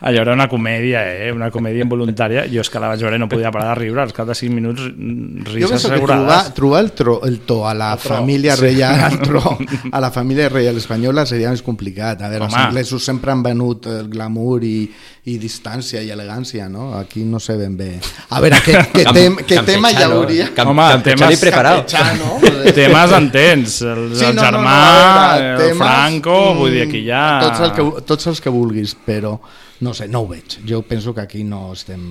allò 0.00 0.20
era 0.26 0.32
una 0.36 0.46
comèdia 0.48 1.02
eh? 1.14 1.30
una 1.32 1.50
comèdia 1.50 1.82
involuntària 1.86 2.44
jo 2.52 2.60
és 2.60 2.70
que 2.70 2.80
la 2.82 2.92
vaig 2.92 3.00
veure 3.02 3.16
i 3.16 3.22
no 3.22 3.28
podia 3.32 3.50
parar 3.54 3.72
de 3.72 3.80
riure 3.80 4.02
als 4.04 4.12
cap 4.16 4.28
de 4.28 4.34
5 4.38 4.54
minuts 4.54 4.82
mm, 4.92 5.44
Jo 5.46 5.52
rises 5.54 5.70
penso 5.70 5.88
que 5.88 5.94
assegurades 5.94 6.26
trobar, 6.26 6.54
trobar 6.54 6.80
el, 6.84 6.92
tro, 6.92 7.16
el 7.24 7.40
to 7.48 7.60
a 7.68 7.74
la 7.74 7.92
El 7.94 7.98
tro, 8.04 8.16
família 8.16 8.56
sí. 8.56 8.62
reial 8.68 9.06
el 9.12 9.18
tro, 9.20 9.56
a 9.90 10.00
la 10.00 10.10
família 10.10 10.48
reial 10.48 10.76
espanyola 10.76 11.24
seria 11.26 11.50
més 11.50 11.62
complicat. 11.62 12.20
A 12.22 12.28
veure, 12.28 12.44
Home. 12.44 12.52
els 12.54 12.66
anglesos 12.66 13.04
sempre 13.04 13.32
han 13.32 13.42
venut 13.42 13.86
el 13.86 14.08
glamour 14.12 14.62
i, 14.64 14.90
i 15.30 15.36
distància 15.38 16.00
i 16.02 16.10
elegància, 16.10 16.68
no? 16.68 16.92
Aquí 16.98 17.22
no 17.24 17.38
sé 17.40 17.56
ben 17.56 17.76
bé. 17.76 17.90
A 18.30 18.40
veure, 18.42 18.58
què, 18.64 18.74
què, 18.96 19.04
tem, 19.14 19.36
què 19.46 19.62
tema 19.66 19.90
hi 19.92 20.02
hauria? 20.02 20.48
camp- 20.56 20.70
Home, 20.72 20.88
campechano 20.96 21.30
temes-. 21.30 21.44
Campechano. 21.52 22.72
temes 22.74 23.12
entens 23.18 23.80
el, 23.82 24.02
Sí, 24.16 24.24
el 24.24 24.34
no, 24.36 24.42
no, 24.42 24.50
no, 24.50 24.58
germà, 24.58 24.76
a 24.76 25.36
veure, 25.38 25.52
el 25.52 25.62
temes, 25.62 25.78
Franco 26.02 26.36
mm, 26.52 26.58
vull 26.58 26.74
dir, 26.74 26.84
aquí 26.88 27.02
ja 27.06 27.24
Tots, 27.42 27.62
el 27.62 27.74
que, 27.76 28.04
tots 28.08 28.30
els 28.32 28.42
que 28.42 28.50
vulguis, 28.52 28.94
però 29.06 29.36
no 29.82 29.94
sé, 29.94 30.08
no 30.10 30.22
ho 30.22 30.28
veig. 30.30 30.60
Jo 30.66 30.82
penso 30.86 31.14
que 31.14 31.22
aquí 31.22 31.42
no 31.46 31.72
estem 31.72 32.04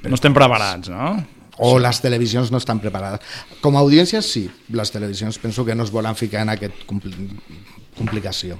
no 0.00 0.16
estem 0.16 0.32
preparats 0.36 0.88
no? 0.92 1.16
o 1.60 1.74
les 1.78 2.00
televisions 2.00 2.48
no 2.52 2.60
estan 2.60 2.80
preparades. 2.80 3.20
Com 3.60 3.76
a 3.76 3.82
audiència, 3.84 4.22
sí. 4.24 4.46
Les 4.72 4.92
televisions 4.92 5.36
penso 5.38 5.64
que 5.66 5.74
no 5.76 5.84
es 5.84 5.92
volen 5.92 6.16
ficar 6.16 6.46
en 6.46 6.54
aquest 6.54 6.86
compli 6.88 7.12
complicació. 7.98 8.56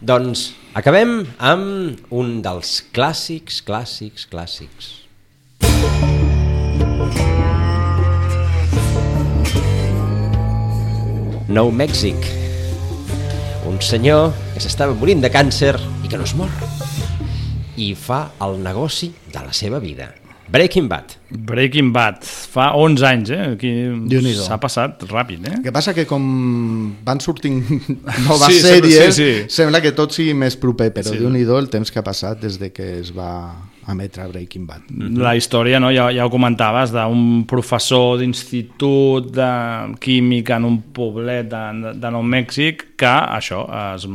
Doncs 0.00 0.54
acabem 0.78 1.20
amb 1.44 2.08
un 2.14 2.38
dels 2.40 2.78
clàssics, 2.96 3.60
clàssics, 3.66 4.24
clàssics. 4.32 4.94
Nou 11.52 11.72
Mèxic. 11.72 12.47
Un 13.68 13.80
senyor 13.84 14.32
que 14.54 14.62
s'estava 14.64 14.94
morint 14.96 15.20
de 15.22 15.28
càncer 15.32 15.74
i 16.04 16.08
que 16.08 16.16
no 16.18 16.24
es 16.24 16.32
mor. 16.38 16.48
I 17.78 17.92
fa 17.94 18.30
el 18.42 18.56
negoci 18.64 19.10
de 19.32 19.42
la 19.44 19.52
seva 19.54 19.78
vida. 19.82 20.08
Breaking 20.48 20.86
Bad. 20.88 21.12
Breaking 21.28 21.90
Bad, 21.92 22.22
fa 22.24 22.70
11 22.80 23.04
anys, 23.04 23.30
eh? 23.36 23.42
Aquí 23.52 23.72
s'ha 24.40 24.56
passat 24.62 25.02
ràpid, 25.10 25.44
eh? 25.44 25.58
Que 25.62 25.72
passa 25.76 25.92
que 25.92 26.06
com 26.08 26.24
van 27.04 27.20
sortint 27.20 27.60
noves 28.26 28.48
Sí, 28.54 28.62
sèries, 28.64 29.12
sí, 29.12 29.26
sí. 29.42 29.44
sembla 29.52 29.82
que 29.84 29.92
tot 29.92 30.16
sigui 30.16 30.32
més 30.32 30.56
proper, 30.56 30.88
però 30.96 31.04
Sí. 31.12 31.18
sí. 31.18 31.20
déu-n'hi-do 31.20 31.58
el 31.60 31.68
temps 31.68 31.92
que 31.92 32.00
ha 32.00 32.06
passat 32.06 32.40
des 32.40 32.56
de 32.58 32.72
que 32.72 32.94
es 33.02 33.12
va 33.12 33.28
emetre 33.88 34.26
Breaking 34.28 34.66
Bad. 34.68 34.90
La 35.18 35.34
història, 35.36 35.80
no? 35.80 35.90
ja, 35.94 36.08
ja 36.14 36.26
ho 36.26 36.32
comentaves, 36.32 36.92
d'un 36.94 37.44
professor 37.48 38.18
d'institut 38.20 39.30
de 39.34 39.50
química 40.02 40.58
en 40.60 40.68
un 40.68 40.78
poblet 40.94 41.48
de, 41.50 41.94
de 41.98 42.12
Nou 42.14 42.24
Mèxic 42.24 42.84
que 43.00 43.14
això, 43.38 43.64
es, 43.94 44.08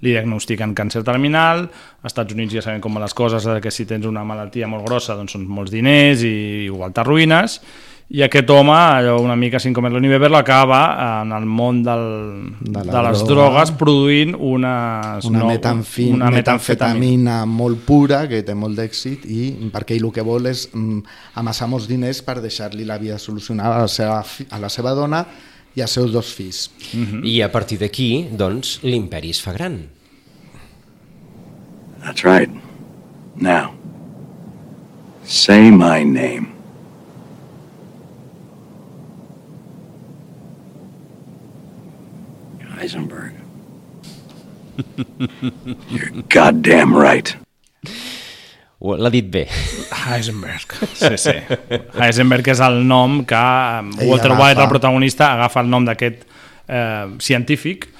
li 0.00 0.14
diagnostiquen 0.14 0.74
càncer 0.76 1.04
terminal, 1.06 1.66
als 2.00 2.12
Estats 2.12 2.36
Units 2.36 2.56
ja 2.56 2.64
sabem 2.64 2.82
com 2.84 2.96
van 2.96 3.04
les 3.06 3.16
coses, 3.16 3.44
de 3.44 3.60
que 3.62 3.72
si 3.74 3.86
tens 3.88 4.08
una 4.08 4.24
malaltia 4.26 4.68
molt 4.70 4.86
grossa 4.88 5.16
doncs 5.18 5.36
són 5.36 5.46
molts 5.48 5.72
diners 5.72 6.24
i 6.26 6.34
igual 6.66 6.94
t'arruïnes, 6.96 7.60
i 8.10 8.22
aquest 8.26 8.48
home, 8.50 8.74
allò 8.74 9.20
una 9.22 9.36
mica 9.38 9.60
sin 9.62 9.72
comer 9.72 9.92
ni 10.02 10.08
beber, 10.10 10.30
l'acaba 10.32 10.80
en 11.22 11.30
el 11.32 11.44
món 11.46 11.82
del, 11.86 12.00
De 12.58 12.80
de, 12.82 13.02
les 13.06 13.20
droga. 13.22 13.28
drogues 13.28 13.70
produint 13.78 14.34
unes, 14.34 15.24
Una, 15.28 15.38
no, 15.38 15.46
metanfi, 15.46 16.08
una 16.16 16.30
metanfetamina. 16.34 17.44
molt 17.46 17.78
pura, 17.86 18.24
que 18.28 18.42
té 18.42 18.54
molt 18.54 18.74
d'èxit, 18.76 19.28
i 19.30 19.70
perquè 19.70 19.94
ell 19.94 20.08
el 20.08 20.12
que 20.12 20.22
vol 20.26 20.46
és 20.50 20.66
mm, 20.72 20.98
amassar 21.38 21.68
molts 21.70 21.86
diners 21.86 22.20
per 22.26 22.40
deixar-li 22.42 22.84
la 22.84 22.98
vida 22.98 23.16
solucionada 23.18 23.76
a 23.76 23.86
la 23.86 23.88
seva, 23.88 24.24
a 24.50 24.58
la 24.58 24.68
seva 24.68 24.90
dona 24.98 25.24
i 25.76 25.80
als 25.80 25.92
seus 25.94 26.10
dos 26.10 26.32
fills. 26.34 26.68
I 27.22 27.42
a 27.42 27.52
partir 27.52 27.78
d'aquí, 27.78 28.26
doncs, 28.32 28.80
l'imperi 28.82 29.30
es 29.30 29.40
fa 29.40 29.52
gran. 29.54 29.84
That's 32.02 32.24
right. 32.24 32.50
Now, 33.36 33.74
say 35.22 35.70
my 35.70 36.02
name. 36.02 36.48
Heisenberg. 42.80 43.34
You're 45.90 46.22
goddamn 46.32 46.94
right. 46.96 47.36
L'ha 48.80 49.10
dit 49.12 49.26
bé. 49.28 49.42
Heisenberg. 50.08 50.72
Sí, 50.96 51.16
sí. 51.20 51.34
Heisenberg 52.00 52.46
és 52.48 52.62
el 52.64 52.78
nom 52.88 53.18
que 53.28 53.36
Ell 53.40 54.08
Walter. 54.08 54.32
White, 54.38 54.62
el 54.64 54.70
protagonista, 54.72 55.34
agafa 55.36 55.60
el 55.60 55.68
nom 55.68 55.84
d'aquest 55.84 56.22
eh, 56.24 57.10
científic 57.20 57.90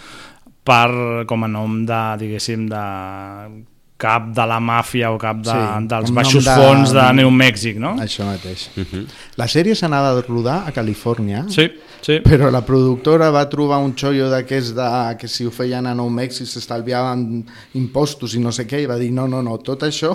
per, 0.65 1.27
com 1.29 1.45
a 1.45 1.51
nom 1.53 1.83
de, 1.89 2.01
diguéssim, 2.23 2.65
de 2.71 2.85
cap 4.01 4.31
de 4.33 4.45
la 4.49 4.57
màfia 4.65 5.11
o 5.13 5.19
cap 5.21 5.43
de, 5.45 5.53
Sí, 5.53 5.87
dels 5.93 6.15
baixos 6.17 6.47
de- 6.49 6.57
fons 6.57 6.95
de 6.97 7.05
New 7.19 7.29
Mèxic, 7.37 7.77
no? 7.77 7.93
Això 8.01 8.25
mateix. 8.25 8.71
La 9.37 9.45
sèrie 9.53 9.77
s'anava 9.77 10.15
a 10.17 10.23
rodar 10.25 10.63
a 10.65 10.73
Califòrnia, 10.73 11.45
Sí, 11.53 11.67
sí. 12.03 12.19
però 12.25 12.51
la 12.51 12.63
productora 12.67 13.31
va 13.31 13.45
trobar 13.51 13.79
un 13.85 13.93
xollo 13.99 14.29
d'aquests 14.33 14.73
de, 14.77 14.89
que 15.21 15.29
si 15.29 15.47
ho 15.47 15.51
feien 15.55 15.87
a 15.87 15.95
Nou 15.95 16.09
Mèxic 16.11 16.47
s'estalviaven 16.51 17.45
impostos 17.79 18.35
i 18.35 18.41
no 18.43 18.53
sé 18.53 18.67
què, 18.69 18.83
i 18.85 18.87
va 18.91 18.97
dir 19.01 19.11
no, 19.15 19.27
no, 19.29 19.43
no, 19.43 19.57
tot 19.65 19.83
això 19.89 20.15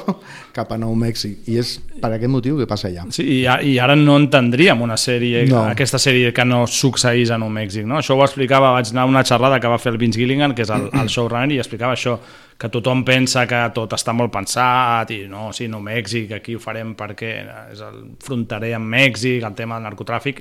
cap 0.55 0.71
a 0.71 0.77
Nou 0.81 0.95
Mèxic. 0.95 1.47
I 1.51 1.59
és 1.61 1.75
per 2.01 2.11
aquest 2.15 2.31
motiu 2.31 2.57
que 2.59 2.67
passa 2.69 2.89
allà. 2.89 3.05
Sí, 3.15 3.23
i, 3.23 3.39
a- 3.47 3.59
i 3.63 3.77
ara 3.79 3.95
no 3.95 4.17
entendríem 4.21 4.81
una 4.81 4.97
sèrie, 4.97 5.45
No. 5.49 5.61
no. 5.63 5.65
aquesta 5.71 5.97
sèrie 6.01 6.33
que 6.33 6.45
no 6.45 6.65
succeís 6.67 7.31
a 7.31 7.37
Nou 7.41 7.49
Mèxic, 7.53 7.85
no? 7.85 7.99
Això 8.01 8.15
ho 8.17 8.23
explicava, 8.25 8.71
vaig 8.75 8.91
anar 8.91 9.03
a 9.05 9.11
una 9.11 9.23
xerrada 9.23 9.59
que 9.59 9.67
va 9.71 9.77
fer 9.81 9.93
el 9.93 9.97
Vince 10.01 10.19
Gilligan, 10.19 10.55
que 10.55 10.63
és 10.65 10.69
el, 10.73 10.89
el 10.93 11.07
showrunner, 11.09 11.55
i 11.55 11.59
explicava 11.61 11.93
això, 11.95 12.17
que 12.57 12.69
tothom 12.71 13.01
pensa 13.03 13.43
que 13.47 13.57
tot 13.75 13.91
està 13.97 14.13
molt 14.15 14.31
pensat, 14.31 15.09
i 15.11 15.25
no, 15.27 15.49
sí, 15.53 15.67
Nou 15.67 15.81
Mèxic, 15.83 16.31
aquí 16.37 16.55
ho 16.55 16.59
farem 16.63 16.93
perquè 16.95 17.33
és 17.73 17.81
el 17.83 17.97
fronterer 18.23 18.73
amb 18.77 18.87
Mèxic, 18.93 19.43
el 19.43 19.55
tema 19.57 19.75
del 19.79 19.89
narcotràfic, 19.89 20.39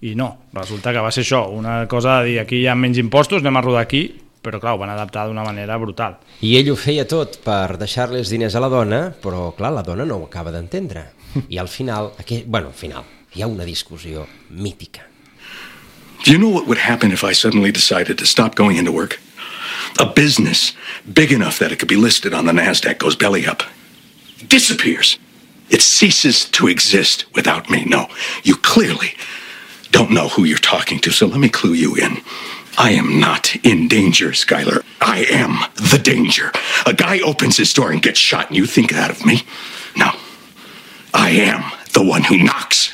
i 0.00 0.14
no, 0.14 0.28
resulta 0.54 0.92
que 0.94 1.02
va 1.02 1.10
ser 1.10 1.24
això, 1.24 1.48
una 1.50 1.82
cosa 1.90 2.20
de 2.20 2.30
dir, 2.30 2.38
aquí 2.42 2.62
hi 2.62 2.68
ha 2.70 2.76
menys 2.78 3.00
impostos, 3.02 3.42
anem 3.42 3.58
a 3.58 3.62
rodar 3.64 3.82
aquí, 3.82 4.02
però 4.42 4.60
clar, 4.62 4.76
ho 4.76 4.80
van 4.80 4.92
adaptar 4.92 5.26
d'una 5.26 5.42
manera 5.42 5.78
brutal. 5.82 6.18
I 6.46 6.54
ell 6.60 6.70
ho 6.70 6.76
feia 6.78 7.06
tot 7.10 7.40
per 7.42 7.76
deixar-li 7.80 8.20
els 8.22 8.30
diners 8.30 8.54
a 8.54 8.62
la 8.62 8.70
dona, 8.70 9.00
però 9.22 9.50
clar, 9.58 9.72
la 9.74 9.82
dona 9.82 10.06
no 10.06 10.20
ho 10.20 10.28
acaba 10.28 10.54
d'entendre. 10.54 11.08
I 11.50 11.58
al 11.58 11.68
final, 11.68 12.12
aquí, 12.18 12.44
bueno, 12.46 12.70
al 12.70 12.78
final, 12.78 13.04
hi 13.34 13.42
ha 13.42 13.50
una 13.50 13.66
discussió 13.66 14.26
mítica. 14.50 15.02
Do 16.24 16.32
you 16.32 16.38
know 16.38 16.50
what 16.50 16.66
would 16.66 16.78
happen 16.78 17.12
if 17.12 17.22
I 17.22 17.32
suddenly 17.32 17.70
decided 17.72 18.18
to 18.18 18.26
stop 18.26 18.54
going 18.54 18.76
into 18.76 18.92
work? 18.92 19.18
A 19.98 20.06
business 20.06 20.74
big 21.04 21.32
enough 21.32 21.58
that 21.58 21.72
it 21.72 21.78
could 21.78 21.88
be 21.88 21.96
listed 21.96 22.34
on 22.34 22.46
the 22.46 22.52
NASDAQ 22.52 22.98
goes 22.98 23.16
belly 23.16 23.46
up. 23.46 23.62
Disappears. 24.46 25.18
It 25.70 25.82
ceases 25.82 26.44
to 26.52 26.68
exist 26.68 27.26
without 27.34 27.68
me. 27.68 27.84
No, 27.84 28.08
you 28.42 28.56
clearly 28.56 29.14
don't 29.90 30.10
know 30.10 30.28
who 30.28 30.44
you're 30.44 30.58
talking 30.58 30.98
to, 31.00 31.10
so 31.10 31.26
let 31.26 31.40
me 31.40 31.48
clue 31.48 31.74
you 31.74 31.96
in. 31.96 32.22
I 32.78 32.90
am 32.90 33.18
not 33.18 33.56
in 33.64 33.88
danger, 33.88 34.28
Skylar. 34.28 34.84
I 35.00 35.26
am 35.30 35.58
the 35.74 35.98
danger. 35.98 36.52
A 36.86 36.92
guy 36.92 37.18
opens 37.20 37.56
his 37.56 37.72
door 37.72 37.90
and 37.90 38.00
gets 38.00 38.20
shot, 38.20 38.48
and 38.48 38.56
you 38.56 38.66
think 38.66 38.92
that 38.92 39.10
of 39.10 39.26
me? 39.26 39.42
No. 39.96 40.12
I 41.12 41.30
am 41.30 41.64
the 41.92 42.04
one 42.04 42.22
who 42.22 42.38
knocks. 42.38 42.92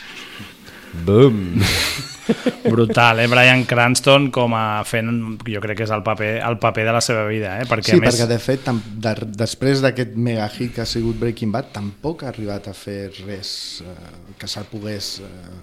Boom! 1.04 1.62
Brutal, 2.62 3.20
eh? 3.20 3.26
Brian 3.26 3.66
Cranston 3.66 4.30
com 4.30 4.54
a 4.56 4.82
fent, 4.88 5.10
jo 5.44 5.60
crec 5.60 5.76
que 5.76 5.84
és 5.84 5.92
el 5.92 6.00
paper, 6.06 6.30
el 6.46 6.56
paper 6.62 6.86
de 6.88 6.94
la 6.96 7.02
seva 7.04 7.26
vida, 7.28 7.58
eh? 7.60 7.66
Perquè 7.68 7.92
sí, 7.92 7.98
a 7.98 8.00
més... 8.00 8.14
perquè 8.14 8.28
de 8.30 8.38
fet, 8.40 8.64
tam, 8.64 8.80
de, 8.80 9.12
després 9.36 9.84
d'aquest 9.84 10.16
mega 10.16 10.48
hit 10.48 10.72
que 10.72 10.84
ha 10.86 10.88
sigut 10.88 11.20
Breaking 11.20 11.52
Bad, 11.52 11.68
tampoc 11.76 12.24
ha 12.24 12.30
arribat 12.32 12.70
a 12.72 12.74
fer 12.76 13.10
res 13.26 13.82
eh, 13.84 13.94
que 14.40 14.48
se'l 14.48 14.64
pogués 14.72 15.18
eh, 15.26 15.58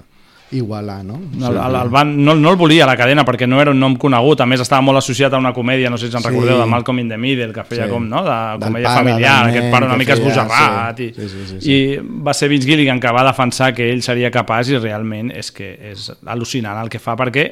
igualar, 0.52 1.04
no? 1.06 1.16
El, 1.38 1.56
el, 1.58 1.76
el 1.82 1.90
van, 1.90 2.24
no, 2.24 2.36
no 2.36 2.50
el 2.52 2.56
volia 2.58 2.84
a 2.84 2.88
la 2.88 2.98
cadena 2.98 3.24
perquè 3.24 3.48
no 3.48 3.62
era 3.62 3.72
un 3.72 3.80
nom 3.80 3.96
conegut, 3.96 4.42
a 4.42 4.46
més 4.46 4.60
estava 4.60 4.82
molt 4.82 4.98
associat 5.00 5.34
a 5.34 5.38
una 5.40 5.54
comèdia, 5.54 5.90
no 5.90 5.98
sé 5.98 6.10
si 6.10 6.16
en 6.18 6.22
Sí. 6.22 6.28
recordeu, 6.28 6.60
de 6.60 6.66
Malcolm 6.66 7.00
in 7.00 7.10
the 7.10 7.18
Middle, 7.18 7.54
que 7.54 7.64
feia 7.64 7.86
Sí. 7.86 7.90
com, 7.92 8.08
no?, 8.10 8.24
de 8.24 8.66
comèdia 8.66 8.88
pare, 8.90 8.98
familiar, 9.00 9.38
del 9.46 9.50
aquest 9.52 9.64
nen 9.64 9.72
pare 9.72 9.86
una 9.86 9.98
mica 9.98 10.14
esbojarrat, 10.14 10.98
sí. 10.98 11.04
i, 11.04 11.14
Sí, 11.14 11.30
sí, 11.30 11.46
sí, 11.48 11.62
sí. 11.62 11.72
i 11.72 12.00
va 12.28 12.34
ser 12.34 12.50
Vince 12.50 12.68
Gilligan 12.68 13.00
que 13.00 13.12
va 13.12 13.24
defensar 13.24 13.74
que 13.74 13.90
ell 13.92 14.02
seria 14.04 14.30
capaç 14.32 14.70
i 14.70 14.78
realment 14.78 15.32
és 15.32 15.52
que 15.52 15.72
és 15.92 16.12
al·lucinant 16.26 16.82
el 16.84 16.90
que 16.90 17.00
fa 17.00 17.16
perquè 17.16 17.52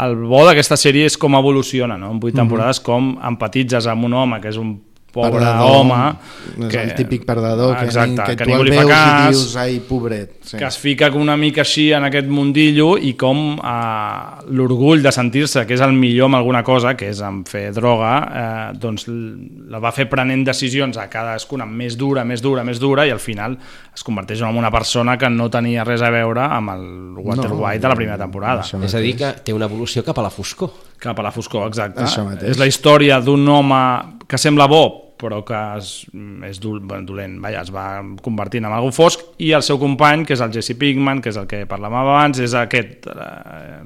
el 0.00 0.14
bo 0.16 0.44
d'aquesta 0.46 0.76
sèrie 0.76 1.04
és 1.06 1.16
com 1.18 1.34
evoluciona, 1.34 1.96
no? 1.98 2.10
En 2.12 2.20
vuit 2.20 2.34
Mhm. 2.34 2.40
temporades, 2.42 2.80
com 2.80 3.18
empatitzes 3.22 3.86
amb 3.86 4.04
un 4.04 4.12
home 4.14 4.40
que 4.40 4.48
és 4.48 4.56
un 4.56 4.80
pobre 5.12 5.40
Perdedor, 5.40 5.76
home... 5.80 6.00
és 6.68 6.76
el 6.80 6.92
típic 6.98 7.24
perdedor 7.28 7.76
que, 7.76 7.86
Exacte, 7.88 8.14
ni, 8.14 8.26
que, 8.26 8.36
que 8.36 8.46
tu 8.46 8.56
el 8.56 8.70
veus 8.70 8.90
cas, 8.90 9.04
i 9.06 9.34
dius 9.34 9.56
ai, 9.60 9.78
pobret 9.86 10.34
sí. 10.46 10.56
que 10.56 10.66
es 10.68 10.78
fica 10.80 11.10
una 11.16 11.36
mica 11.36 11.64
així 11.64 11.90
en 11.96 12.06
aquest 12.08 12.28
mundillo 12.30 12.94
i 12.96 13.12
com 13.18 13.56
eh, 13.56 14.46
l'orgull 14.56 15.02
de 15.02 15.12
sentir-se 15.14 15.64
que 15.66 15.76
és 15.76 15.84
el 15.84 15.94
millor 15.96 16.30
amb 16.30 16.40
alguna 16.40 16.62
cosa, 16.66 16.94
que 16.98 17.10
és 17.10 17.22
en 17.26 17.42
fer 17.48 17.70
droga, 17.76 18.12
eh, 18.20 18.78
doncs 18.80 19.06
la 19.10 19.80
va 19.82 19.92
fer 19.94 20.08
prenent 20.10 20.44
decisions 20.46 20.98
a 21.00 21.08
cadascuna 21.10 21.66
més 21.66 21.98
dura, 21.98 22.24
més 22.24 22.42
dura, 22.42 22.64
més 22.66 22.82
dura, 22.82 23.06
i 23.06 23.14
al 23.14 23.22
final 23.22 23.58
es 23.94 24.06
converteix 24.06 24.44
en 24.46 24.56
una 24.56 24.70
persona 24.72 25.16
que 25.18 25.30
no 25.30 25.50
tenia 25.52 25.84
res 25.86 26.02
a 26.02 26.12
veure 26.14 26.46
amb 26.46 26.76
el 26.76 26.86
Walter 27.18 27.50
No, 27.50 27.60
White 27.64 27.82
de 27.82 27.92
la 27.92 27.98
primera 27.98 28.18
temporada. 28.20 28.64
És 28.64 28.94
a 28.94 29.02
dir, 29.02 29.16
que 29.18 29.34
té 29.44 29.54
una 29.56 29.68
evolució 29.70 30.04
cap 30.06 30.18
a 30.18 30.26
la 30.26 30.32
foscor. 30.34 30.89
Cap 31.00 31.18
a 31.18 31.24
la 31.24 31.32
foscor, 31.32 31.66
exacte. 31.70 32.04
Això 32.04 32.26
mateix. 32.26 32.52
És 32.54 32.60
la 32.60 32.68
història 32.68 33.20
d'un 33.24 33.46
home 33.48 33.80
que 34.28 34.38
sembla 34.38 34.68
bo, 34.70 34.84
però 35.20 35.42
que 35.44 35.58
és, 35.78 35.90
és 36.48 36.60
dolent, 36.60 37.36
vaja, 37.42 37.64
es 37.66 37.72
va 37.74 37.86
convertint 38.24 38.68
en 38.68 38.74
algú 38.76 38.92
fosc, 38.94 39.24
i 39.42 39.52
el 39.56 39.64
seu 39.66 39.80
company, 39.80 40.24
que 40.28 40.36
és 40.36 40.44
el 40.44 40.52
Jesse 40.54 40.76
Pinkman, 40.80 41.20
que 41.24 41.32
és 41.32 41.38
el 41.40 41.48
que 41.50 41.66
parlàvem 41.68 42.00
abans, 42.04 42.40
és 42.40 42.56
aquest 42.56 43.08
eh, 43.12 43.82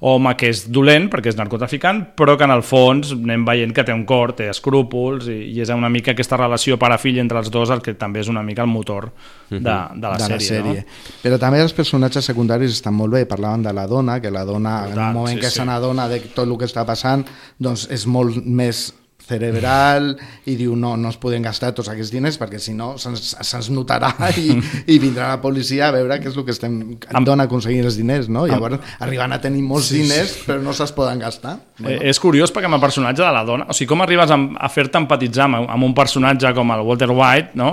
home 0.00 0.32
que 0.40 0.48
és 0.48 0.62
dolent, 0.72 1.10
perquè 1.12 1.28
és 1.32 1.36
narcotraficant, 1.36 2.00
però 2.16 2.36
que 2.40 2.46
en 2.46 2.54
el 2.54 2.62
fons 2.64 3.12
anem 3.12 3.44
veient 3.44 3.74
que 3.76 3.84
té 3.84 3.92
un 3.92 4.06
cor, 4.08 4.32
té 4.38 4.48
escrúpols, 4.48 5.28
i, 5.28 5.50
i 5.52 5.60
és 5.60 5.72
una 5.74 5.90
mica 5.92 6.14
aquesta 6.14 6.38
relació 6.40 6.78
pare-fill 6.80 7.20
entre 7.20 7.40
els 7.42 7.50
dos, 7.52 7.72
el 7.74 7.82
que 7.84 7.94
també 8.00 8.22
és 8.24 8.30
una 8.32 8.42
mica 8.46 8.64
el 8.64 8.70
motor 8.72 9.10
de, 9.50 9.58
de 9.60 10.06
la 10.06 10.14
de 10.16 10.24
sèrie. 10.24 10.38
la 10.38 10.46
sèrie. 10.46 10.84
No? 10.86 11.18
Però 11.24 11.40
també 11.42 11.60
els 11.60 11.76
personatges 11.76 12.30
secundaris 12.32 12.78
estan 12.78 12.96
molt 12.96 13.12
bé. 13.18 13.26
Parlaven 13.28 13.66
de 13.66 13.74
la 13.76 13.84
dona, 13.90 14.16
que 14.24 14.32
la 14.32 14.46
dona, 14.48 14.78
en 14.86 14.94
Brutal, 14.94 15.10
un 15.10 15.20
moment 15.20 15.36
sí, 15.36 15.44
que 15.44 15.52
sí. 15.52 15.60
se 15.60 15.68
n'adona 15.68 16.08
de 16.08 16.22
tot 16.30 16.46
el 16.46 16.56
que 16.56 16.70
està 16.70 16.86
passant, 16.88 17.26
doncs 17.60 17.84
és 17.92 18.08
molt 18.08 18.40
més 18.46 18.88
cerebral 19.30 20.10
i 20.50 20.56
diu 20.58 20.74
no, 20.76 20.96
no 21.00 21.10
es 21.12 21.18
poden 21.22 21.42
gastar 21.46 21.70
tots 21.76 21.88
aquests 21.92 22.12
diners 22.12 22.36
perquè 22.40 22.58
si 22.62 22.74
no 22.76 22.92
se'ns 23.00 23.32
se'ns 23.40 23.70
notarà 23.74 24.12
i, 24.36 24.56
i 24.90 24.98
vindrà 25.02 25.30
la 25.34 25.40
policia 25.42 25.88
a 25.88 25.94
veure 25.94 26.18
què 26.20 26.30
és 26.32 26.36
el 26.36 26.44
que 26.48 26.54
estem 26.56 26.76
em 26.98 27.26
dona 27.28 27.46
aconseguir 27.48 27.84
els 27.86 27.96
diners 28.00 28.28
no? 28.28 28.44
llavors 28.50 28.80
arriben 29.00 29.32
a 29.32 29.40
tenir 29.42 29.62
molts 29.66 29.90
Sí, 29.90 30.02
sí. 30.02 30.02
diners 30.08 30.36
però 30.46 30.60
no 30.62 30.74
se'ls 30.76 30.92
poden 30.96 31.22
gastar 31.22 31.56
Eh, 31.80 31.96
és 32.10 32.18
curiós 32.20 32.50
perquè 32.52 32.68
amb 32.68 32.76
el 32.76 32.82
personatge 32.82 33.22
de 33.24 33.30
la 33.32 33.40
dona, 33.48 33.64
o 33.70 33.72
sigui, 33.72 33.86
com 33.88 34.02
arribes 34.04 34.28
a, 34.34 34.36
a 34.36 34.68
fer-te 34.68 35.00
empatitzar 35.00 35.46
amb, 35.46 35.62
amb 35.64 35.86
un 35.86 35.94
personatge 35.96 36.50
com 36.52 36.74
el 36.74 36.82
Walter 36.84 37.08
White, 37.08 37.54
no? 37.56 37.70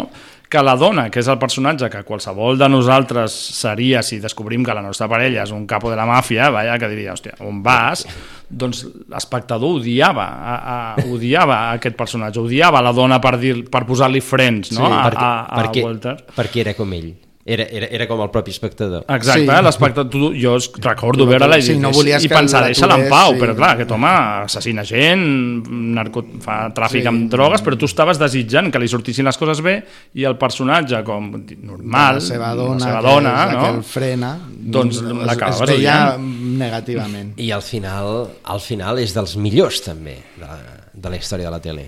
Que 0.49 0.63
la 0.63 0.77
dona, 0.79 1.07
que 1.11 1.19
és 1.19 1.27
el 1.27 1.39
personatge 1.41 1.89
que 1.91 2.03
qualsevol 2.07 2.57
de 2.59 2.69
nosaltres 2.71 3.33
seria 3.57 4.01
si 4.05 4.21
descobrim 4.23 4.63
que 4.63 4.75
la 4.75 4.83
nostra 4.85 5.09
parella 5.11 5.43
és 5.43 5.51
un 5.51 5.65
capo 5.67 5.91
de 5.91 5.99
la 5.99 6.07
màfia, 6.07 6.49
vaja, 6.55 6.77
que 6.79 6.89
diria, 6.93 7.13
hòstia, 7.15 7.35
on 7.43 7.59
vas? 7.65 8.05
Doncs 8.47 8.85
l'espectador 9.11 9.81
odiava, 9.81 10.27
a, 10.39 10.57
a, 10.57 11.07
odiava 11.11 11.61
aquest 11.75 11.99
personatge, 11.99 12.39
odiava 12.39 12.81
la 12.81 12.95
dona 12.95 13.19
per, 13.23 13.35
dir, 13.41 13.57
per 13.67 13.83
posar-li 13.87 14.23
frens 14.23 14.71
no? 14.77 14.87
a, 14.87 15.03
perquè, 15.09 15.23
a, 15.27 15.31
a 15.43 15.63
perquè, 15.63 15.83
Walter. 15.83 16.19
perquè 16.37 16.63
era 16.63 16.77
com 16.79 16.95
ell. 16.95 17.11
Era, 17.49 17.63
era, 17.71 17.87
era 17.95 18.05
com 18.09 18.19
el 18.19 18.27
propi 18.29 18.51
espectador. 18.51 19.05
Exacte, 19.07 19.45
Sí. 19.45 19.63
l'espectador, 19.63 20.09
tu- 20.11 20.33
jo 20.35 20.57
es- 20.57 20.69
recordo 20.83 21.23
Tu- 21.23 21.29
veure-la 21.29 21.57
i, 21.57 21.61
sí, 21.61 21.77
no 21.79 21.91
i- 21.91 22.09
i 22.11 22.17
que 22.19 22.27
pensar, 22.27 22.65
deixa-la 22.65 22.95
en 22.99 23.07
pau, 23.07 23.33
sí. 23.33 23.39
però 23.39 23.55
clar, 23.55 23.69
aquest 23.77 23.91
home 23.91 24.07
assassina 24.09 24.83
gent, 24.83 25.65
narco, 25.69 26.25
fa 26.43 26.73
tràfic 26.75 27.03
Sí. 27.03 27.07
amb 27.07 27.29
drogues, 27.31 27.63
però 27.63 27.77
tu 27.77 27.85
estaves 27.85 28.19
desitjant 28.19 28.69
que 28.69 28.77
li 28.79 28.87
sortissin 28.89 29.23
les 29.23 29.37
coses 29.37 29.61
bé 29.61 29.77
i 30.13 30.25
el 30.25 30.35
personatge, 30.37 31.01
com 31.05 31.31
normal, 31.61 32.15
la 32.15 32.19
seva 32.19 32.53
dona, 32.53 32.73
la 32.73 32.79
seva 32.91 32.99
que 33.01 33.07
dona 33.07 33.31
la 33.45 33.51
no? 33.53 33.61
que 33.61 33.69
el 33.77 33.83
frena 33.83 34.39
Doncs 34.51 34.95
es- 34.97 35.01
l'acabaves 35.03 35.61
es 35.61 35.67
veia 35.77 36.15
odiant. 36.17 36.57
negativament 36.57 37.33
I 37.39 37.51
al 37.51 37.61
final, 37.61 38.27
al 38.43 38.59
final 38.59 38.99
és 38.99 39.13
dels 39.13 39.37
millors 39.37 39.81
també 39.83 40.17
de, 40.35 40.47
de 40.93 41.09
la 41.09 41.15
història 41.15 41.45
de 41.45 41.51
la 41.51 41.61
tele. 41.61 41.87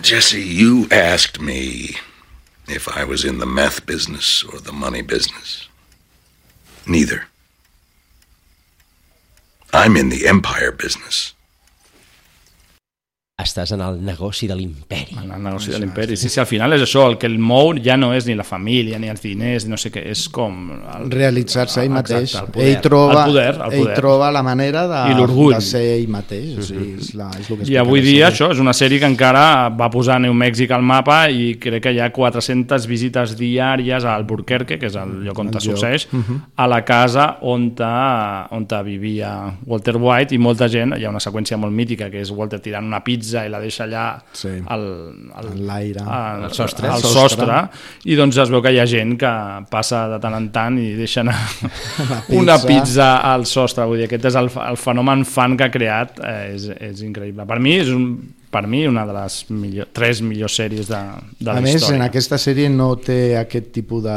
Jesse, 0.00 0.38
you 0.38 0.86
asked 0.90 1.40
me 1.40 1.90
if 2.70 2.88
I 2.88 3.04
was 3.04 3.24
in 3.24 3.38
the 3.38 3.46
meth 3.46 3.86
business 3.86 4.44
or 4.44 4.60
the 4.60 4.72
money 4.72 5.02
business. 5.02 5.68
Neither. 6.86 7.26
I'm 9.72 9.96
in 9.96 10.08
the 10.08 10.26
empire 10.26 10.72
business. 10.72 11.34
Estàs 13.38 13.70
en 13.70 13.78
el 13.86 14.00
negoci 14.02 14.48
de 14.50 14.54
l'imperi. 14.58 15.14
En 15.22 15.30
el 15.30 15.42
negoci 15.44 15.70
de 15.70 15.78
l'imperi. 15.78 16.16
Sí, 16.18 16.26
sí, 16.28 16.40
al 16.42 16.46
final 16.50 16.72
és 16.74 16.82
això, 16.82 17.04
el 17.06 17.12
que 17.22 17.28
el 17.30 17.36
mou 17.38 17.68
ja 17.78 17.94
no 17.96 18.08
és 18.16 18.24
ni 18.26 18.34
la 18.34 18.42
família, 18.42 18.98
ni 18.98 19.06
els 19.12 19.20
diners, 19.22 19.68
no 19.70 19.76
sé 19.78 19.92
què, 19.94 20.02
és 20.10 20.24
com... 20.34 20.56
El, 20.96 21.04
realitzar-se 21.12 21.84
ell 21.84 21.92
mateix. 21.94 22.32
Exacte, 22.32 22.48
el 22.48 22.50
poder. 22.56 22.72
ell 22.72 22.80
troba, 22.82 23.12
el 23.20 23.30
poder, 23.30 23.52
el 23.54 23.60
poder. 23.60 23.78
ell 23.84 23.92
troba 23.94 24.30
la 24.34 24.42
manera 24.42 24.82
de, 24.90 25.02
I 25.12 25.14
de 25.54 25.60
ser 25.68 25.82
ell 26.00 26.08
mateix. 26.10 26.56
O 26.58 26.66
sigui, 26.66 26.88
és, 26.98 27.12
la, 27.14 27.28
és 27.38 27.46
el 27.54 27.60
que 27.62 27.68
I 27.70 27.78
avui 27.78 28.02
dia 28.02 28.32
això 28.32 28.48
és 28.56 28.58
una 28.64 28.74
sèrie 28.74 28.98
que 28.98 29.06
encara 29.12 29.44
va 29.70 29.86
posar 29.94 30.18
New 30.26 30.34
Mèxic 30.34 30.74
al 30.74 30.82
mapa 30.82 31.20
i 31.30 31.52
crec 31.62 31.86
que 31.86 31.94
hi 31.94 32.02
ha 32.02 32.10
400 32.10 32.88
visites 32.90 33.36
diàries 33.38 34.02
a 34.02 34.16
Albuquerque, 34.18 34.80
que 34.82 34.90
és 34.90 34.98
el 34.98 35.14
lloc 35.28 35.38
on 35.44 35.54
El 35.54 35.60
succeeix, 35.62 36.08
Mhm. 36.10 36.40
a 36.56 36.66
la 36.66 36.82
casa 36.84 37.28
on, 37.46 37.70
ta, 37.78 38.48
on 38.50 38.66
ta 38.66 38.82
vivia 38.82 39.54
Walter 39.64 39.94
White 39.96 40.34
i 40.34 40.42
molta 40.42 40.66
gent, 40.68 40.98
hi 40.98 41.04
ha 41.06 41.14
una 41.14 41.22
seqüència 41.22 41.56
molt 41.56 41.72
mítica 41.72 42.10
que 42.10 42.18
és 42.26 42.34
Walter 42.34 42.58
tirant 42.58 42.82
una 42.84 43.04
pizza 43.04 43.27
i 43.34 43.48
la 43.52 43.60
deixa 43.60 43.84
allà 43.84 44.04
Sí. 44.32 44.48
al, 44.66 44.84
al, 45.34 45.50
En 45.52 45.66
l'aire. 45.66 46.00
al, 46.02 46.44
Al 46.48 46.52
sostre. 46.54 46.88
al 46.88 47.00
sostre. 47.02 47.46
sostre. 47.46 47.58
i 48.04 48.16
doncs 48.16 48.36
es 48.38 48.50
veu 48.50 48.62
que 48.62 48.72
hi 48.72 48.78
ha 48.80 48.86
gent 48.86 49.16
que 49.20 49.32
passa 49.70 50.06
de 50.08 50.18
tant 50.20 50.34
en 50.34 50.48
tant 50.54 50.78
i 50.78 50.94
deixa 50.94 51.20
anar 51.26 51.36
La 51.36 52.22
una 52.40 52.56
pizza. 52.58 52.66
pizza 52.68 53.08
al 53.34 53.46
sostre 53.46 53.84
vull 53.84 53.98
dir, 53.98 54.06
aquest 54.08 54.24
és 54.32 54.34
el, 54.40 54.50
el 54.68 54.76
fenomen 54.80 55.24
fan 55.28 55.56
que 55.56 55.64
ha 55.64 55.70
creat 55.70 56.18
eh, 56.24 56.54
és, 56.54 56.68
és 56.80 57.02
increïble, 57.02 57.46
per 57.46 57.58
mi 57.60 57.76
és 57.78 57.88
un 57.94 58.08
per 58.48 58.62
mi, 58.66 58.86
una 58.88 59.02
de 59.04 59.12
les 59.12 59.34
millor, 59.52 59.90
tres 59.92 60.22
millors 60.24 60.54
sèries 60.56 60.86
de, 60.88 60.96
de 61.38 61.50
a 61.50 61.54
la 61.58 61.60
més, 61.60 61.74
història. 61.82 61.96
en 61.98 62.02
aquesta 62.06 62.38
sèrie 62.40 62.70
no 62.72 62.94
té 62.96 63.36
aquest 63.36 63.66
tipus 63.74 64.02
de 64.06 64.14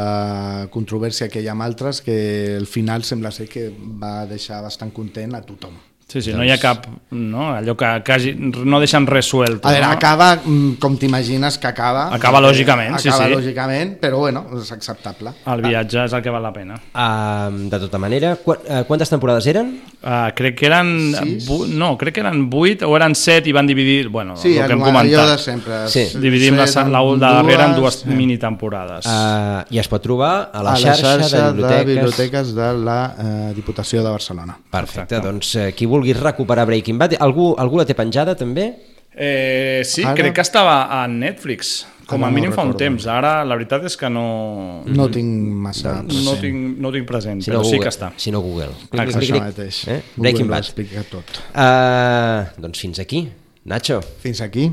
controvèrsia 0.72 1.28
que 1.28 1.42
hi 1.42 1.48
ha 1.48 1.52
amb 1.52 1.66
altres, 1.66 2.00
que 2.00 2.56
el 2.56 2.64
final 2.66 3.04
sembla 3.04 3.30
ser 3.30 3.44
que 3.52 3.66
va 4.00 4.24
deixar 4.24 4.62
bastant 4.64 4.90
content 4.96 5.34
a 5.36 5.42
tothom. 5.44 5.76
Sí, 6.12 6.20
sí, 6.20 6.32
no 6.36 6.44
hi 6.44 6.50
ha 6.52 6.58
cap... 6.60 6.84
No? 7.12 7.54
Allò 7.54 7.72
que, 7.78 7.88
que 8.04 8.12
hagi, 8.12 8.32
no 8.36 8.80
deixen 8.82 9.06
res 9.08 9.30
suelto. 9.32 9.64
A 9.68 9.72
veure, 9.72 9.86
no? 9.86 9.92
acaba 9.96 10.34
mm, 10.36 10.74
com 10.82 10.98
t'imagines 11.00 11.56
que 11.60 11.70
acaba. 11.70 12.10
Acaba 12.12 12.42
lògicament, 12.44 12.98
sí, 13.00 13.08
acaba 13.08 13.30
sí. 13.30 13.36
lògicament, 13.38 13.94
però 14.02 14.20
bueno, 14.26 14.42
és 14.60 14.68
acceptable. 14.74 15.32
El 15.48 15.64
viatge 15.64 16.02
és 16.04 16.12
el 16.12 16.24
que 16.24 16.34
val 16.34 16.44
la 16.44 16.52
pena. 16.52 16.76
Uh, 16.92 17.70
de 17.72 17.80
tota 17.86 18.00
manera, 18.02 18.34
qu 18.44 18.52
uh, 18.52 18.82
quantes 18.88 19.08
temporades 19.08 19.48
eren? 19.48 19.72
Uh, 20.02 20.28
crec 20.36 20.58
que 20.60 20.68
eren... 20.68 20.92
Sis? 21.16 21.48
Bu 21.48 21.62
no, 21.70 21.94
crec 22.00 22.18
que 22.18 22.24
eren 22.26 22.44
vuit 22.52 22.84
o 22.84 22.92
eren 22.98 23.16
set 23.16 23.48
i 23.48 23.56
van 23.56 23.70
dividir... 23.70 24.10
Bueno, 24.12 24.36
Sí, 24.36 24.58
el 24.58 24.66
que 24.66 24.76
hem 24.76 24.84
allò 24.84 24.92
comentat. 24.92 25.32
de 25.32 25.38
sempre. 25.40 25.80
Sí. 25.88 26.04
Dividim 26.20 26.60
la, 26.60 26.66
la, 26.66 26.84
la, 26.92 27.02
en 27.08 27.24
la 27.24 27.32
darrera 27.38 27.70
en 27.70 27.76
dues, 27.78 28.02
dues 28.02 28.12
eh. 28.12 28.16
mini 28.18 28.36
temporades. 28.36 29.08
Uh, 29.08 29.64
I 29.72 29.80
es 29.80 29.88
pot 29.88 30.04
trobar 30.04 30.50
a 30.52 30.60
la, 30.60 30.74
a 30.74 30.76
la 30.76 30.76
xarxa, 30.76 31.16
xarxa 31.22 31.40
de 31.40 31.52
biblioteques. 31.52 31.86
de 31.86 31.94
biblioteques 31.94 32.54
de 32.60 32.70
la 32.84 33.00
eh, 33.16 33.52
Diputació 33.54 34.02
de 34.02 34.10
Barcelona. 34.10 34.58
Perfecte, 34.70 35.20
doncs 35.22 35.54
eh, 35.56 35.68
qui 35.76 35.86
vulgui 35.86 36.01
recuperar 36.10 36.66
Breaking 36.66 36.98
Bad, 36.98 37.14
algú, 37.22 37.54
algú 37.58 37.78
la 37.78 37.86
té 37.86 37.94
penjada 37.94 38.34
també? 38.34 38.72
Eh, 39.14 39.82
sí, 39.84 40.02
Ara- 40.02 40.14
crec 40.16 40.34
que 40.34 40.40
estava 40.40 40.88
a 41.02 41.06
Netflix, 41.06 41.86
com 42.08 42.24
Ara 42.24 42.28
a 42.28 42.30
no 42.32 42.34
mínim 42.38 42.52
fa 42.52 42.62
un 42.64 42.72
temps. 42.76 43.06
Ara, 43.06 43.44
la 43.44 43.54
veritat 43.58 43.84
és 43.84 43.96
que 44.00 44.08
no... 44.10 44.82
No 44.88 45.06
tinc 45.12 45.28
massa 45.66 45.98
no, 46.00 46.08
present. 46.08 46.40
tinc, 46.40 46.78
no 46.80 46.90
tinc 46.94 47.06
present, 47.06 47.42
Si 47.44 47.50
però 47.52 47.60
no, 47.60 47.64
sí 47.68 47.76
Google, 47.76 47.84
que 47.84 47.92
està. 47.92 48.08
Si 48.16 48.32
no, 48.32 48.40
Google. 48.40 48.70
Exacte. 48.90 49.18
Això 49.20 49.38
mateix. 49.44 49.82
Eh? 49.88 49.98
Google 50.16 50.22
Breaking 50.24 50.48
Bad. 50.50 50.64
explica 50.64 51.04
tot. 51.12 51.38
Uh, 51.52 52.48
doncs 52.64 52.80
fins 52.80 52.98
aquí. 53.04 53.28
Nacho, 53.64 54.00
Fins 54.24 54.40
aquí. 54.40 54.70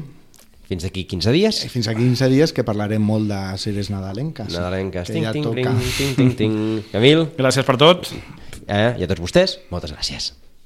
fins 0.70 0.84
aquí 0.86 1.04
15 1.06 1.32
dies. 1.34 1.66
I 1.66 1.70
fins 1.70 1.88
aquí 1.90 2.04
15 2.06 2.28
dies 2.30 2.52
que 2.54 2.64
parlarem 2.64 3.02
molt 3.02 3.28
de 3.28 3.38
sèries 3.58 3.90
nadalenques. 3.90 4.54
Nadalenques. 4.54 5.08
Que 5.08 5.14
Ting, 5.14 5.24
ja 5.26 5.32
ting, 5.34 5.44
toca. 5.44 5.56
ting, 5.76 5.80
ting, 5.98 6.16
ting, 6.16 6.36
ting. 6.38 6.84
Camil, 6.94 7.26
Gràcies 7.38 7.66
per 7.66 7.76
tot. 7.82 8.08
eh, 8.70 8.94
i 9.00 9.04
a 9.04 9.08
tots 9.10 9.20
vostès, 9.20 9.60
moltes 9.74 9.92
gràcies. 9.92 10.32